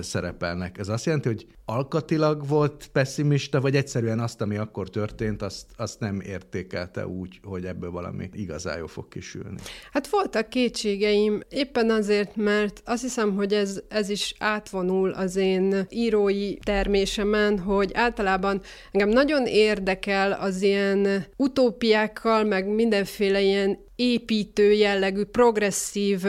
szerepelnek. 0.00 0.78
Ez 0.78 0.88
azt 0.88 1.04
jelenti, 1.04 1.28
hogy 1.28 1.46
alkatilag 1.64 2.48
volt 2.48 2.88
pessimista, 2.92 3.60
vagy 3.60 3.76
egyszerűen 3.76 4.20
azt, 4.20 4.40
ami 4.40 4.56
akkor 4.56 4.90
történt, 4.90 5.42
azt, 5.42 5.66
azt 5.76 6.00
nem 6.00 6.20
értékelte 6.20 7.06
úgy, 7.06 7.40
hogy 7.42 7.64
ebből 7.64 7.90
valami 7.90 8.28
igazán 8.32 8.78
jó 8.78 8.86
fog 8.86 9.08
kisülni. 9.08 9.56
Hát 9.92 10.08
voltak 10.08 10.48
kétségeim, 10.48 11.40
éppen 11.48 11.90
azért, 11.90 12.36
mert 12.36 12.82
azt 12.84 13.02
hiszem, 13.02 13.34
hogy 13.34 13.52
ez, 13.52 13.80
ez 13.88 14.08
is 14.08 14.34
átvonul 14.38 15.10
az 15.10 15.36
én 15.36 15.86
írói 15.88 16.54
termésemen, 16.54 17.58
hogy 17.58 17.90
általában 17.94 18.60
engem 18.90 19.08
nagyon 19.08 19.46
érdekel 19.46 20.32
az 20.32 20.62
ilyen 20.62 21.26
utópiákkal, 21.36 22.44
meg 22.44 22.68
mindenféle 22.68 23.40
ilyen 23.40 23.78
építő 23.96 24.72
jellegű, 24.72 25.24
progresszív 25.24 26.22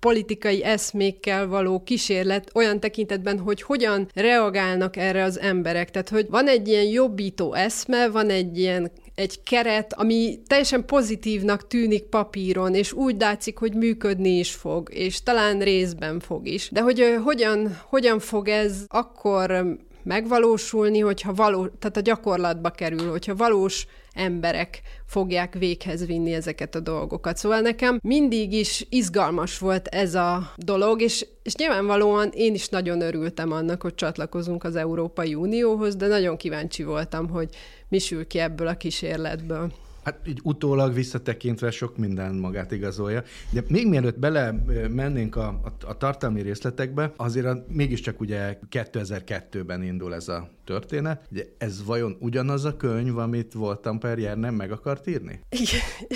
politikai 0.00 0.64
eszmékkel 0.64 1.46
való 1.46 1.82
kísérlet 1.82 2.50
olyan 2.54 2.80
tekintetben, 2.80 3.38
hogy 3.38 3.62
hogyan 3.62 4.08
reagálnak 4.14 4.96
erre 4.96 5.22
az 5.22 5.40
emberek. 5.40 5.90
Tehát, 5.90 6.08
hogy 6.08 6.26
van 6.30 6.48
egy 6.48 6.68
ilyen 6.68 6.84
jobbító 6.84 7.54
eszme, 7.54 8.08
van 8.08 8.30
egy 8.30 8.58
ilyen 8.58 8.90
egy 9.14 9.42
keret, 9.42 9.92
ami 9.92 10.38
teljesen 10.46 10.86
pozitívnak 10.86 11.66
tűnik 11.66 12.04
papíron, 12.04 12.74
és 12.74 12.92
úgy 12.92 13.20
látszik, 13.20 13.58
hogy 13.58 13.74
működni 13.74 14.38
is 14.38 14.54
fog, 14.54 14.88
és 14.94 15.22
talán 15.22 15.58
részben 15.58 16.20
fog 16.20 16.46
is. 16.46 16.68
De 16.70 16.80
hogy 16.80 17.18
hogyan, 17.24 17.78
hogyan 17.88 18.18
fog 18.18 18.48
ez 18.48 18.84
akkor 18.88 19.76
megvalósulni, 20.02 20.98
hogyha 20.98 21.34
való, 21.34 21.66
tehát 21.66 21.96
a 21.96 22.00
gyakorlatba 22.00 22.70
kerül, 22.70 23.10
hogyha 23.10 23.34
valós 23.34 23.86
emberek 24.20 24.82
fogják 25.06 25.54
véghez 25.54 26.06
vinni 26.06 26.32
ezeket 26.32 26.74
a 26.74 26.80
dolgokat. 26.80 27.36
Szóval 27.36 27.60
nekem 27.60 27.98
mindig 28.02 28.52
is 28.52 28.86
izgalmas 28.88 29.58
volt 29.58 29.86
ez 29.86 30.14
a 30.14 30.52
dolog, 30.56 31.00
és, 31.00 31.26
és 31.42 31.54
nyilvánvalóan 31.54 32.30
én 32.34 32.54
is 32.54 32.68
nagyon 32.68 33.00
örültem 33.00 33.52
annak, 33.52 33.82
hogy 33.82 33.94
csatlakozunk 33.94 34.64
az 34.64 34.76
Európai 34.76 35.34
Unióhoz, 35.34 35.96
de 35.96 36.06
nagyon 36.06 36.36
kíváncsi 36.36 36.82
voltam, 36.82 37.28
hogy 37.28 37.48
mi 37.88 37.98
sül 37.98 38.26
ki 38.26 38.38
ebből 38.38 38.66
a 38.66 38.76
kísérletből. 38.76 39.72
Hát 40.10 40.28
így 40.28 40.40
utólag 40.42 40.94
visszatekintve 40.94 41.70
sok 41.70 41.96
minden 41.96 42.34
magát 42.34 42.72
igazolja. 42.72 43.22
De 43.50 43.62
még 43.68 43.88
mielőtt 43.88 44.18
bele 44.18 44.54
mennénk 44.88 45.36
a, 45.36 45.46
a, 45.46 45.86
a 45.86 45.96
tartalmi 45.96 46.42
részletekbe, 46.42 47.12
azért 47.16 47.46
a, 47.46 47.64
mégiscsak 47.68 48.20
ugye 48.20 48.58
2002-ben 48.70 49.82
indul 49.82 50.14
ez 50.14 50.28
a 50.28 50.50
történet. 50.64 51.26
Ugye 51.30 51.44
ez 51.58 51.84
vajon 51.84 52.16
ugyanaz 52.20 52.64
a 52.64 52.76
könyv, 52.76 53.18
amit 53.18 53.52
voltam 53.52 53.98
per 53.98 54.18
nem 54.18 54.54
meg 54.54 54.72
akart 54.72 55.06
írni? 55.06 55.40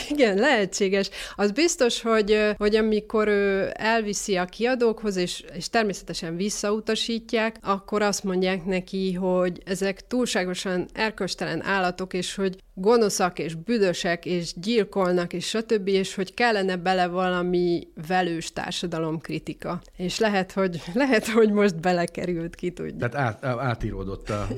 Igen, 0.09 0.37
lehetséges. 0.37 1.11
Az 1.35 1.50
biztos, 1.50 2.02
hogy, 2.02 2.54
hogy 2.57 2.76
amikor 2.76 3.28
ő 3.28 3.70
elviszi 3.72 4.37
a 4.37 4.44
kiadókhoz, 4.44 5.16
és, 5.16 5.44
és 5.54 5.68
természetesen 5.68 6.37
visszautasítják, 6.37 7.57
akkor 7.62 8.02
azt 8.02 8.24
mondják 8.24 8.64
neki, 8.64 9.12
hogy 9.12 9.62
ezek 9.64 10.07
túlságosan 10.07 10.87
erköstelen 10.92 11.64
állatok, 11.64 12.12
és 12.12 12.35
hogy 12.35 12.57
gonoszak 12.74 13.38
és 13.38 13.54
büdösek, 13.54 14.26
és 14.26 14.54
gyilkolnak, 14.56 15.32
és 15.32 15.48
stb., 15.48 15.88
és 15.88 16.14
hogy 16.14 16.34
kellene 16.34 16.76
bele 16.76 17.06
valami 17.06 17.88
velős 18.08 18.52
társadalomkritika. 18.52 19.80
És 19.96 20.18
lehet, 20.18 20.52
hogy, 20.52 20.82
lehet, 20.94 21.26
hogy 21.26 21.52
most 21.52 21.80
belekerült, 21.80 22.54
ki 22.54 22.70
tudja. 22.70 23.08
Tehát 23.08 23.42
át, 23.42 23.58
átíródott 23.58 24.30
a, 24.30 24.48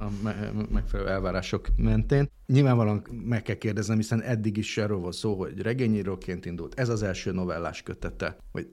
a, 0.00 0.10
megfelelő 0.72 1.08
elvárások 1.08 1.68
mentén. 1.76 2.30
Nyilvánvalóan 2.46 3.06
meg 3.24 3.42
kell 3.42 3.54
kérdeznem, 3.54 3.96
hiszen 3.96 4.22
eddig 4.22 4.56
is 4.56 4.78
erről 4.78 4.98
volt 4.98 5.14
szó, 5.14 5.34
hogy 5.34 5.62
regényíróként 5.62 6.46
indult. 6.46 6.80
Ez 6.80 6.88
az 6.88 7.02
első 7.02 7.32
novellás 7.32 7.82
kötete, 7.82 8.36
hogy 8.52 8.68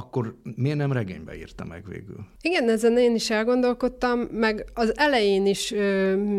akkor 0.00 0.34
miért 0.56 0.76
nem 0.76 0.92
regénybe 0.92 1.36
írta 1.36 1.64
meg 1.64 1.84
végül? 1.88 2.16
Igen, 2.42 2.68
ezen 2.68 2.98
én 2.98 3.14
is 3.14 3.30
elgondolkodtam, 3.30 4.18
meg 4.18 4.64
az 4.74 4.92
elején 4.96 5.46
is, 5.46 5.74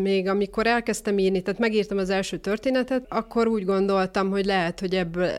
még 0.02 0.28
amikor 0.28 0.66
elkezdtem 0.66 1.18
írni, 1.18 1.42
tehát 1.42 1.60
megírtam 1.60 1.98
az 1.98 2.10
első 2.10 2.36
történetet, 2.36 3.06
akkor 3.08 3.46
úgy 3.46 3.64
gondoltam, 3.64 4.30
hogy 4.30 4.44
lehet, 4.44 4.80
hogy 4.80 4.94
ebből 4.94 5.30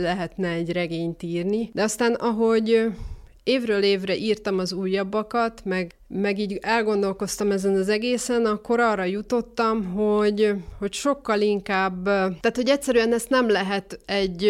lehetne 0.00 0.48
egy 0.48 0.72
regényt 0.72 1.22
írni. 1.22 1.70
De 1.72 1.82
aztán, 1.82 2.14
ahogy 2.14 2.90
évről 3.44 3.82
évre 3.82 4.16
írtam 4.16 4.58
az 4.58 4.72
újabbakat, 4.72 5.60
meg, 5.64 5.94
meg 6.08 6.38
így 6.38 6.58
elgondolkoztam 6.60 7.50
ezen 7.50 7.74
az 7.74 7.88
egészen, 7.88 8.46
akkor 8.46 8.80
arra 8.80 9.04
jutottam, 9.04 9.84
hogy, 9.84 10.54
hogy 10.78 10.92
sokkal 10.92 11.40
inkább, 11.40 12.04
tehát 12.04 12.52
hogy 12.56 12.68
egyszerűen 12.68 13.12
ezt 13.12 13.28
nem 13.28 13.48
lehet 13.48 14.00
egy, 14.06 14.44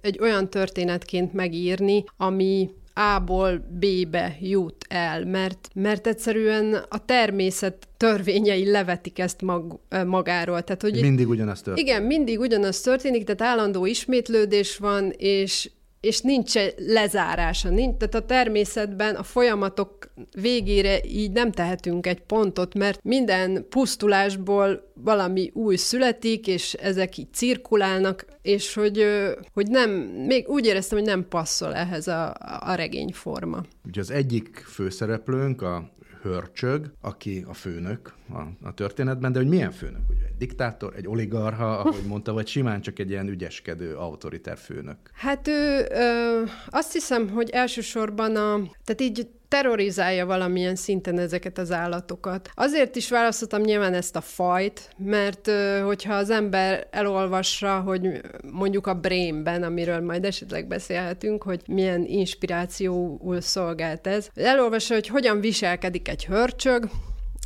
egy 0.00 0.18
olyan 0.20 0.50
történetként 0.50 1.32
megírni, 1.32 2.04
ami 2.16 2.70
a-ból 2.94 3.66
B-be 3.78 4.36
jut 4.40 4.84
el, 4.88 5.24
mert, 5.24 5.68
mert 5.74 6.06
egyszerűen 6.06 6.74
a 6.88 7.04
természet 7.04 7.88
törvényei 7.96 8.70
levetik 8.70 9.18
ezt 9.18 9.42
mag, 9.42 9.78
magáról. 10.06 10.62
Tehát, 10.62 10.82
hogy 10.82 11.00
mindig 11.00 11.28
ugyanaz 11.28 11.62
történik. 11.62 11.90
Igen, 11.90 12.02
mindig 12.02 12.38
ugyanaz 12.38 12.80
történik, 12.80 13.24
tehát 13.24 13.52
állandó 13.52 13.86
ismétlődés 13.86 14.76
van, 14.76 15.10
és, 15.16 15.70
és 16.04 16.20
nincs 16.20 16.52
lezárása. 16.76 17.68
Nincs, 17.68 17.96
tehát 17.96 18.14
a 18.14 18.26
természetben 18.26 19.14
a 19.14 19.22
folyamatok 19.22 20.12
végére 20.40 21.04
így 21.04 21.32
nem 21.32 21.52
tehetünk 21.52 22.06
egy 22.06 22.20
pontot, 22.20 22.74
mert 22.74 23.02
minden 23.02 23.66
pusztulásból 23.68 24.92
valami 24.94 25.50
új 25.54 25.76
születik, 25.76 26.46
és 26.46 26.72
ezek 26.72 27.16
így 27.16 27.32
cirkulálnak, 27.32 28.26
és 28.42 28.74
hogy, 28.74 29.04
hogy 29.52 29.66
nem, 29.68 29.90
még 30.26 30.48
úgy 30.48 30.66
éreztem, 30.66 30.98
hogy 30.98 31.06
nem 31.06 31.28
passzol 31.28 31.74
ehhez 31.74 32.08
a, 32.08 32.34
a 32.60 32.74
regényforma. 32.74 33.64
Ugye 33.86 34.00
az 34.00 34.10
egyik 34.10 34.64
főszereplőnk, 34.66 35.62
a 35.62 35.92
hörcsög, 36.24 36.92
aki 37.00 37.44
a 37.48 37.54
főnök 37.54 38.14
a, 38.32 38.66
a 38.68 38.74
történetben, 38.74 39.32
de 39.32 39.38
hogy 39.38 39.48
milyen 39.48 39.72
főnök? 39.72 40.02
Ugye 40.10 40.24
egy 40.26 40.36
diktátor, 40.38 40.92
egy 40.96 41.06
oligarha, 41.06 41.78
ahogy 41.78 42.06
mondta, 42.06 42.32
vagy 42.32 42.46
simán 42.46 42.80
csak 42.80 42.98
egy 42.98 43.10
ilyen 43.10 43.28
ügyeskedő, 43.28 43.94
autoritár 43.94 44.56
főnök? 44.56 44.96
Hát 45.12 45.48
ő 45.48 45.86
ö, 45.90 46.42
azt 46.66 46.92
hiszem, 46.92 47.28
hogy 47.28 47.50
elsősorban 47.50 48.36
a, 48.36 48.56
tehát 48.84 49.00
így 49.00 49.28
terrorizálja 49.54 50.26
valamilyen 50.26 50.76
szinten 50.76 51.18
ezeket 51.18 51.58
az 51.58 51.72
állatokat. 51.72 52.50
Azért 52.54 52.96
is 52.96 53.10
választottam 53.10 53.60
nyilván 53.60 53.94
ezt 53.94 54.16
a 54.16 54.20
fajt, 54.20 54.90
mert 54.96 55.50
hogyha 55.84 56.14
az 56.14 56.30
ember 56.30 56.86
elolvassa, 56.90 57.80
hogy 57.80 58.20
mondjuk 58.50 58.86
a 58.86 58.94
Brainben, 58.94 59.62
amiről 59.62 60.00
majd 60.00 60.24
esetleg 60.24 60.66
beszélhetünk, 60.66 61.42
hogy 61.42 61.62
milyen 61.66 62.04
inspirációul 62.04 63.40
szolgált 63.40 64.06
ez, 64.06 64.28
elolvassa, 64.34 64.94
hogy 64.94 65.06
hogyan 65.06 65.40
viselkedik 65.40 66.08
egy 66.08 66.24
hörcsög, 66.24 66.88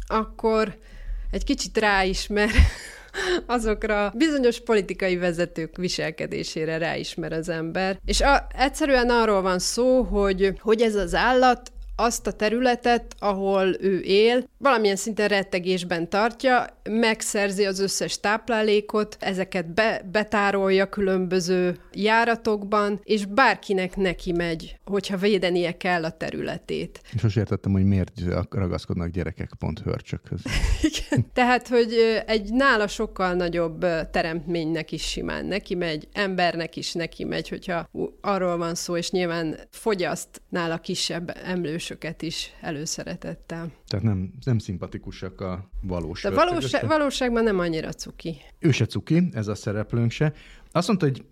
akkor 0.07 0.77
egy 1.31 1.45
kicsit 1.45 1.79
ráismer 1.79 2.49
azokra 3.47 4.13
bizonyos 4.17 4.61
politikai 4.61 5.17
vezetők 5.17 5.77
viselkedésére 5.77 6.79
ráismer 6.79 7.33
az 7.33 7.49
ember. 7.49 7.99
És 8.05 8.21
a, 8.21 8.47
egyszerűen 8.59 9.11
arról 9.11 9.43
van 9.43 9.59
szó, 9.59 10.03
hogy, 10.03 10.53
hogy 10.61 10.81
ez 10.81 10.95
az 10.95 11.15
állat 11.15 11.73
azt 12.01 12.27
a 12.27 12.33
területet, 12.33 13.15
ahol 13.19 13.77
ő 13.81 14.01
él, 14.01 14.45
valamilyen 14.59 14.97
szinten 14.97 15.29
rettegésben 15.29 16.09
tartja, 16.09 16.67
megszerzi 16.91 17.65
az 17.65 17.81
összes 17.81 18.21
táplálékot, 18.21 19.17
ezeket 19.21 19.75
be, 19.75 20.09
betárolja 20.13 20.89
különböző 20.89 21.77
járatokban, 21.93 23.01
és 23.05 23.25
bárkinek 23.25 23.97
neki 23.97 24.33
megy, 24.33 24.79
hogyha 24.85 25.17
védenie 25.17 25.77
kell 25.77 26.05
a 26.05 26.11
területét. 26.11 27.01
És 27.15 27.23
most 27.23 27.37
értettem, 27.37 27.73
hogy 27.73 27.85
miért 27.85 28.13
ragaszkodnak 28.51 29.09
gyerekek 29.09 29.51
pont 29.59 29.79
hörcsökhöz. 29.79 30.41
Igen. 30.91 31.27
Tehát, 31.33 31.69
hogy 31.69 32.23
egy 32.27 32.53
nála 32.53 32.87
sokkal 32.87 33.35
nagyobb 33.35 33.87
teremtménynek 34.11 34.93
is 34.93 35.03
simán 35.03 35.45
neki 35.45 35.75
megy, 35.75 36.09
embernek 36.13 36.77
is 36.77 36.93
neki 36.93 37.25
megy, 37.25 37.49
hogyha 37.49 37.89
arról 38.21 38.57
van 38.57 38.75
szó, 38.75 38.97
és 38.97 39.11
nyilván 39.11 39.57
fogyaszt 39.71 40.43
nála 40.49 40.79
kisebb 40.79 41.37
emlősöket 41.89 42.23
is 42.23 42.51
előszeretettel. 42.61 43.73
Tehát 43.87 44.05
nem, 44.05 44.33
nem 44.45 44.59
szimpatikusak 44.59 45.41
a 45.41 45.71
valós 45.83 46.23
De 46.23 46.31
valóság, 46.31 46.87
valóságban 46.87 47.45
nem 47.45 47.59
annyira 47.59 47.93
cuki. 47.93 48.37
Ő 48.59 48.71
se 48.71 48.87
cuki, 48.87 49.29
ez 49.33 49.49
a 49.49 49.55
szereplőnk 49.55 50.11
se. 50.11 50.33
Azt 50.73 50.87
mondta, 50.87 51.07
hogy 51.07 51.25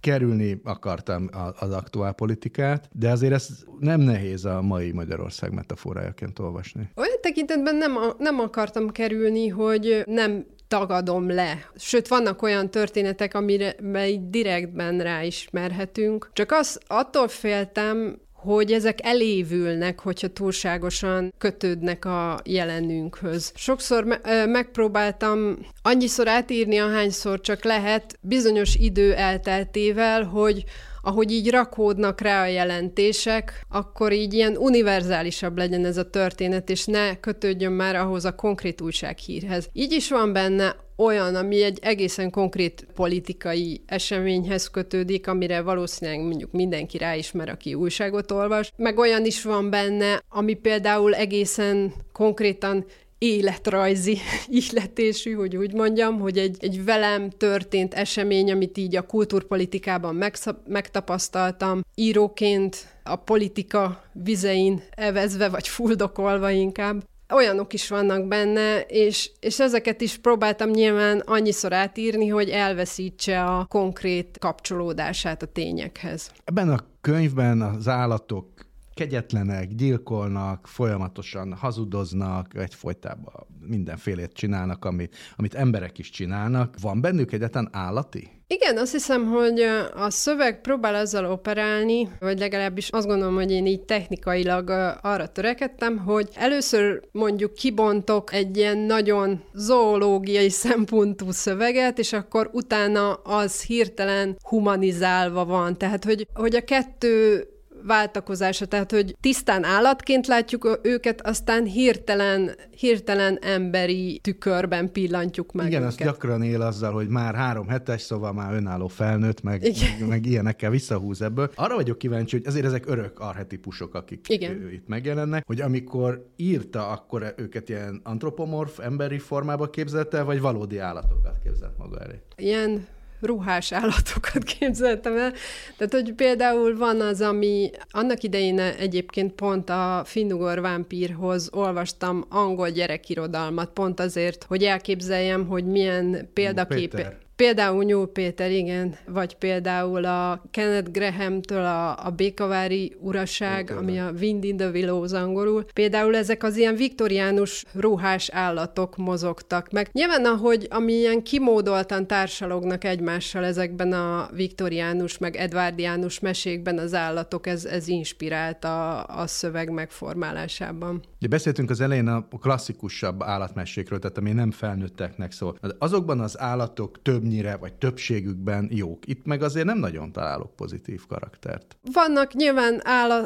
kerülni 0.00 0.60
akartam 0.64 1.28
az 1.58 1.70
aktuál 1.70 2.12
politikát, 2.12 2.88
de 2.92 3.10
azért 3.10 3.32
ez 3.32 3.48
nem 3.78 4.00
nehéz 4.00 4.44
a 4.44 4.62
mai 4.62 4.92
Magyarország 4.92 5.52
metaforájaként 5.52 6.38
olvasni. 6.38 6.90
Olyan 6.94 7.20
tekintetben 7.20 7.76
nem, 7.76 7.92
nem 8.18 8.38
akartam 8.40 8.90
kerülni, 8.90 9.48
hogy 9.48 10.02
nem 10.06 10.46
tagadom 10.68 11.30
le. 11.30 11.70
Sőt, 11.76 12.08
vannak 12.08 12.42
olyan 12.42 12.70
történetek, 12.70 13.34
amire 13.34 13.74
mely 13.82 14.20
direktben 14.28 15.00
ráismerhetünk. 15.00 16.30
Csak 16.32 16.52
az, 16.52 16.80
attól 16.86 17.28
féltem, 17.28 18.18
hogy 18.42 18.72
ezek 18.72 18.98
elévülnek, 19.02 20.00
hogyha 20.00 20.28
túlságosan 20.28 21.34
kötődnek 21.38 22.04
a 22.04 22.40
jelenünkhöz. 22.44 23.52
Sokszor 23.54 24.04
me- 24.04 24.46
megpróbáltam 24.46 25.58
annyiszor 25.82 26.28
átírni, 26.28 26.78
ahányszor 26.78 27.40
csak 27.40 27.64
lehet, 27.64 28.18
bizonyos 28.20 28.74
idő 28.74 29.14
elteltével, 29.14 30.22
hogy 30.22 30.64
ahogy 31.02 31.32
így 31.32 31.50
rakódnak 31.50 32.20
rá 32.20 32.42
a 32.42 32.46
jelentések, 32.46 33.66
akkor 33.68 34.12
így 34.12 34.34
ilyen 34.34 34.56
univerzálisabb 34.56 35.56
legyen 35.56 35.84
ez 35.84 35.96
a 35.96 36.10
történet, 36.10 36.70
és 36.70 36.84
ne 36.84 37.20
kötődjön 37.20 37.72
már 37.72 37.96
ahhoz 37.96 38.24
a 38.24 38.34
konkrét 38.34 38.80
újsághírhez. 38.80 39.68
Így 39.72 39.92
is 39.92 40.10
van 40.10 40.32
benne 40.32 40.76
olyan, 40.96 41.34
ami 41.34 41.62
egy 41.62 41.78
egészen 41.82 42.30
konkrét 42.30 42.86
politikai 42.94 43.82
eseményhez 43.86 44.70
kötődik, 44.70 45.28
amire 45.28 45.60
valószínűleg 45.60 46.20
mondjuk 46.20 46.52
mindenki 46.52 46.98
ráismer, 46.98 47.48
aki 47.48 47.74
újságot 47.74 48.30
olvas, 48.30 48.72
meg 48.76 48.98
olyan 48.98 49.24
is 49.24 49.42
van 49.42 49.70
benne, 49.70 50.22
ami 50.28 50.54
például 50.54 51.14
egészen 51.14 51.92
konkrétan 52.12 52.84
életrajzi 53.22 54.18
ihletésű, 54.60 55.32
hogy 55.32 55.56
úgy 55.56 55.72
mondjam, 55.72 56.20
hogy 56.20 56.38
egy, 56.38 56.56
egy 56.60 56.84
velem 56.84 57.30
történt 57.30 57.94
esemény, 57.94 58.52
amit 58.52 58.78
így 58.78 58.96
a 58.96 59.06
kultúrpolitikában 59.06 60.14
megszab, 60.14 60.56
megtapasztaltam, 60.68 61.80
íróként 61.94 62.86
a 63.04 63.16
politika 63.16 64.04
vizein 64.12 64.82
evezve, 64.90 65.48
vagy 65.48 65.68
fuldokolva 65.68 66.50
inkább, 66.50 67.02
olyanok 67.34 67.72
is 67.72 67.88
vannak 67.88 68.28
benne, 68.28 68.80
és, 68.80 69.30
és 69.40 69.60
ezeket 69.60 70.00
is 70.00 70.16
próbáltam 70.16 70.70
nyilván 70.70 71.18
annyiszor 71.18 71.72
átírni, 71.72 72.28
hogy 72.28 72.48
elveszítse 72.48 73.44
a 73.44 73.64
konkrét 73.64 74.38
kapcsolódását 74.38 75.42
a 75.42 75.46
tényekhez. 75.46 76.30
Ebben 76.44 76.68
a 76.68 76.78
könyvben 77.00 77.60
az 77.62 77.88
állatok 77.88 78.46
kegyetlenek, 78.94 79.74
gyilkolnak, 79.74 80.66
folyamatosan 80.66 81.54
hazudoznak, 81.54 82.54
egyfolytában 82.54 83.46
mindenfélét 83.66 84.32
csinálnak, 84.32 84.84
amit, 84.84 85.16
amit 85.36 85.54
emberek 85.54 85.98
is 85.98 86.10
csinálnak. 86.10 86.74
Van 86.80 87.00
bennük 87.00 87.32
egyetlen 87.32 87.68
állati? 87.72 88.30
Igen, 88.46 88.76
azt 88.76 88.92
hiszem, 88.92 89.26
hogy 89.26 89.60
a 89.94 90.10
szöveg 90.10 90.60
próbál 90.60 90.94
azzal 90.94 91.24
operálni, 91.24 92.08
vagy 92.20 92.38
legalábbis 92.38 92.88
azt 92.88 93.06
gondolom, 93.06 93.34
hogy 93.34 93.50
én 93.50 93.66
így 93.66 93.80
technikailag 93.80 94.70
arra 95.02 95.26
törekedtem, 95.26 95.98
hogy 95.98 96.28
először 96.34 97.02
mondjuk 97.12 97.54
kibontok 97.54 98.32
egy 98.32 98.56
ilyen 98.56 98.78
nagyon 98.78 99.42
zoológiai 99.52 100.50
szempontú 100.50 101.30
szöveget, 101.30 101.98
és 101.98 102.12
akkor 102.12 102.50
utána 102.52 103.12
az 103.14 103.62
hirtelen 103.62 104.36
humanizálva 104.48 105.44
van. 105.44 105.78
Tehát, 105.78 106.04
hogy, 106.04 106.26
hogy 106.34 106.54
a 106.54 106.64
kettő 106.64 107.46
váltakozása, 107.86 108.66
tehát 108.66 108.90
hogy 108.90 109.16
tisztán 109.20 109.64
állatként 109.64 110.26
látjuk 110.26 110.80
őket, 110.82 111.26
aztán 111.26 111.64
hirtelen, 111.64 112.50
hirtelen 112.70 113.38
emberi 113.40 114.18
tükörben 114.22 114.92
pillantjuk 114.92 115.52
meg 115.52 115.66
Igen, 115.66 115.80
őket. 115.80 115.92
azt 115.92 116.02
gyakran 116.02 116.42
él 116.42 116.60
azzal, 116.62 116.92
hogy 116.92 117.08
már 117.08 117.34
három 117.34 117.68
hetes, 117.68 118.00
szóval 118.02 118.32
már 118.32 118.54
önálló 118.54 118.88
felnőtt, 118.88 119.42
meg, 119.42 119.62
meg, 119.62 120.08
meg 120.08 120.26
ilyenekkel 120.26 120.70
visszahúz 120.70 121.22
ebből. 121.22 121.50
Arra 121.54 121.74
vagyok 121.74 121.98
kíváncsi, 121.98 122.36
hogy 122.36 122.46
azért 122.46 122.64
ezek 122.64 122.84
örök 122.86 123.20
arhetipusok, 123.20 123.94
akik 123.94 124.28
Igen. 124.28 124.70
itt 124.72 124.88
megjelennek, 124.88 125.46
hogy 125.46 125.60
amikor 125.60 126.26
írta, 126.36 126.88
akkor 126.88 127.34
őket 127.36 127.68
ilyen 127.68 128.00
antropomorf, 128.04 128.78
emberi 128.78 129.18
formába 129.18 129.70
képzelte, 129.70 130.22
vagy 130.22 130.40
valódi 130.40 130.78
állatokat 130.78 131.38
képzelt 131.42 131.78
maga 131.78 131.98
elé? 131.98 132.22
Ilyen 132.36 132.86
ruhás 133.22 133.72
állatokat 133.72 134.42
képzeltem 134.58 135.16
el. 135.16 135.32
Tehát, 135.76 135.92
hogy 135.92 136.12
például 136.12 136.76
van 136.76 137.00
az, 137.00 137.20
ami 137.20 137.70
annak 137.90 138.22
idején 138.22 138.58
egyébként 138.58 139.32
pont 139.32 139.70
a 139.70 140.02
Finnugor 140.04 140.60
vámpírhoz 140.60 141.48
olvastam 141.52 142.24
angol 142.28 142.70
gyerekirodalmat, 142.70 143.70
pont 143.70 144.00
azért, 144.00 144.44
hogy 144.44 144.64
elképzeljem, 144.64 145.46
hogy 145.46 145.64
milyen 145.64 146.30
példaképe... 146.32 147.21
Például 147.36 147.84
Nyúl 147.84 148.12
Péter, 148.12 148.50
igen, 148.50 148.96
vagy 149.06 149.34
például 149.34 150.04
a 150.04 150.42
Kenneth 150.50 150.90
Graham-től 150.90 151.64
a, 151.64 152.06
a 152.06 152.10
Békavári 152.10 152.96
uraság, 153.00 153.64
okay. 153.64 153.76
ami 153.76 153.98
a 153.98 154.12
Wind 154.20 154.44
in 154.44 154.56
the 154.56 154.68
Willows 154.68 155.12
angolul. 155.12 155.64
Például 155.72 156.16
ezek 156.16 156.42
az 156.42 156.56
ilyen 156.56 156.74
viktoriánus 156.74 157.64
ruhás 157.72 158.28
állatok 158.28 158.96
mozogtak 158.96 159.70
meg. 159.70 159.88
Nyilván, 159.92 160.24
ahogy 160.24 160.66
ami 160.70 160.92
ilyen 160.92 161.22
kimódoltan 161.22 162.06
társalognak 162.06 162.84
egymással 162.84 163.44
ezekben 163.44 163.92
a 163.92 164.28
viktoriánus 164.32 165.18
meg 165.18 165.36
edvardiánus 165.36 166.20
mesékben 166.20 166.78
az 166.78 166.94
állatok, 166.94 167.46
ez, 167.46 167.64
ez 167.64 167.88
inspirált 167.88 168.64
a, 168.64 169.06
a 169.06 169.26
szöveg 169.26 169.70
megformálásában. 169.70 171.02
De 171.22 171.28
beszéltünk 171.28 171.70
az 171.70 171.80
elején 171.80 172.06
a 172.06 172.28
klasszikusabb 172.40 173.22
állatmesékről, 173.22 173.98
tehát 173.98 174.18
ami 174.18 174.32
nem 174.32 174.50
felnőtteknek 174.50 175.32
szól. 175.32 175.58
Azokban 175.78 176.20
az 176.20 176.40
állatok 176.40 177.02
több 177.02 177.22
többnyire, 177.22 177.56
vagy 177.56 177.72
többségükben 177.72 178.68
jók. 178.70 179.06
Itt 179.06 179.24
meg 179.24 179.42
azért 179.42 179.66
nem 179.66 179.78
nagyon 179.78 180.12
találok 180.12 180.56
pozitív 180.56 181.06
karaktert. 181.06 181.76
Vannak 181.92 182.34
nyilván 182.34 182.80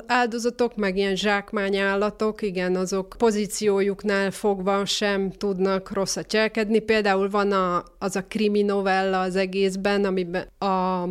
áldozatok, 0.07 0.77
meg 0.77 0.97
ilyen 0.97 1.17
zsákmányállatok, 1.17 2.43
igen, 2.43 2.77
azok 2.77 3.15
pozíciójuknál 3.19 4.31
fogva 4.31 4.85
sem 4.85 5.31
tudnak 5.31 5.93
rosszat 5.93 6.27
cselkedni. 6.27 6.79
Például 6.79 7.31
van 7.31 7.53
a, 7.53 7.85
az 7.99 8.17
a 8.17 8.25
krimi 8.25 8.63
novella 8.63 9.21
az 9.21 9.37
egészben, 9.37 10.05
amiben 10.05 10.49
a 10.59 11.05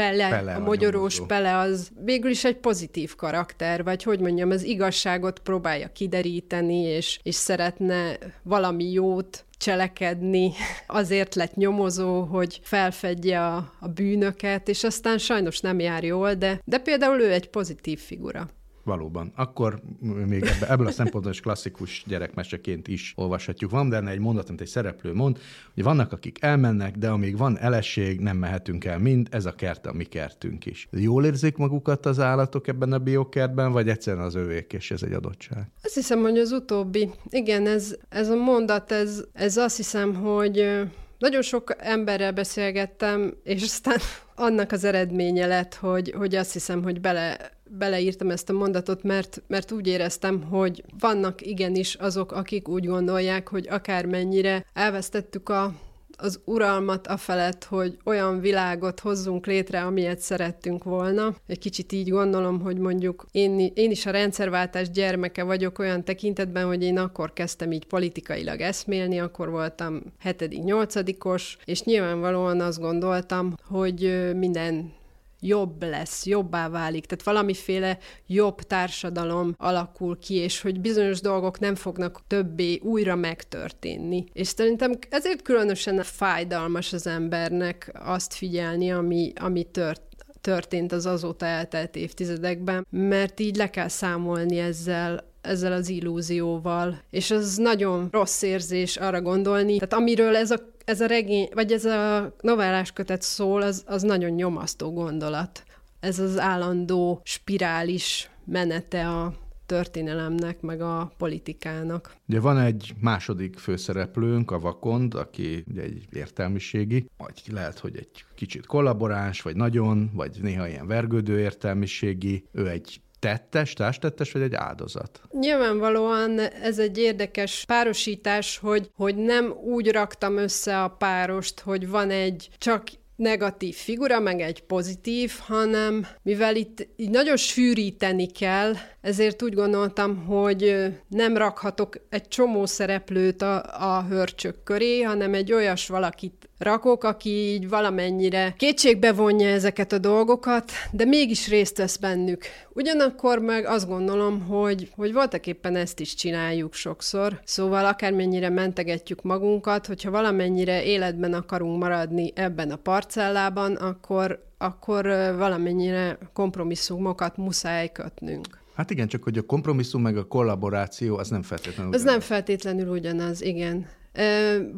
Pele, 0.00 0.28
Pele 0.28 0.54
a 0.54 0.58
mogyorós 0.58 1.20
Pele, 1.26 1.56
az 1.56 1.90
végül 2.04 2.30
is 2.30 2.44
egy 2.44 2.56
pozitív 2.56 3.14
karakter, 3.14 3.84
vagy 3.84 4.02
hogy 4.02 4.20
mondjam, 4.20 4.50
az 4.50 4.62
igazságot 4.62 5.38
próbálja 5.38 5.92
kideríteni, 5.92 6.80
és, 6.80 7.20
és 7.22 7.34
szeretne 7.34 8.18
valami 8.42 8.92
jót 8.92 9.44
cselekedni, 9.58 10.52
azért 10.86 11.34
lett 11.34 11.54
nyomozó, 11.54 12.22
hogy 12.22 12.60
felfedje 12.62 13.46
a, 13.46 13.72
a 13.80 13.88
bűnöket, 13.88 14.68
és 14.68 14.84
aztán 14.84 15.18
sajnos 15.18 15.60
nem 15.60 15.80
jár 15.80 16.04
jól, 16.04 16.34
de, 16.34 16.60
de 16.64 16.78
például 16.78 17.20
ő 17.20 17.32
egy 17.32 17.50
pozitív 17.50 17.98
figura. 17.98 18.48
Valóban. 18.82 19.32
Akkor 19.36 19.80
még 20.26 20.42
ebbe, 20.42 20.70
ebből 20.70 20.86
a 20.86 20.90
szempontból 20.90 21.32
is 21.32 21.40
klasszikus 21.40 22.04
gyerekmeseként 22.06 22.88
is 22.88 23.12
olvashatjuk. 23.16 23.70
Van 23.70 23.88
benne 23.88 24.10
egy 24.10 24.18
mondat, 24.18 24.48
amit 24.48 24.60
egy 24.60 24.66
szereplő 24.66 25.14
mond, 25.14 25.38
hogy 25.74 25.82
vannak, 25.82 26.12
akik 26.12 26.38
elmennek, 26.40 26.96
de 26.96 27.08
amíg 27.08 27.36
van 27.36 27.58
elesség, 27.58 28.20
nem 28.20 28.36
mehetünk 28.36 28.84
el 28.84 28.98
mind, 28.98 29.28
ez 29.30 29.44
a 29.46 29.52
kert 29.52 29.86
a 29.86 29.92
mi 29.92 30.04
kertünk 30.04 30.66
is. 30.66 30.88
Jól 30.90 31.24
érzik 31.24 31.56
magukat 31.56 32.06
az 32.06 32.20
állatok 32.20 32.68
ebben 32.68 32.92
a 32.92 32.98
biokertben, 32.98 33.72
vagy 33.72 33.88
egyszerűen 33.88 34.24
az 34.24 34.34
övék, 34.34 34.72
és 34.72 34.90
ez 34.90 35.02
egy 35.02 35.12
adottság? 35.12 35.70
Azt 35.82 35.94
hiszem, 35.94 36.20
hogy 36.20 36.38
az 36.38 36.52
utóbbi. 36.52 37.10
Igen, 37.28 37.66
ez, 37.66 37.96
ez 38.08 38.28
a 38.28 38.36
mondat, 38.36 38.92
ez, 38.92 39.24
ez 39.32 39.56
azt 39.56 39.76
hiszem, 39.76 40.14
hogy 40.14 40.80
nagyon 41.18 41.42
sok 41.42 41.74
emberrel 41.78 42.32
beszélgettem, 42.32 43.34
és 43.42 43.62
aztán 43.62 43.98
annak 44.46 44.72
az 44.72 44.84
eredménye 44.84 45.46
lett, 45.46 45.74
hogy, 45.74 46.14
hogy 46.16 46.34
azt 46.34 46.52
hiszem, 46.52 46.82
hogy 46.82 47.00
bele, 47.00 47.50
beleírtam 47.78 48.30
ezt 48.30 48.50
a 48.50 48.52
mondatot, 48.52 49.02
mert, 49.02 49.42
mert 49.46 49.72
úgy 49.72 49.86
éreztem, 49.86 50.42
hogy 50.42 50.84
vannak 50.98 51.46
igenis 51.46 51.94
azok, 51.94 52.32
akik 52.32 52.68
úgy 52.68 52.86
gondolják, 52.86 53.48
hogy 53.48 53.66
akármennyire 53.68 54.66
elvesztettük 54.72 55.48
a 55.48 55.74
az 56.22 56.40
uralmat 56.44 57.06
a 57.06 57.16
felett, 57.16 57.64
hogy 57.64 57.98
olyan 58.04 58.40
világot 58.40 59.00
hozzunk 59.00 59.46
létre, 59.46 59.82
amilyet 59.82 60.18
szerettünk 60.18 60.84
volna. 60.84 61.34
Egy 61.46 61.58
kicsit 61.58 61.92
így 61.92 62.08
gondolom, 62.08 62.60
hogy 62.60 62.78
mondjuk 62.78 63.26
én, 63.30 63.70
én 63.74 63.90
is 63.90 64.06
a 64.06 64.10
rendszerváltás 64.10 64.90
gyermeke 64.90 65.42
vagyok 65.42 65.78
olyan 65.78 66.04
tekintetben, 66.04 66.66
hogy 66.66 66.82
én 66.82 66.98
akkor 66.98 67.32
kezdtem 67.32 67.72
így 67.72 67.84
politikailag 67.84 68.60
eszmélni, 68.60 69.20
akkor 69.20 69.50
voltam 69.50 70.02
hetedik, 70.18 70.62
nyolcadikos, 70.62 71.56
és 71.64 71.82
nyilvánvalóan 71.82 72.60
azt 72.60 72.80
gondoltam, 72.80 73.54
hogy 73.68 74.30
minden 74.36 74.92
jobb 75.40 75.82
lesz, 75.82 76.26
jobbá 76.26 76.68
válik, 76.68 77.06
tehát 77.06 77.24
valamiféle 77.24 77.98
jobb 78.26 78.62
társadalom 78.62 79.54
alakul 79.56 80.18
ki, 80.18 80.34
és 80.34 80.60
hogy 80.60 80.80
bizonyos 80.80 81.20
dolgok 81.20 81.58
nem 81.58 81.74
fognak 81.74 82.20
többé 82.26 82.80
újra 82.82 83.14
megtörténni. 83.14 84.24
És 84.32 84.46
szerintem 84.46 84.92
ezért 85.08 85.42
különösen 85.42 86.02
fájdalmas 86.02 86.92
az 86.92 87.06
embernek 87.06 87.92
azt 88.04 88.34
figyelni, 88.34 88.92
ami, 88.92 89.32
ami 89.36 89.64
tört, 89.64 90.02
történt 90.40 90.92
az 90.92 91.06
azóta 91.06 91.46
eltelt 91.46 91.96
évtizedekben, 91.96 92.86
mert 92.90 93.40
így 93.40 93.56
le 93.56 93.70
kell 93.70 93.88
számolni 93.88 94.58
ezzel 94.58 95.28
ezzel 95.40 95.72
az 95.72 95.88
illúzióval, 95.88 97.00
és 97.10 97.30
az 97.30 97.56
nagyon 97.56 98.08
rossz 98.10 98.42
érzés 98.42 98.96
arra 98.96 99.22
gondolni, 99.22 99.74
tehát 99.78 99.94
amiről 99.94 100.36
ez 100.36 100.50
a, 100.50 100.58
ez 100.90 101.00
a 101.00 101.06
regény, 101.06 101.48
vagy 101.54 101.72
ez 101.72 101.84
a 101.84 102.34
novellás 102.40 102.92
kötet 102.92 103.22
szól, 103.22 103.62
az, 103.62 103.84
az 103.86 104.02
nagyon 104.02 104.30
nyomasztó 104.30 104.92
gondolat. 104.92 105.62
Ez 106.00 106.18
az 106.18 106.38
állandó 106.38 107.20
spirális 107.24 108.30
menete 108.44 109.08
a 109.08 109.34
történelemnek, 109.66 110.60
meg 110.60 110.80
a 110.80 111.12
politikának. 111.18 112.16
Ugye 112.28 112.40
van 112.40 112.58
egy 112.58 112.94
második 113.00 113.58
főszereplőnk, 113.58 114.50
a 114.50 114.58
Vakond, 114.58 115.14
aki 115.14 115.64
ugye 115.68 115.82
egy 115.82 116.06
értelmiségi, 116.12 117.06
vagy 117.18 117.42
lehet, 117.52 117.78
hogy 117.78 117.96
egy 117.96 118.24
kicsit 118.34 118.66
kollaboráns, 118.66 119.42
vagy 119.42 119.56
nagyon, 119.56 120.10
vagy 120.14 120.38
néha 120.42 120.68
ilyen 120.68 120.86
vergődő 120.86 121.38
értelmiségi. 121.38 122.44
Ő 122.52 122.68
egy 122.68 123.00
tettes, 123.20 123.72
társtettes, 123.72 124.32
vagy 124.32 124.42
egy 124.42 124.54
áldozat? 124.54 125.20
Nyilvánvalóan 125.30 126.38
ez 126.38 126.78
egy 126.78 126.98
érdekes 126.98 127.64
párosítás, 127.66 128.58
hogy, 128.58 128.90
hogy 128.96 129.16
nem 129.16 129.50
úgy 129.50 129.90
raktam 129.90 130.36
össze 130.36 130.82
a 130.82 130.88
párost, 130.88 131.60
hogy 131.60 131.88
van 131.88 132.10
egy 132.10 132.48
csak 132.58 132.82
negatív 133.20 133.74
figura, 133.74 134.20
meg 134.20 134.40
egy 134.40 134.62
pozitív, 134.62 135.32
hanem 135.40 136.06
mivel 136.22 136.56
itt 136.56 136.88
így 136.96 137.10
nagyon 137.10 137.36
sűríteni 137.36 138.26
kell, 138.26 138.72
ezért 139.00 139.42
úgy 139.42 139.54
gondoltam, 139.54 140.24
hogy 140.26 140.92
nem 141.08 141.36
rakhatok 141.36 141.96
egy 142.08 142.28
csomó 142.28 142.66
szereplőt 142.66 143.42
a, 143.42 143.62
a 143.96 144.04
hörcsök 144.08 144.62
köré, 144.62 145.02
hanem 145.02 145.34
egy 145.34 145.52
olyas 145.52 145.88
valakit 145.88 146.48
rakok, 146.58 147.04
aki 147.04 147.30
így 147.30 147.68
valamennyire 147.68 148.54
kétségbe 148.56 149.12
vonja 149.12 149.48
ezeket 149.48 149.92
a 149.92 149.98
dolgokat, 149.98 150.70
de 150.92 151.04
mégis 151.04 151.48
részt 151.48 151.76
vesz 151.76 151.96
bennük. 151.96 152.44
Ugyanakkor 152.72 153.38
meg 153.38 153.66
azt 153.66 153.88
gondolom, 153.88 154.40
hogy, 154.40 154.90
hogy 154.96 155.12
voltak 155.12 155.46
éppen 155.46 155.76
ezt 155.76 156.00
is 156.00 156.14
csináljuk 156.14 156.74
sokszor, 156.74 157.40
szóval 157.44 157.86
akármennyire 157.86 158.48
mentegetjük 158.48 159.22
magunkat, 159.22 159.86
hogyha 159.86 160.10
valamennyire 160.10 160.84
életben 160.84 161.32
akarunk 161.32 161.82
maradni 161.82 162.32
ebben 162.34 162.70
a 162.70 162.76
parcellában, 162.76 163.74
akkor, 163.74 164.44
akkor 164.58 165.06
valamennyire 165.36 166.18
kompromisszumokat 166.32 167.36
muszáj 167.36 167.92
kötnünk. 167.92 168.59
Hát 168.80 168.90
igen, 168.90 169.08
csak 169.08 169.22
hogy 169.22 169.38
a 169.38 169.42
kompromisszum 169.42 170.02
meg 170.02 170.16
a 170.16 170.24
kollaboráció 170.24 171.16
az 171.16 171.28
nem 171.28 171.42
feltétlenül. 171.42 171.94
Az 171.94 172.02
nem 172.02 172.20
feltétlenül 172.20 172.88
ugyanaz, 172.88 173.42
igen. 173.42 173.86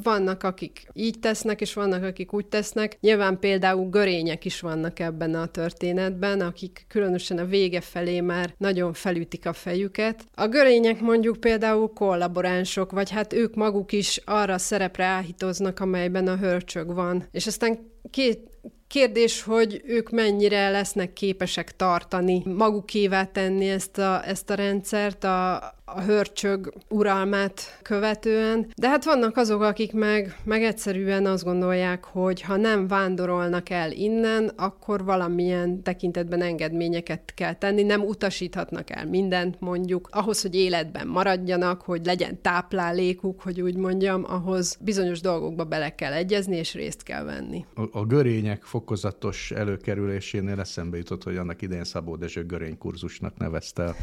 Vannak, 0.02 0.42
akik 0.42 0.86
így 0.92 1.18
tesznek, 1.18 1.60
és 1.60 1.74
vannak, 1.74 2.02
akik 2.02 2.32
úgy 2.32 2.46
tesznek. 2.46 2.96
Nyilván 3.00 3.38
például 3.38 3.88
görények 3.88 4.44
is 4.44 4.60
vannak 4.60 4.98
ebben 4.98 5.34
a 5.34 5.46
történetben, 5.46 6.40
akik 6.40 6.84
különösen 6.88 7.38
a 7.38 7.44
vége 7.44 7.80
felé 7.80 8.20
már 8.20 8.54
nagyon 8.58 8.92
felütik 8.92 9.46
a 9.46 9.52
fejüket. 9.52 10.24
A 10.34 10.46
görények 10.46 11.00
mondjuk 11.00 11.40
például 11.40 11.92
kollaboránsok, 11.92 12.92
vagy 12.92 13.10
hát 13.10 13.32
ők 13.32 13.54
maguk 13.54 13.92
is 13.92 14.20
arra 14.24 14.54
a 14.54 14.58
szerepre 14.58 15.04
áhítoznak, 15.04 15.80
amelyben 15.80 16.28
a 16.28 16.36
hörcsög 16.36 16.94
van. 16.94 17.24
És 17.30 17.46
aztán 17.46 17.78
két, 18.10 18.50
Kérdés, 18.92 19.42
hogy 19.42 19.82
ők 19.84 20.10
mennyire 20.10 20.70
lesznek 20.70 21.12
képesek 21.12 21.76
tartani, 21.76 22.42
magukévá 22.44 23.24
tenni 23.24 23.68
ezt 23.68 23.98
a, 23.98 24.28
ezt 24.28 24.50
a 24.50 24.54
rendszert, 24.54 25.24
a, 25.24 25.54
a 25.84 26.00
hörcsög 26.00 26.72
uralmát 26.88 27.78
követően. 27.82 28.66
De 28.76 28.88
hát 28.88 29.04
vannak 29.04 29.36
azok, 29.36 29.62
akik 29.62 29.92
meg, 29.92 30.36
meg 30.44 30.62
egyszerűen 30.62 31.26
azt 31.26 31.44
gondolják, 31.44 32.04
hogy 32.04 32.40
ha 32.40 32.56
nem 32.56 32.88
vándorolnak 32.88 33.70
el 33.70 33.92
innen, 33.92 34.52
akkor 34.56 35.04
valamilyen 35.04 35.82
tekintetben 35.82 36.42
engedményeket 36.42 37.32
kell 37.34 37.54
tenni, 37.54 37.82
nem 37.82 38.00
utasíthatnak 38.00 38.90
el 38.90 39.06
mindent 39.06 39.60
mondjuk. 39.60 40.08
Ahhoz, 40.10 40.42
hogy 40.42 40.54
életben 40.54 41.06
maradjanak, 41.06 41.82
hogy 41.82 42.06
legyen 42.06 42.40
táplálékuk, 42.42 43.40
hogy 43.40 43.60
úgy 43.60 43.76
mondjam, 43.76 44.24
ahhoz 44.28 44.78
bizonyos 44.80 45.20
dolgokba 45.20 45.64
bele 45.64 45.94
kell 45.94 46.12
egyezni, 46.12 46.56
és 46.56 46.74
részt 46.74 47.02
kell 47.02 47.24
venni. 47.24 47.64
A, 47.74 47.98
a 47.98 48.04
görények 48.04 48.62
fokozatos 48.82 49.50
előkerülésénél 49.50 50.60
eszembe 50.60 50.96
jutott, 50.96 51.22
hogy 51.22 51.36
annak 51.36 51.62
idején 51.62 51.84
Szabó 51.84 52.16
Dezső 52.16 52.46
görénykurzusnak 52.46 53.36
nevezte 53.36 53.94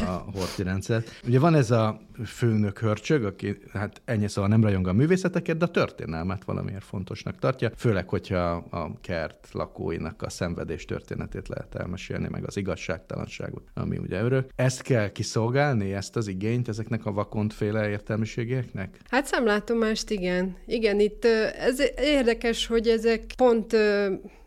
a 0.00 0.24
horti 0.34 0.62
rendszert. 0.62 1.20
Ugye 1.26 1.38
van 1.38 1.54
ez 1.54 1.70
a 1.70 2.00
főnök 2.24 2.78
hörcsög, 2.78 3.24
aki 3.24 3.56
hát 3.72 4.02
ennyi 4.04 4.28
szóval 4.28 4.50
nem 4.50 4.62
rajong 4.62 4.86
a 4.86 4.92
művészeteket, 4.92 5.56
de 5.56 5.64
a 5.64 5.68
történelmet 5.68 6.44
valamiért 6.44 6.84
fontosnak 6.84 7.38
tartja, 7.38 7.70
főleg, 7.76 8.08
hogyha 8.08 8.50
a 8.70 9.00
kert 9.00 9.48
lakóinak 9.52 10.22
a 10.22 10.30
szenvedés 10.30 10.84
történetét 10.84 11.48
lehet 11.48 11.74
elmesélni, 11.74 12.28
meg 12.30 12.46
az 12.46 12.56
igazságtalanságot, 12.56 13.62
ami 13.74 13.98
ugye 13.98 14.22
örök. 14.22 14.50
Ezt 14.56 14.82
kell 14.82 15.12
kiszolgálni, 15.12 15.92
ezt 15.92 16.16
az 16.16 16.26
igényt 16.26 16.68
ezeknek 16.68 17.06
a 17.06 17.12
vakontféle 17.12 17.88
értelmiségieknek? 17.88 18.98
Hát 19.08 19.26
szemlátomást 19.26 20.10
igen. 20.10 20.56
Igen, 20.66 21.00
itt 21.00 21.24
ez 21.58 21.80
érdekes, 21.98 22.66
hogy 22.66 22.88
ezek 22.88 23.24
pont 23.36 23.76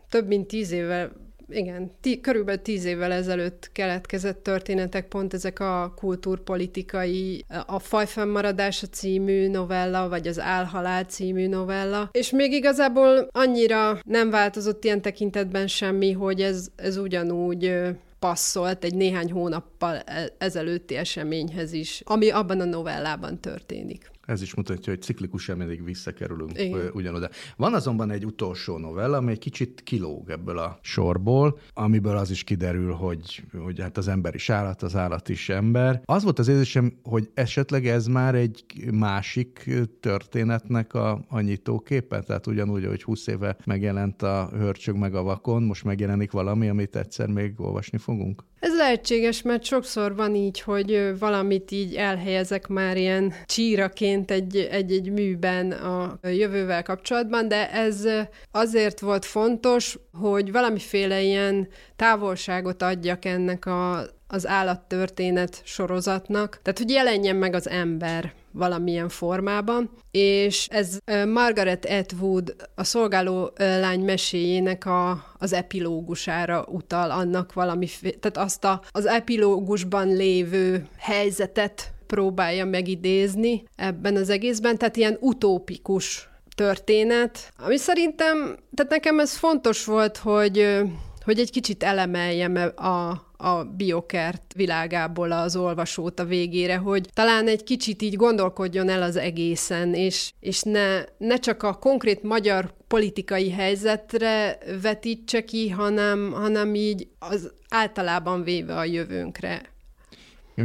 több 0.08 0.26
mint 0.26 0.46
tíz 0.46 0.70
évvel 0.70 1.12
igen, 1.48 1.90
tí, 2.00 2.20
körülbelül 2.20 2.62
tíz 2.62 2.84
évvel 2.84 3.12
ezelőtt 3.12 3.70
keletkezett 3.72 4.42
történetek, 4.42 5.08
pont 5.08 5.34
ezek 5.34 5.60
a 5.60 5.92
kultúrpolitikai, 5.96 7.44
a 7.66 7.78
Fajfennmaradása 7.78 8.86
című 8.86 9.48
novella, 9.48 10.08
vagy 10.08 10.26
az 10.26 10.40
Álhalál 10.40 11.04
című 11.04 11.48
novella, 11.48 12.08
és 12.12 12.30
még 12.30 12.52
igazából 12.52 13.28
annyira 13.30 13.98
nem 14.02 14.30
változott 14.30 14.84
ilyen 14.84 15.02
tekintetben 15.02 15.66
semmi, 15.66 16.12
hogy 16.12 16.42
ez, 16.42 16.68
ez 16.76 16.96
ugyanúgy 16.96 17.72
passzolt 18.18 18.84
egy 18.84 18.94
néhány 18.94 19.32
hónappal 19.32 19.96
e-, 19.96 20.32
ezelőtti 20.38 20.96
eseményhez 20.96 21.72
is, 21.72 22.02
ami 22.04 22.30
abban 22.30 22.60
a 22.60 22.64
novellában 22.64 23.40
történik. 23.40 24.12
Ez 24.26 24.42
is 24.42 24.54
mutatja, 24.54 24.92
hogy 24.92 25.02
ciklikusan 25.02 25.56
mindig 25.56 25.84
visszakerülünk 25.84 26.58
Igen. 26.58 26.90
ugyanoda. 26.92 27.28
Van 27.56 27.74
azonban 27.74 28.10
egy 28.10 28.26
utolsó 28.26 28.78
novella, 28.78 29.16
ami 29.16 29.30
egy 29.30 29.38
kicsit 29.38 29.82
kilóg 29.82 30.30
ebből 30.30 30.58
a 30.58 30.78
sorból, 30.82 31.58
amiből 31.74 32.16
az 32.16 32.30
is 32.30 32.44
kiderül, 32.44 32.92
hogy, 32.92 33.42
hogy 33.62 33.80
hát 33.80 33.96
az 33.96 34.08
ember 34.08 34.34
is 34.34 34.50
állat, 34.50 34.82
az 34.82 34.96
állat 34.96 35.28
is 35.28 35.48
ember. 35.48 36.02
Az 36.04 36.22
volt 36.22 36.38
az 36.38 36.48
érzésem, 36.48 36.92
hogy 37.02 37.30
esetleg 37.34 37.86
ez 37.86 38.06
már 38.06 38.34
egy 38.34 38.64
másik 38.92 39.70
történetnek 40.00 40.94
a, 40.94 41.24
a 41.28 41.40
nyitóképe, 41.40 42.20
tehát 42.20 42.46
ugyanúgy, 42.46 42.84
hogy 42.86 43.02
20 43.02 43.26
éve 43.26 43.56
megjelent 43.64 44.22
a 44.22 44.48
hörcsög 44.52 44.96
meg 44.96 45.14
a 45.14 45.22
vakon, 45.22 45.62
most 45.62 45.84
megjelenik 45.84 46.30
valami, 46.30 46.68
amit 46.68 46.96
egyszer 46.96 47.28
még 47.28 47.60
olvasni 47.60 47.98
fogunk? 47.98 48.44
Ez 48.64 48.76
lehetséges, 48.76 49.42
mert 49.42 49.64
sokszor 49.64 50.14
van 50.14 50.34
így, 50.34 50.60
hogy 50.60 51.18
valamit 51.18 51.70
így 51.70 51.94
elhelyezek 51.94 52.66
már 52.66 52.96
ilyen 52.96 53.34
csíraként 53.46 54.30
egy-egy 54.30 55.12
műben 55.12 55.72
a 55.72 56.18
jövővel 56.22 56.82
kapcsolatban, 56.82 57.48
de 57.48 57.70
ez 57.70 58.08
azért 58.50 59.00
volt 59.00 59.24
fontos, 59.24 59.98
hogy 60.12 60.52
valamiféle 60.52 61.20
ilyen 61.20 61.68
távolságot 61.96 62.82
adjak 62.82 63.24
ennek 63.24 63.66
a, 63.66 64.06
az 64.26 64.46
állattörténet 64.46 65.60
sorozatnak, 65.64 66.58
tehát 66.62 66.78
hogy 66.78 66.90
jelenjen 66.90 67.36
meg 67.36 67.54
az 67.54 67.68
ember 67.68 68.32
valamilyen 68.54 69.08
formában, 69.08 69.90
és 70.10 70.68
ez 70.70 70.98
Margaret 71.32 71.84
Atwood 71.84 72.56
a 72.74 72.84
szolgáló 72.84 73.52
lány 73.56 74.00
meséjének 74.00 74.86
a, 74.86 75.24
az 75.38 75.52
epilógusára 75.52 76.64
utal, 76.68 77.10
annak 77.10 77.52
valami, 77.52 77.88
tehát 78.00 78.36
azt 78.36 78.64
a, 78.64 78.82
az 78.90 79.06
epilógusban 79.06 80.08
lévő 80.08 80.86
helyzetet 80.98 81.92
próbálja 82.06 82.64
megidézni 82.64 83.62
ebben 83.76 84.16
az 84.16 84.28
egészben, 84.28 84.78
tehát 84.78 84.96
ilyen 84.96 85.16
utópikus 85.20 86.28
történet, 86.54 87.52
ami 87.58 87.76
szerintem, 87.76 88.56
tehát 88.74 88.92
nekem 88.92 89.20
ez 89.20 89.36
fontos 89.36 89.84
volt, 89.84 90.16
hogy, 90.16 90.82
hogy 91.24 91.38
egy 91.38 91.50
kicsit 91.50 91.82
elemeljem 91.82 92.56
a, 92.76 93.10
a 93.36 93.64
biokert 93.76 94.52
világából 94.56 95.32
az 95.32 95.56
olvasót 95.56 96.20
a 96.20 96.24
végére, 96.24 96.76
hogy 96.76 97.08
talán 97.12 97.48
egy 97.48 97.64
kicsit 97.64 98.02
így 98.02 98.16
gondolkodjon 98.16 98.88
el 98.88 99.02
az 99.02 99.16
egészen, 99.16 99.94
és, 99.94 100.32
és 100.40 100.62
ne, 100.62 101.02
ne 101.18 101.36
csak 101.36 101.62
a 101.62 101.74
konkrét 101.74 102.22
magyar 102.22 102.74
politikai 102.88 103.50
helyzetre 103.50 104.58
vetítse 104.82 105.44
ki, 105.44 105.70
hanem, 105.70 106.32
hanem 106.32 106.74
így 106.74 107.08
az 107.18 107.52
általában 107.68 108.42
véve 108.42 108.76
a 108.76 108.84
jövőnkre. 108.84 109.72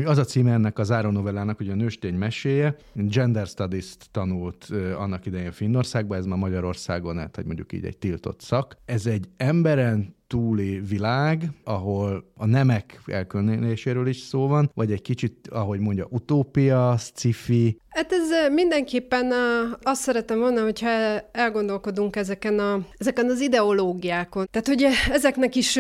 Az 0.06 0.18
a 0.18 0.24
címe 0.24 0.52
ennek 0.52 0.80
az 0.80 0.90
novellának, 0.90 1.58
hogy 1.58 1.70
a 1.70 1.76
nőstény 1.76 2.14
meséje. 2.14 2.76
Gender 2.94 3.48
Studies-t 3.48 4.08
tanult 4.12 4.68
annak 4.98 5.26
idején 5.26 5.52
Finnországban, 5.52 6.18
ez 6.18 6.26
ma 6.26 6.36
Magyarországon, 6.36 7.18
hát 7.18 7.36
hogy 7.36 7.46
mondjuk 7.46 7.74
így 7.74 7.86
egy 7.86 7.98
tiltott 7.98 8.42
szak. 8.42 8.78
Ez 8.86 9.06
egy 9.06 9.30
emberen 9.38 10.18
túli 10.30 10.80
világ, 10.80 11.44
ahol 11.64 12.32
a 12.38 12.46
nemek 12.46 13.02
elkülönítéséről 13.06 14.08
is 14.08 14.18
szó 14.18 14.48
van, 14.48 14.72
vagy 14.74 14.92
egy 14.92 15.02
kicsit, 15.02 15.48
ahogy 15.52 15.80
mondja, 15.80 16.08
utópia, 16.10 16.96
sci-fi. 16.98 17.78
Hát 17.90 18.12
ez 18.12 18.54
mindenképpen 18.54 19.34
azt 19.82 20.02
szeretem 20.02 20.40
mondani, 20.40 20.66
hogyha 20.66 20.90
elgondolkodunk 21.32 22.16
ezeken, 22.16 22.60
a, 22.60 22.80
ezeken 22.98 23.30
az 23.30 23.40
ideológiákon. 23.40 24.48
Tehát, 24.52 24.68
hogy 24.68 24.86
ezeknek 25.12 25.56
is 25.56 25.80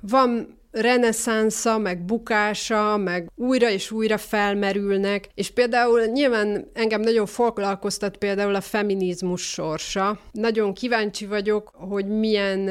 van 0.00 0.56
reneszánsza, 0.70 1.78
meg 1.78 2.04
bukása, 2.04 2.96
meg 2.96 3.30
újra 3.34 3.70
és 3.70 3.90
újra 3.90 4.18
felmerülnek, 4.18 5.28
és 5.34 5.50
például 5.50 6.04
nyilván 6.04 6.70
engem 6.72 7.00
nagyon 7.00 7.26
foglalkoztat 7.26 8.16
például 8.16 8.54
a 8.54 8.60
feminizmus 8.60 9.42
sorsa. 9.42 10.18
Nagyon 10.32 10.74
kíváncsi 10.74 11.26
vagyok, 11.26 11.72
hogy 11.74 12.06
milyen 12.06 12.68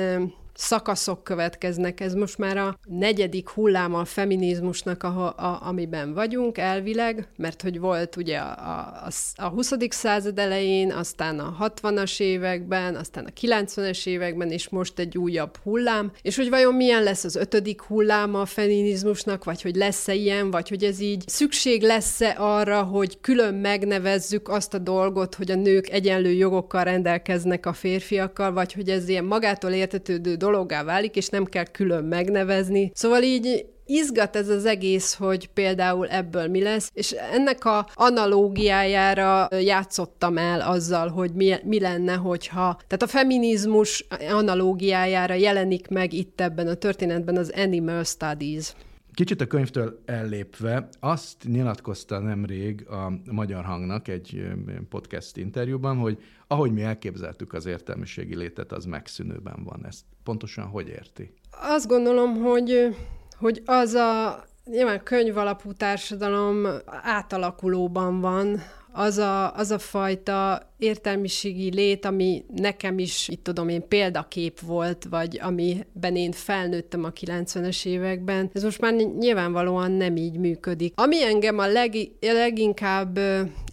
szakaszok 0.57 1.23
következnek. 1.23 1.99
Ez 1.99 2.13
most 2.13 2.37
már 2.37 2.57
a 2.57 2.79
negyedik 2.83 3.49
hullám 3.49 3.95
a 3.95 4.05
feminizmusnak, 4.05 5.03
a, 5.03 5.27
a, 5.27 5.59
amiben 5.63 6.13
vagyunk 6.13 6.57
elvileg, 6.57 7.27
mert 7.35 7.61
hogy 7.61 7.79
volt 7.79 8.15
ugye 8.15 8.37
a, 8.37 9.05
a, 9.05 9.09
a 9.35 9.47
20. 9.47 9.71
század 9.89 10.39
elején, 10.39 10.91
aztán 10.91 11.39
a 11.39 11.71
60-as 11.81 12.19
években, 12.19 12.95
aztán 12.95 13.25
a 13.25 13.39
90-es 13.41 14.07
években, 14.07 14.51
és 14.51 14.69
most 14.69 14.99
egy 14.99 15.17
újabb 15.17 15.57
hullám, 15.63 16.11
és 16.21 16.35
hogy 16.35 16.49
vajon 16.49 16.73
milyen 16.73 17.03
lesz 17.03 17.23
az 17.23 17.35
ötödik 17.35 17.81
hullám 17.81 18.35
a 18.35 18.45
feminizmusnak, 18.45 19.43
vagy 19.43 19.61
hogy 19.61 19.75
lesz-e 19.75 20.13
ilyen, 20.13 20.51
vagy 20.51 20.69
hogy 20.69 20.83
ez 20.83 20.99
így 20.99 21.23
szükség 21.27 21.81
lesz-e 21.81 22.35
arra, 22.37 22.83
hogy 22.83 23.19
külön 23.21 23.53
megnevezzük 23.53 24.49
azt 24.49 24.73
a 24.73 24.77
dolgot, 24.77 25.35
hogy 25.35 25.51
a 25.51 25.55
nők 25.55 25.89
egyenlő 25.89 26.31
jogokkal 26.31 26.83
rendelkeznek 26.83 27.65
a 27.65 27.73
férfiakkal, 27.73 28.51
vagy 28.51 28.73
hogy 28.73 28.89
ez 28.89 29.09
ilyen 29.09 29.23
magától 29.23 29.71
értetődő 29.71 30.35
dolog, 30.35 30.45
dologgá 30.51 30.83
válik, 30.83 31.15
és 31.15 31.27
nem 31.27 31.45
kell 31.45 31.65
külön 31.65 32.03
megnevezni. 32.03 32.91
Szóval 32.93 33.23
így 33.23 33.65
izgat 33.85 34.35
ez 34.35 34.49
az 34.49 34.65
egész, 34.65 35.13
hogy 35.13 35.49
például 35.53 36.07
ebből 36.07 36.47
mi 36.47 36.61
lesz, 36.61 36.91
és 36.93 37.11
ennek 37.11 37.65
a 37.65 37.87
analógiájára 37.93 39.47
játszottam 39.59 40.37
el 40.37 40.61
azzal, 40.61 41.07
hogy 41.07 41.31
mi, 41.33 41.55
mi 41.63 41.79
lenne, 41.79 42.13
hogyha, 42.13 42.79
tehát 42.87 43.01
a 43.01 43.07
feminizmus 43.07 44.05
analógiájára 44.29 45.33
jelenik 45.33 45.87
meg 45.87 46.13
itt 46.13 46.41
ebben 46.41 46.67
a 46.67 46.73
történetben 46.73 47.37
az 47.37 47.51
Animal 47.55 48.03
Studies. 48.03 48.73
Kicsit 49.17 49.41
a 49.41 49.47
könyvtől 49.47 50.01
ellépve, 50.05 50.89
azt 50.99 51.43
nyilatkozta 51.43 52.19
nemrég 52.19 52.87
a 52.87 53.13
Magyar 53.31 53.63
Hangnak 53.65 54.07
egy 54.07 54.47
podcast 54.89 55.37
interjúban, 55.37 55.97
hogy 55.97 56.23
ahogy 56.47 56.71
mi 56.71 56.81
elképzeltük 56.81 57.53
az 57.53 57.65
értelmiségi 57.65 58.35
létet, 58.35 58.71
az 58.71 58.85
megszűnőben 58.85 59.63
van. 59.63 59.85
Ezt 59.85 60.05
pontosan 60.23 60.65
hogy 60.65 60.87
érti? 60.87 61.33
Azt 61.51 61.87
gondolom, 61.87 62.35
hogy, 62.35 62.95
hogy 63.37 63.61
az 63.65 63.93
a 63.93 64.43
nyilván 64.65 65.03
könyv 65.03 65.37
alapú 65.37 65.73
társadalom 65.73 66.67
átalakulóban 66.85 68.21
van, 68.21 68.59
az 68.91 69.17
a, 69.17 69.55
az 69.55 69.71
a 69.71 69.79
fajta 69.79 70.69
értelmiségi 70.77 71.73
lét, 71.73 72.05
ami 72.05 72.45
nekem 72.55 72.99
is, 72.99 73.27
itt 73.27 73.43
tudom 73.43 73.69
én, 73.69 73.87
példakép 73.87 74.59
volt, 74.59 75.07
vagy 75.09 75.39
amiben 75.41 76.15
én 76.15 76.31
felnőttem 76.31 77.03
a 77.03 77.11
90-es 77.11 77.85
években, 77.85 78.49
ez 78.53 78.63
most 78.63 78.81
már 78.81 78.93
nyilvánvalóan 78.93 79.91
nem 79.91 80.15
így 80.15 80.37
működik. 80.37 80.93
Ami 80.95 81.23
engem 81.23 81.57
a 81.57 81.67
leg, 81.67 81.95
leginkább 82.19 83.19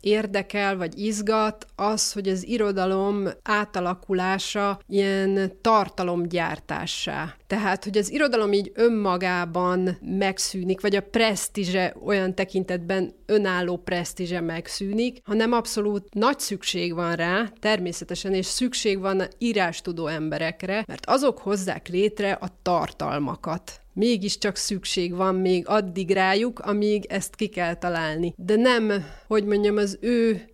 érdekel, 0.00 0.76
vagy 0.76 0.98
izgat, 0.98 1.66
az, 1.76 2.12
hogy 2.12 2.28
az 2.28 2.46
irodalom 2.46 3.28
átalakulása 3.42 4.80
ilyen 4.88 5.52
tartalomgyártássá. 5.60 7.34
Tehát, 7.46 7.84
hogy 7.84 7.98
az 7.98 8.12
irodalom 8.12 8.52
így 8.52 8.72
önmagában 8.74 9.98
megszűnik, 10.18 10.80
vagy 10.80 10.96
a 10.96 11.00
presztízse 11.00 11.94
olyan 12.04 12.34
tekintetben 12.34 13.12
önálló 13.26 13.76
presztízse 13.76 14.40
megszűnik, 14.40 15.20
hanem 15.24 15.52
abszolút 15.52 16.14
nagy 16.14 16.38
szükség 16.38 16.93
van 16.94 17.14
rá, 17.14 17.52
természetesen, 17.60 18.34
és 18.34 18.46
szükség 18.46 18.98
van 18.98 19.22
írástudó 19.38 20.06
emberekre, 20.06 20.84
mert 20.86 21.06
azok 21.06 21.38
hozzák 21.38 21.88
létre 21.88 22.32
a 22.32 22.48
tartalmakat 22.62 23.82
mégiscsak 23.94 24.56
szükség 24.56 25.14
van 25.14 25.34
még 25.34 25.68
addig 25.68 26.10
rájuk, 26.10 26.58
amíg 26.58 27.04
ezt 27.08 27.34
ki 27.34 27.46
kell 27.46 27.74
találni. 27.74 28.34
De 28.36 28.56
nem, 28.56 29.04
hogy 29.26 29.44
mondjam, 29.44 29.76
az 29.76 29.98
ő 30.00 30.44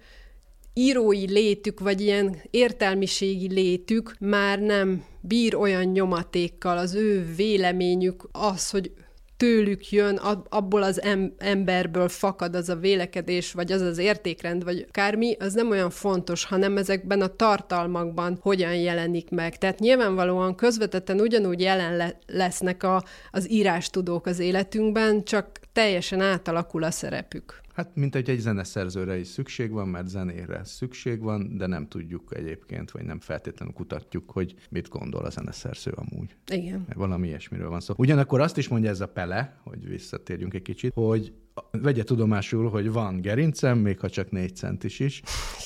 írói 0.74 1.30
létük, 1.30 1.80
vagy 1.80 2.00
ilyen 2.00 2.36
értelmiségi 2.50 3.52
létük 3.52 4.14
már 4.18 4.58
nem 4.58 5.04
bír 5.20 5.54
olyan 5.54 5.84
nyomatékkal, 5.84 6.78
az 6.78 6.94
ő 6.94 7.34
véleményük 7.36 8.28
az, 8.32 8.70
hogy 8.70 8.92
tőlük 9.40 9.90
jön, 9.90 10.16
abból 10.48 10.82
az 10.82 11.02
emberből 11.38 12.08
fakad 12.08 12.54
az 12.54 12.68
a 12.68 12.76
vélekedés, 12.76 13.52
vagy 13.52 13.72
az 13.72 13.80
az 13.80 13.98
értékrend, 13.98 14.64
vagy 14.64 14.86
kármi, 14.90 15.36
az 15.38 15.54
nem 15.54 15.70
olyan 15.70 15.90
fontos, 15.90 16.44
hanem 16.44 16.76
ezekben 16.76 17.20
a 17.20 17.36
tartalmakban 17.36 18.38
hogyan 18.40 18.74
jelenik 18.74 19.30
meg. 19.30 19.58
Tehát 19.58 19.78
nyilvánvalóan 19.78 20.54
közvetetten 20.54 21.20
ugyanúgy 21.20 21.60
jelen 21.60 21.96
le- 21.96 22.18
lesznek 22.26 22.82
a, 22.82 23.02
az 23.30 23.50
írástudók 23.50 24.26
az 24.26 24.38
életünkben, 24.38 25.24
csak 25.24 25.60
teljesen 25.72 26.20
átalakul 26.20 26.82
a 26.82 26.90
szerepük. 26.90 27.60
Hát, 27.80 27.94
mint 27.94 28.14
egy, 28.14 28.30
egy 28.30 28.38
zeneszerzőre 28.38 29.18
is 29.18 29.26
szükség 29.26 29.70
van, 29.70 29.88
mert 29.88 30.08
zenére 30.08 30.64
szükség 30.64 31.20
van, 31.20 31.56
de 31.56 31.66
nem 31.66 31.88
tudjuk 31.88 32.36
egyébként, 32.36 32.90
vagy 32.90 33.04
nem 33.04 33.20
feltétlenül 33.20 33.74
kutatjuk, 33.74 34.30
hogy 34.30 34.54
mit 34.70 34.88
gondol 34.88 35.24
a 35.24 35.30
zeneszerző 35.30 35.92
amúgy. 35.94 36.36
Igen. 36.52 36.86
Valami 36.94 37.26
ilyesmiről 37.26 37.68
van 37.68 37.80
szó. 37.80 37.94
Ugyanakkor 37.96 38.40
azt 38.40 38.56
is 38.56 38.68
mondja 38.68 38.90
ez 38.90 39.00
a 39.00 39.08
Pele, 39.08 39.60
hogy 39.62 39.88
visszatérjünk 39.88 40.54
egy 40.54 40.62
kicsit, 40.62 40.92
hogy 40.94 41.32
vegye 41.70 42.02
tudomásul, 42.02 42.68
hogy 42.68 42.92
van 42.92 43.20
gerincem, 43.20 43.78
még 43.78 43.98
ha 43.98 44.08
csak 44.08 44.30
négy 44.30 44.56
centis 44.56 44.98
is. 44.98 45.22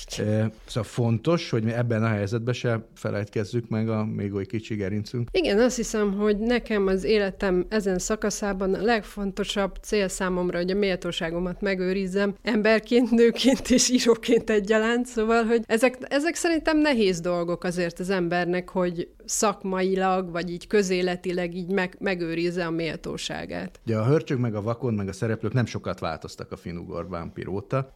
Szóval 0.07 0.83
fontos, 0.83 1.51
hogy 1.51 1.63
mi 1.63 1.73
ebben 1.73 2.03
a 2.03 2.09
helyzetben 2.09 2.55
se 2.55 2.87
felejtkezzük 2.95 3.69
meg 3.69 3.89
a 3.89 4.05
még 4.05 4.35
oly 4.35 4.47
kicsi 4.47 4.75
gerincünk. 4.75 5.29
Igen, 5.33 5.59
azt 5.59 5.77
hiszem, 5.77 6.13
hogy 6.13 6.39
nekem 6.39 6.87
az 6.87 7.05
életem 7.05 7.67
ezen 7.69 7.99
szakaszában 7.99 8.75
a 8.75 8.83
legfontosabb 8.83 9.77
cél 9.83 10.09
számomra, 10.09 10.59
hogy 10.59 10.71
a 10.71 10.75
méltóságomat 10.75 11.61
megőrizzem 11.61 12.35
emberként, 12.43 13.11
nőként 13.11 13.71
és 13.71 13.91
íróként 13.91 14.51
egyaránt, 14.51 15.07
szóval, 15.07 15.45
hogy 15.45 15.63
ezek, 15.67 15.99
ezek 16.01 16.35
szerintem 16.35 16.79
nehéz 16.79 17.21
dolgok 17.21 17.65
azért 17.65 17.99
az 17.99 18.11
embernek, 18.11 18.69
hogy 18.69 19.09
szakmailag, 19.25 20.31
vagy 20.31 20.51
így 20.51 20.67
közéletileg 20.67 21.55
így 21.55 21.71
meg, 21.71 21.97
megőrizze 22.01 22.67
a 22.67 22.71
méltóságát. 22.71 23.81
Ugye 23.87 23.97
a 23.97 24.07
hörcsög, 24.07 24.39
meg 24.39 24.55
a 24.55 24.63
vakon, 24.63 24.95
meg 24.95 25.09
a 25.09 25.13
szereplők 25.13 25.53
nem 25.53 25.65
sokat 25.85 26.01
változtak 26.01 26.53
a 26.53 26.57
finugor 26.57 27.09
vámpír 27.09 27.49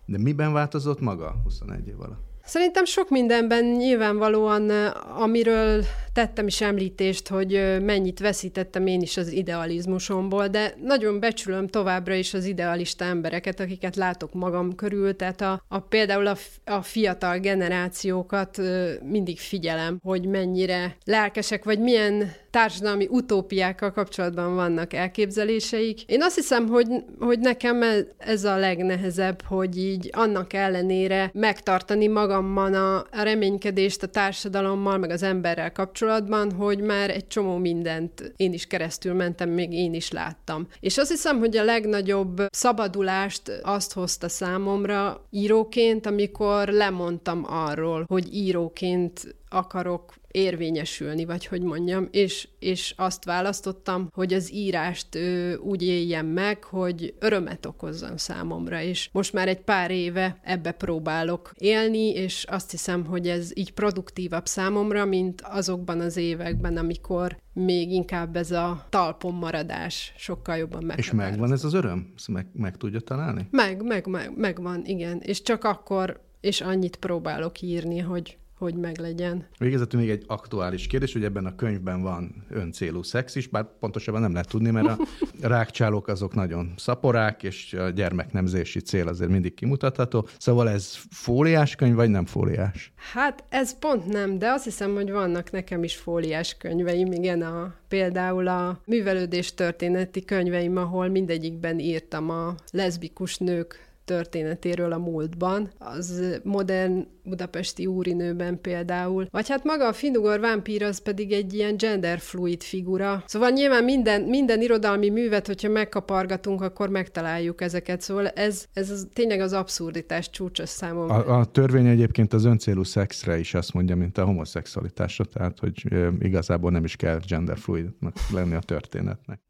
de 0.07 0.19
miben 0.19 0.53
változott 0.53 1.01
maga 1.01 1.35
21 1.45 1.89
év 1.89 2.01
alatt? 2.01 2.27
Szerintem 2.45 2.85
sok 2.85 3.11
mindenben 3.11 3.65
nyilvánvalóan, 3.65 4.71
amiről 5.17 5.85
tettem 6.13 6.47
is 6.47 6.61
említést, 6.61 7.29
hogy 7.29 7.79
mennyit 7.83 8.19
veszítettem 8.19 8.87
én 8.87 9.01
is 9.01 9.17
az 9.17 9.33
idealizmusomból, 9.33 10.49
de 10.49 10.75
nagyon 10.83 11.21
becsülöm 11.21 11.67
továbbra 11.67 12.15
is 12.15 12.35
az 12.35 12.45
idealista 12.45 13.05
embereket, 13.05 13.61
akiket 13.61 13.97
látok 13.97 14.33
magam 14.33 14.75
körül, 14.75 15.17
tehát 15.17 15.41
a, 15.41 15.63
a 15.69 15.79
például 15.79 16.27
a, 16.27 16.37
a 16.65 16.83
fiatal 16.83 17.39
generációkat 17.39 18.61
mindig 19.03 19.39
figyelem, 19.39 19.99
hogy 20.03 20.27
mennyire 20.27 20.97
lelkesek, 21.05 21.65
vagy 21.65 21.79
milyen 21.79 22.33
társadalmi 22.51 23.07
utópiákkal 23.11 23.93
kapcsolatban 23.93 24.55
vannak 24.55 24.93
elképzeléseik. 24.93 26.03
Én 26.03 26.23
azt 26.23 26.35
hiszem, 26.35 26.69
hogy, 26.69 26.87
hogy 27.19 27.39
nekem 27.39 27.83
ez 28.19 28.45
a 28.45 28.57
legnehezebb, 28.57 29.43
hogy 29.43 29.79
így 29.79 30.11
annak 30.13 30.53
ellenére 30.53 31.31
megtartani 31.35 32.07
magamban 32.07 32.75
a, 32.75 33.07
reménykedést 33.11 34.03
a 34.03 34.07
társadalommal, 34.07 34.99
meg 34.99 35.11
az 35.11 35.23
emberrel 35.23 35.73
kapcsolatban, 35.73 36.53
hogy 36.53 36.81
már 36.81 37.11
egy 37.11 37.27
csomó 37.27 37.57
mindent 37.57 38.33
én 38.37 38.53
is 38.53 38.67
keresztül 38.67 39.15
mentem, 39.15 39.51
még 39.51 39.73
én 39.73 39.95
is 39.95 40.11
láttam. 40.11 40.67
És 40.81 40.99
azt 40.99 41.11
hiszem, 41.11 41.39
hogy 41.39 41.57
a 41.57 41.65
legnagyobb 41.65 42.43
szabadulást 42.51 43.61
azt 43.63 43.93
hozta 43.93 44.29
számomra 44.29 45.27
íróként, 45.31 46.07
amikor 46.07 46.69
lemondtam 46.69 47.45
arról, 47.47 48.05
hogy 48.09 48.35
íróként 48.35 49.37
akarok 49.49 50.15
érvényesülni, 50.39 51.25
vagy 51.25 51.47
hogy 51.47 51.63
mondjam, 51.63 52.09
és, 52.11 52.49
és 52.59 52.95
azt 52.97 53.25
választottam, 53.25 54.09
hogy 54.13 54.33
az 54.33 54.53
írást 54.53 55.15
ö, 55.15 55.55
úgy 55.57 55.83
éljem 55.83 56.27
meg, 56.27 56.65
hogy 56.65 57.15
örömet 57.19 57.67
okozzon 57.67 58.17
számomra, 58.17 58.81
és 58.81 59.09
most 59.13 59.33
már 59.33 59.49
egy 59.49 59.61
pár 59.61 59.91
éve 59.91 60.41
ebbe 60.43 60.73
próbálok 60.73 61.53
élni, 61.59 62.09
és 62.09 62.45
azt 62.49 62.71
hiszem, 62.71 63.05
hogy 63.05 63.29
ez 63.29 63.51
így 63.55 63.73
produktívabb 63.73 64.47
számomra, 64.47 65.05
mint 65.05 65.41
azokban 65.41 66.01
az 66.01 66.17
években, 66.17 66.77
amikor 66.77 67.39
még 67.53 67.91
inkább 67.91 68.37
ez 68.37 68.51
a 68.51 68.87
talpon 68.89 69.35
maradás 69.35 70.13
sokkal 70.17 70.57
jobban 70.57 70.85
meg. 70.85 70.99
És 70.99 71.11
megvan 71.11 71.53
ez 71.53 71.65
az 71.65 71.75
öröm? 71.75 72.13
Ezt 72.17 72.29
meg, 72.29 72.47
meg 72.53 72.77
tudja 72.77 73.01
találni? 73.01 73.47
Meg, 73.51 73.83
meg, 73.83 74.07
meg, 74.07 74.37
megvan, 74.37 74.85
igen. 74.85 75.21
És 75.23 75.43
csak 75.43 75.65
akkor, 75.65 76.21
és 76.41 76.61
annyit 76.61 76.97
próbálok 76.97 77.61
írni, 77.61 77.99
hogy 77.99 78.37
hogy 78.59 78.75
meglegyen. 78.75 79.47
Végezetül 79.59 80.01
még 80.01 80.11
egy 80.11 80.25
aktuális 80.27 80.87
kérdés, 80.87 81.13
hogy 81.13 81.25
ebben 81.25 81.47
a 81.47 81.55
könyvben 81.55 82.03
van 82.03 82.45
öncélú 82.51 83.03
szex 83.03 83.35
is, 83.35 83.47
bár 83.47 83.67
pontosabban 83.81 84.21
nem 84.21 84.33
lehet 84.33 84.49
tudni, 84.49 84.71
mert 84.71 84.87
a 84.87 84.99
rákcsálók 85.41 86.09
azok 86.09 86.35
nagyon 86.35 86.73
szaporák, 86.77 87.43
és 87.43 87.73
a 87.73 87.89
gyermeknemzési 87.89 88.81
cél 88.81 89.09
azért 89.09 89.31
mindig 89.31 89.55
kimutatható. 89.55 90.29
Szóval 90.39 90.69
ez 90.69 90.99
fóliás 91.11 91.75
könyv, 91.75 91.95
vagy 91.95 92.11
nem 92.11 92.27
fóliás? 92.27 92.93
Hát 93.13 93.45
ez 93.49 93.79
pont 93.79 94.07
nem, 94.07 94.39
de 94.39 94.49
azt 94.49 94.65
hiszem, 94.65 94.95
hogy 94.95 95.11
vannak 95.11 95.51
nekem 95.51 95.85
is 95.85 95.97
fóliás 95.97 96.57
könyveim, 96.57 97.13
igen, 97.13 97.43
a, 97.43 97.75
például 97.89 98.49
a 98.49 98.81
művelődés 98.85 99.55
történeti 99.55 100.25
könyveim, 100.25 100.77
ahol 100.77 101.09
mindegyikben 101.09 101.79
írtam 101.79 102.31
a 102.31 102.55
leszbikus 102.71 103.37
nők 103.37 103.88
történetéről 104.09 104.93
a 104.93 104.99
múltban, 104.99 105.71
az 105.79 106.39
modern 106.43 107.07
budapesti 107.25 107.87
úrinőben 107.87 108.61
például. 108.61 109.27
Vagy 109.31 109.49
hát 109.49 109.65
maga 109.65 109.89
a 109.89 109.93
Finugor 109.93 110.41
vámpír 110.41 110.83
az 110.83 110.99
pedig 110.99 111.33
egy 111.33 111.55
ilyen 111.55 111.77
genderfluid 111.77 112.63
figura. 112.63 113.23
Szóval 113.27 113.51
nyilván 113.51 113.85
minden, 113.85 114.23
minden 114.23 114.61
irodalmi 114.61 115.09
művet, 115.09 115.47
hogyha 115.47 115.69
megkapargatunk, 115.69 116.61
akkor 116.61 116.89
megtaláljuk 116.89 117.61
ezeket. 117.61 118.01
Szóval 118.01 118.29
ez, 118.29 118.65
ez 118.73 118.91
az, 118.91 119.09
tényleg 119.13 119.41
az 119.41 119.53
abszurditás 119.53 120.31
csúcsa 120.31 120.67
számomra. 120.67 121.15
A, 121.15 121.39
a 121.39 121.45
törvény 121.45 121.87
egyébként 121.87 122.33
az 122.33 122.45
öncélú 122.45 122.83
szexre 122.83 123.39
is 123.39 123.55
azt 123.55 123.73
mondja, 123.73 123.97
mint 123.97 124.19
a 124.19 124.25
homoszexualitásra, 124.25 125.25
tehát 125.25 125.59
hogy 125.59 125.85
igazából 126.21 126.71
nem 126.71 126.85
is 126.85 126.97
kell 126.97 127.21
genderfluidnak 127.29 128.15
lenni 128.33 128.55
a 128.55 128.61
történetnek. 128.61 129.41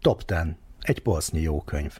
Top 0.00 0.22
10. 0.22 0.38
Egy 0.80 0.98
polsznyi 0.98 1.40
jó 1.40 1.62
könyv. 1.62 1.98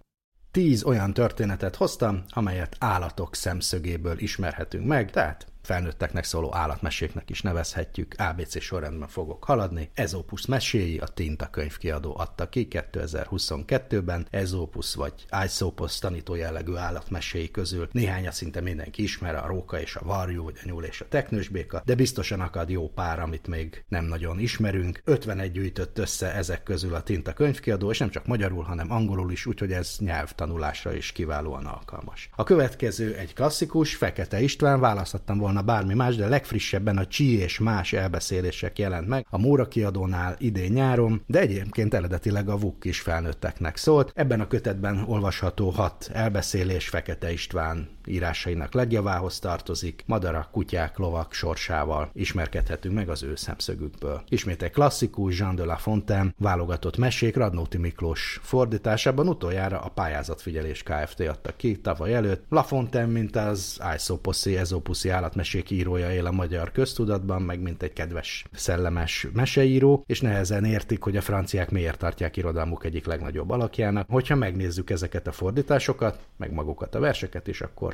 Tíz 0.51 0.85
olyan 0.85 1.13
történetet 1.13 1.77
hoztam, 1.77 2.25
amelyet 2.29 2.77
állatok 2.79 3.35
szemszögéből 3.35 4.19
ismerhetünk 4.19 4.87
meg, 4.87 5.11
tehát 5.11 5.47
felnőtteknek 5.65 6.25
szóló 6.25 6.55
állatmeséknek 6.55 7.31
is 7.31 7.43
nevezhetjük, 7.43 8.15
ABC 8.19 8.63
sorrendben 8.63 9.09
fogok 9.09 9.45
haladni. 9.45 9.91
Ezopus 9.95 10.47
meséi 10.47 10.99
a 10.99 11.07
Tinta 11.07 11.51
könyvkiadó 11.51 12.17
adta 12.19 12.49
ki 12.49 12.69
2022-ben. 12.71 14.27
Ezopus 14.31 14.95
vagy 14.95 15.13
Aesopus 15.29 15.99
tanító 15.99 16.35
jellegű 16.35 16.75
állatmeséi 16.75 17.51
közül 17.51 17.89
néhánya 17.93 18.31
szinte 18.31 18.61
mindenki 18.61 19.03
ismer, 19.03 19.35
a 19.35 19.47
róka 19.47 19.81
és 19.81 19.97
a 19.97 20.05
varjú, 20.05 20.43
vagy 20.43 20.59
a 20.63 20.67
nyúl 20.67 20.85
és 20.85 21.01
a 21.01 21.09
teknősbéka, 21.09 21.83
de 21.85 21.95
biztosan 21.95 22.41
akad 22.41 22.71
jó 22.71 22.89
pár, 22.89 23.21
amit 23.21 23.47
még 23.47 23.85
nem 23.89 24.05
nagyon 24.05 24.39
ismerünk. 24.39 25.01
51 25.05 25.53
gyűjtött 25.53 25.99
össze 25.99 26.35
ezek 26.35 26.63
közül 26.63 26.95
a 26.95 27.03
Tinta 27.03 27.33
könyvkiadó, 27.33 27.91
és 27.91 27.99
nem 27.99 28.11
csak 28.11 28.27
magyarul, 28.27 28.63
hanem 28.63 28.91
angolul 28.91 29.33
is, 29.33 29.47
úgyhogy 29.47 29.73
ez 29.73 29.97
nyelvtanulásra 29.99 30.95
is 30.95 31.13
kiválóan 31.13 31.67
alkalmas. 31.67 32.31
A 32.37 32.45
következő 32.45 33.15
egy 33.15 33.35
klasszikus, 33.35 33.95
Fekete 33.95 34.41
István, 34.41 34.81
választottam 34.81 35.39
volna 35.39 35.54
volna 35.55 35.73
bármi 35.73 35.95
más, 35.95 36.17
de 36.17 36.29
legfrissebben 36.29 36.97
a 36.97 37.07
Csi 37.07 37.39
és 37.39 37.59
más 37.59 37.93
elbeszélések 37.93 38.79
jelent 38.79 39.09
meg 39.09 39.27
a 39.31 39.39
Móra 39.39 39.69
kiadónál 39.69 40.37
idén 40.39 40.73
nyáron, 40.73 41.23
de 41.27 41.41
egyébként 41.41 41.95
eredetileg 41.95 42.49
a 42.49 42.57
VUK 42.57 42.85
is 42.85 43.01
felnőtteknek 43.01 43.77
szólt. 43.77 44.13
Ebben 44.15 44.41
a 44.41 44.47
kötetben 44.47 45.05
olvasható 45.07 45.71
hat 45.71 46.11
elbeszélés 46.13 46.89
Fekete 46.89 47.33
István 47.33 47.94
írásainak 48.07 48.75
legjavához 48.75 49.39
tartozik, 49.39 50.03
madarak, 50.07 50.51
kutyák, 50.51 50.99
lovak 50.99 51.33
sorsával 51.33 52.11
ismerkedhetünk 52.13 52.95
meg 52.95 53.09
az 53.09 53.23
ő 53.23 53.35
szemszögükből. 53.35 54.23
Ismét 54.29 54.63
egy 54.63 54.71
klasszikus 54.71 55.39
Jean 55.39 55.55
de 55.55 55.65
la 55.65 55.77
Fontaine 55.77 56.35
válogatott 56.39 56.97
mesék 56.97 57.37
Radnóti 57.37 57.79
Miklós 57.79 58.41
fordításában 58.43 59.29
utoljára 59.29 59.81
a 59.81 59.89
pályázatfigyelés 59.89 60.83
Kft. 60.83 61.21
adta 61.21 61.57
ki 61.57 61.81
tavaly 61.81 62.15
előtt. 62.15 62.45
La 62.49 62.63
Fontaine, 62.63 63.13
mint 63.13 63.37
az 63.37 63.79
Aesopuszi, 63.81 64.57
Ezopuszi 64.57 65.09
állatmesék 65.09 65.71
írója 65.71 66.13
él 66.13 66.27
a 66.27 66.33
magyar 66.33 66.73
köztudatban, 66.73 67.43
meg 67.43 67.61
mint 67.61 67.83
egy 67.83 67.93
kedves, 67.93 68.45
szellemes 68.53 69.27
meseíró, 69.33 70.05
és 70.07 70.21
nehezen 70.21 70.65
értik, 70.65 71.03
hogy 71.03 71.17
a 71.17 71.21
franciák 71.21 71.71
miért 71.71 71.99
tartják 71.99 72.37
irodalmuk 72.37 72.85
egyik 72.85 73.07
legnagyobb 73.07 73.51
alakjának. 73.51 74.09
Hogyha 74.11 74.35
megnézzük 74.35 74.91
ezeket 74.91 75.27
a 75.27 75.33
fordításokat, 75.33 76.19
meg 76.37 76.53
magukat 76.53 76.95
a 76.95 77.01
verseket 77.01 77.47
is, 77.47 77.61
akkor 77.61 77.94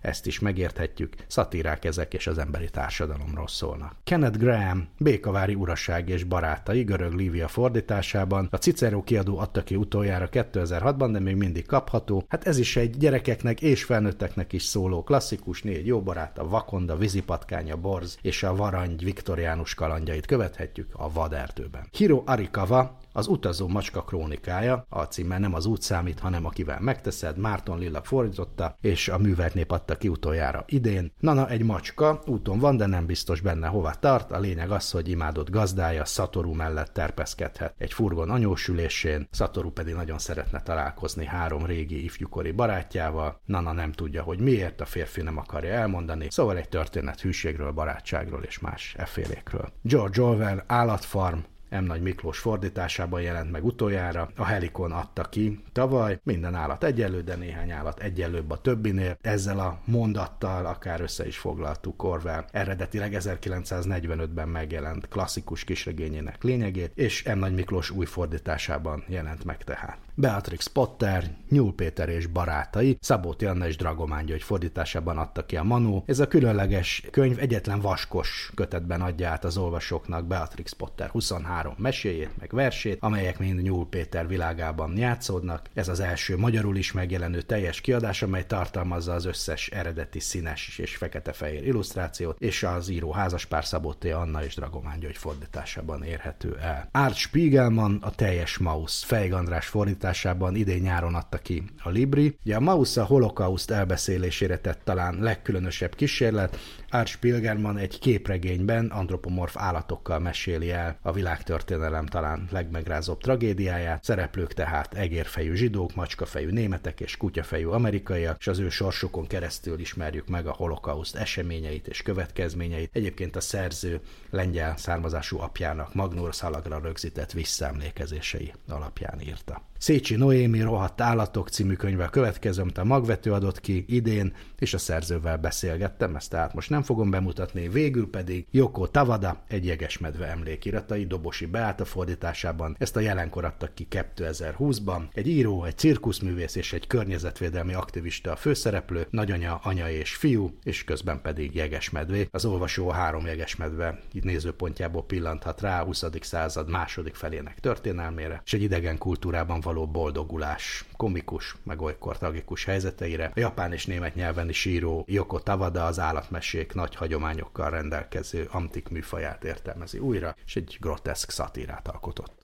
ezt 0.00 0.26
is 0.26 0.38
megérthetjük, 0.38 1.14
szatírák 1.26 1.84
ezek 1.84 2.14
és 2.14 2.26
az 2.26 2.38
emberi 2.38 2.70
társadalomról 2.70 3.48
szólnak. 3.48 3.96
Kenneth 4.04 4.38
Graham, 4.38 4.88
Békavári 4.98 5.54
uraság 5.54 6.08
és 6.08 6.24
barátai 6.24 6.82
görög 6.82 7.12
Lívia 7.12 7.48
fordításában, 7.48 8.48
a 8.50 8.56
Cicero 8.56 9.02
kiadó 9.02 9.38
adta 9.38 9.62
ki 9.62 9.76
utoljára 9.76 10.28
2006-ban, 10.32 11.08
de 11.12 11.18
még 11.18 11.36
mindig 11.36 11.66
kapható. 11.66 12.24
Hát 12.28 12.46
ez 12.46 12.58
is 12.58 12.76
egy 12.76 12.96
gyerekeknek 12.96 13.60
és 13.60 13.84
felnőtteknek 13.84 14.52
is 14.52 14.62
szóló 14.62 15.02
klasszikus 15.02 15.62
négy 15.62 15.86
jó 15.86 16.02
barát, 16.02 16.38
a 16.38 16.48
Vakonda, 16.48 16.96
Vizipatkánya, 16.96 17.76
Borz 17.76 18.18
és 18.22 18.42
a 18.42 18.54
Varangy 18.54 19.04
viktoriánus 19.04 19.74
kalandjait 19.74 20.26
követhetjük 20.26 20.88
a 20.92 21.12
vaderdőben. 21.12 21.88
Hiro 21.90 22.22
Arikawa 22.26 22.98
az 23.12 23.26
utazó 23.26 23.68
macska 23.68 24.02
krónikája, 24.02 24.86
a 24.88 25.02
címe 25.02 25.38
nem 25.38 25.54
az 25.54 25.66
út 25.66 25.82
számít, 25.82 26.18
hanem 26.18 26.44
akivel 26.44 26.80
megteszed, 26.80 27.36
Márton 27.36 27.78
Lilla 27.78 28.02
fordította, 28.02 28.76
és 28.80 29.08
a 29.08 29.18
művelt 29.18 29.54
nép 29.54 29.72
adta 29.90 30.02
ki 30.02 30.08
utoljára 30.08 30.64
idén. 30.66 31.12
Nana 31.18 31.48
egy 31.48 31.62
macska, 31.62 32.22
úton 32.26 32.58
van, 32.58 32.76
de 32.76 32.86
nem 32.86 33.06
biztos 33.06 33.40
benne 33.40 33.66
hova 33.66 33.94
tart, 33.94 34.30
a 34.30 34.38
lényeg 34.38 34.70
az, 34.70 34.90
hogy 34.90 35.08
imádott 35.08 35.50
gazdája 35.50 36.04
Szatoru 36.04 36.54
mellett 36.54 36.92
terpeszkedhet 36.92 37.74
egy 37.78 37.92
furgon 37.92 38.30
anyósülésén, 38.30 39.28
Szatoru 39.30 39.70
pedig 39.70 39.94
nagyon 39.94 40.18
szeretne 40.18 40.62
találkozni 40.62 41.24
három 41.24 41.66
régi 41.66 42.04
ifjúkori 42.04 42.50
barátjával, 42.50 43.40
Nana 43.44 43.72
nem 43.72 43.92
tudja, 43.92 44.22
hogy 44.22 44.40
miért, 44.40 44.80
a 44.80 44.84
férfi 44.84 45.22
nem 45.22 45.38
akarja 45.38 45.72
elmondani, 45.72 46.26
szóval 46.30 46.56
egy 46.56 46.68
történet 46.68 47.20
hűségről, 47.20 47.72
barátságról 47.72 48.42
és 48.42 48.58
más 48.58 48.94
effélékről. 48.98 49.72
George 49.82 50.22
Orwell, 50.22 50.64
Állatfarm, 50.66 51.38
M. 51.70 51.84
Nagy 51.84 52.02
Miklós 52.02 52.38
fordításában 52.38 53.20
jelent 53.20 53.50
meg 53.50 53.64
utoljára, 53.64 54.30
a 54.36 54.44
Helikon 54.44 54.92
adta 54.92 55.22
ki 55.22 55.64
tavaly, 55.72 56.20
minden 56.22 56.54
állat 56.54 56.84
egyenlő, 56.84 57.22
de 57.22 57.34
néhány 57.34 57.70
állat 57.70 58.00
egyenlőbb 58.00 58.50
a 58.50 58.60
többinél. 58.60 59.16
Ezzel 59.20 59.58
a 59.58 59.80
mondattal 59.84 60.66
akár 60.66 61.00
össze 61.00 61.26
is 61.26 61.38
foglaltuk 61.38 62.02
Orwell 62.02 62.44
eredetileg 62.50 63.16
1945-ben 63.18 64.48
megjelent 64.48 65.08
klasszikus 65.08 65.64
kisregényének 65.64 66.42
lényegét, 66.42 66.92
és 66.94 67.22
M. 67.22 67.38
Nagy 67.38 67.54
Miklós 67.54 67.90
új 67.90 68.06
fordításában 68.06 69.04
jelent 69.06 69.44
meg 69.44 69.64
tehát. 69.64 69.98
Beatrix 70.20 70.66
Potter, 70.66 71.30
Nyúl 71.48 71.74
Péter 71.74 72.08
és 72.08 72.26
barátai, 72.26 72.96
Szabó 73.00 73.34
Anna 73.38 73.66
és 73.66 73.76
Dragomán 73.76 74.24
György 74.24 74.42
fordításában 74.42 75.18
adta 75.18 75.46
ki 75.46 75.56
a 75.56 75.62
Manu. 75.62 76.02
Ez 76.06 76.18
a 76.20 76.28
különleges 76.28 77.02
könyv 77.10 77.38
egyetlen 77.38 77.80
vaskos 77.80 78.50
kötetben 78.54 79.00
adja 79.00 79.28
át 79.28 79.44
az 79.44 79.56
olvasóknak 79.56 80.26
Beatrix 80.26 80.72
Potter 80.72 81.08
23 81.08 81.74
meséjét, 81.78 82.30
meg 82.38 82.50
versét, 82.52 82.98
amelyek 83.00 83.38
mind 83.38 83.62
Nyúl 83.62 83.88
Péter 83.88 84.28
világában 84.28 84.96
játszódnak. 84.96 85.68
Ez 85.74 85.88
az 85.88 86.00
első 86.00 86.36
magyarul 86.36 86.76
is 86.76 86.92
megjelenő 86.92 87.42
teljes 87.42 87.80
kiadás, 87.80 88.22
amely 88.22 88.46
tartalmazza 88.46 89.12
az 89.12 89.24
összes 89.24 89.68
eredeti 89.68 90.20
színes 90.20 90.78
és 90.78 90.96
fekete-fehér 90.96 91.66
illusztrációt, 91.66 92.40
és 92.40 92.62
az 92.62 92.88
író 92.88 93.12
házaspár 93.12 93.64
Szabó 93.64 93.94
Anna 94.12 94.44
és 94.44 94.54
Dragomán 94.54 94.98
György 94.98 95.16
fordításában 95.16 96.02
érhető 96.02 96.56
el. 96.60 96.88
Art 96.92 97.14
Spiegelman 97.14 97.98
a 98.02 98.10
teljes 98.10 98.58
Maus 98.58 99.04
Fejg 99.04 99.32
András 99.32 99.66
fordításában 100.10 100.56
idén 100.56 100.82
nyáron 100.82 101.14
adta 101.14 101.38
ki 101.38 101.62
a 101.82 101.88
Libri. 101.88 102.36
Ugye 102.44 102.56
a 102.56 102.60
Maus 102.60 102.96
a 102.96 103.04
holokauszt 103.04 103.70
elbeszélésére 103.70 104.58
tett 104.58 104.80
talán 104.84 105.16
legkülönösebb 105.20 105.94
kísérlet. 105.94 106.58
Art 106.90 107.08
Spiegelman 107.08 107.76
egy 107.76 107.98
képregényben 107.98 108.86
antropomorf 108.86 109.56
állatokkal 109.56 110.18
meséli 110.18 110.70
el 110.70 110.98
a 111.02 111.12
világtörténelem 111.12 112.06
talán 112.06 112.48
legmegrázóbb 112.50 113.20
tragédiáját. 113.20 114.04
Szereplők 114.04 114.52
tehát 114.54 114.94
egérfejű 114.94 115.54
zsidók, 115.54 115.94
macskafejű 115.94 116.50
németek 116.50 117.00
és 117.00 117.16
kutyafejű 117.16 117.66
amerikaiak, 117.66 118.36
és 118.38 118.46
az 118.46 118.58
ő 118.58 118.68
sorsukon 118.68 119.26
keresztül 119.26 119.78
ismerjük 119.78 120.28
meg 120.28 120.46
a 120.46 120.52
holokauszt 120.52 121.16
eseményeit 121.16 121.88
és 121.88 122.02
következményeit. 122.02 122.90
Egyébként 122.92 123.36
a 123.36 123.40
szerző 123.40 124.00
lengyel 124.30 124.76
származású 124.76 125.40
apjának 125.40 125.94
Magnus 125.94 126.34
Szalagra 126.34 126.78
rögzített 126.78 127.32
visszaemlékezései 127.32 128.52
alapján 128.68 129.20
írta. 129.20 129.68
Szécsi 130.00 130.16
Noémi 130.16 130.60
rohadt 130.60 131.00
állatok 131.00 131.48
című 131.48 131.74
könyve 131.74 132.04
a 132.04 132.08
következő, 132.08 132.62
amit 132.62 132.78
a 132.78 132.84
magvető 132.84 133.32
adott 133.32 133.60
ki 133.60 133.84
idén, 133.88 134.32
és 134.58 134.74
a 134.74 134.78
szerzővel 134.78 135.36
beszélgettem, 135.36 136.16
ezt 136.16 136.30
tehát 136.30 136.54
most 136.54 136.70
nem 136.70 136.82
fogom 136.82 137.10
bemutatni, 137.10 137.68
végül 137.68 138.10
pedig 138.10 138.46
Joko 138.50 138.86
Tavada, 138.86 139.42
egy 139.48 139.64
jegesmedve 139.64 140.26
emlékiratai, 140.26 141.06
Dobosi 141.06 141.46
Beáta 141.46 141.84
fordításában, 141.84 142.76
ezt 142.78 142.96
a 142.96 143.00
jelenkor 143.00 143.44
adtak 143.44 143.74
ki 143.74 143.86
2020-ban. 143.90 145.02
Egy 145.12 145.28
író, 145.28 145.64
egy 145.64 145.78
cirkuszművész 145.78 146.54
és 146.54 146.72
egy 146.72 146.86
környezetvédelmi 146.86 147.74
aktivista 147.74 148.32
a 148.32 148.36
főszereplő, 148.36 149.06
nagyanya, 149.10 149.60
anya 149.62 149.90
és 149.90 150.14
fiú, 150.14 150.58
és 150.62 150.84
közben 150.84 151.20
pedig 151.22 151.54
jegesmedvé. 151.54 152.28
Az 152.30 152.44
olvasó 152.44 152.88
három 152.88 153.26
jegesmedve 153.26 153.98
nézőpontjából 154.22 155.04
pillanthat 155.04 155.60
rá 155.60 155.80
a 155.80 155.84
20. 155.84 156.04
század 156.20 156.70
második 156.70 157.14
felének 157.14 157.60
történelmére, 157.60 158.42
és 158.44 158.52
egy 158.52 158.62
idegen 158.62 158.98
kultúrában 158.98 159.60
való 159.80 159.92
boldogulás, 159.92 160.84
komikus, 160.96 161.56
meg 161.62 161.82
olykor 161.82 162.18
tragikus 162.18 162.64
helyzeteire. 162.64 163.30
A 163.34 163.40
japán 163.40 163.72
és 163.72 163.86
német 163.86 164.14
nyelven 164.14 164.48
is 164.48 164.64
író 164.64 165.04
Yoko 165.08 165.38
Tavada 165.38 165.84
az 165.84 165.98
állatmesék 165.98 166.74
nagy 166.74 166.94
hagyományokkal 166.94 167.70
rendelkező 167.70 168.48
antik 168.50 168.88
műfaját 168.88 169.44
értelmezi 169.44 169.98
újra, 169.98 170.34
és 170.44 170.56
egy 170.56 170.76
groteszk 170.80 171.30
szatírát 171.30 171.88
alkotott. 171.88 172.38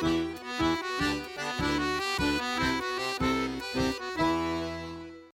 thank 0.00 1.10
you 1.10 1.25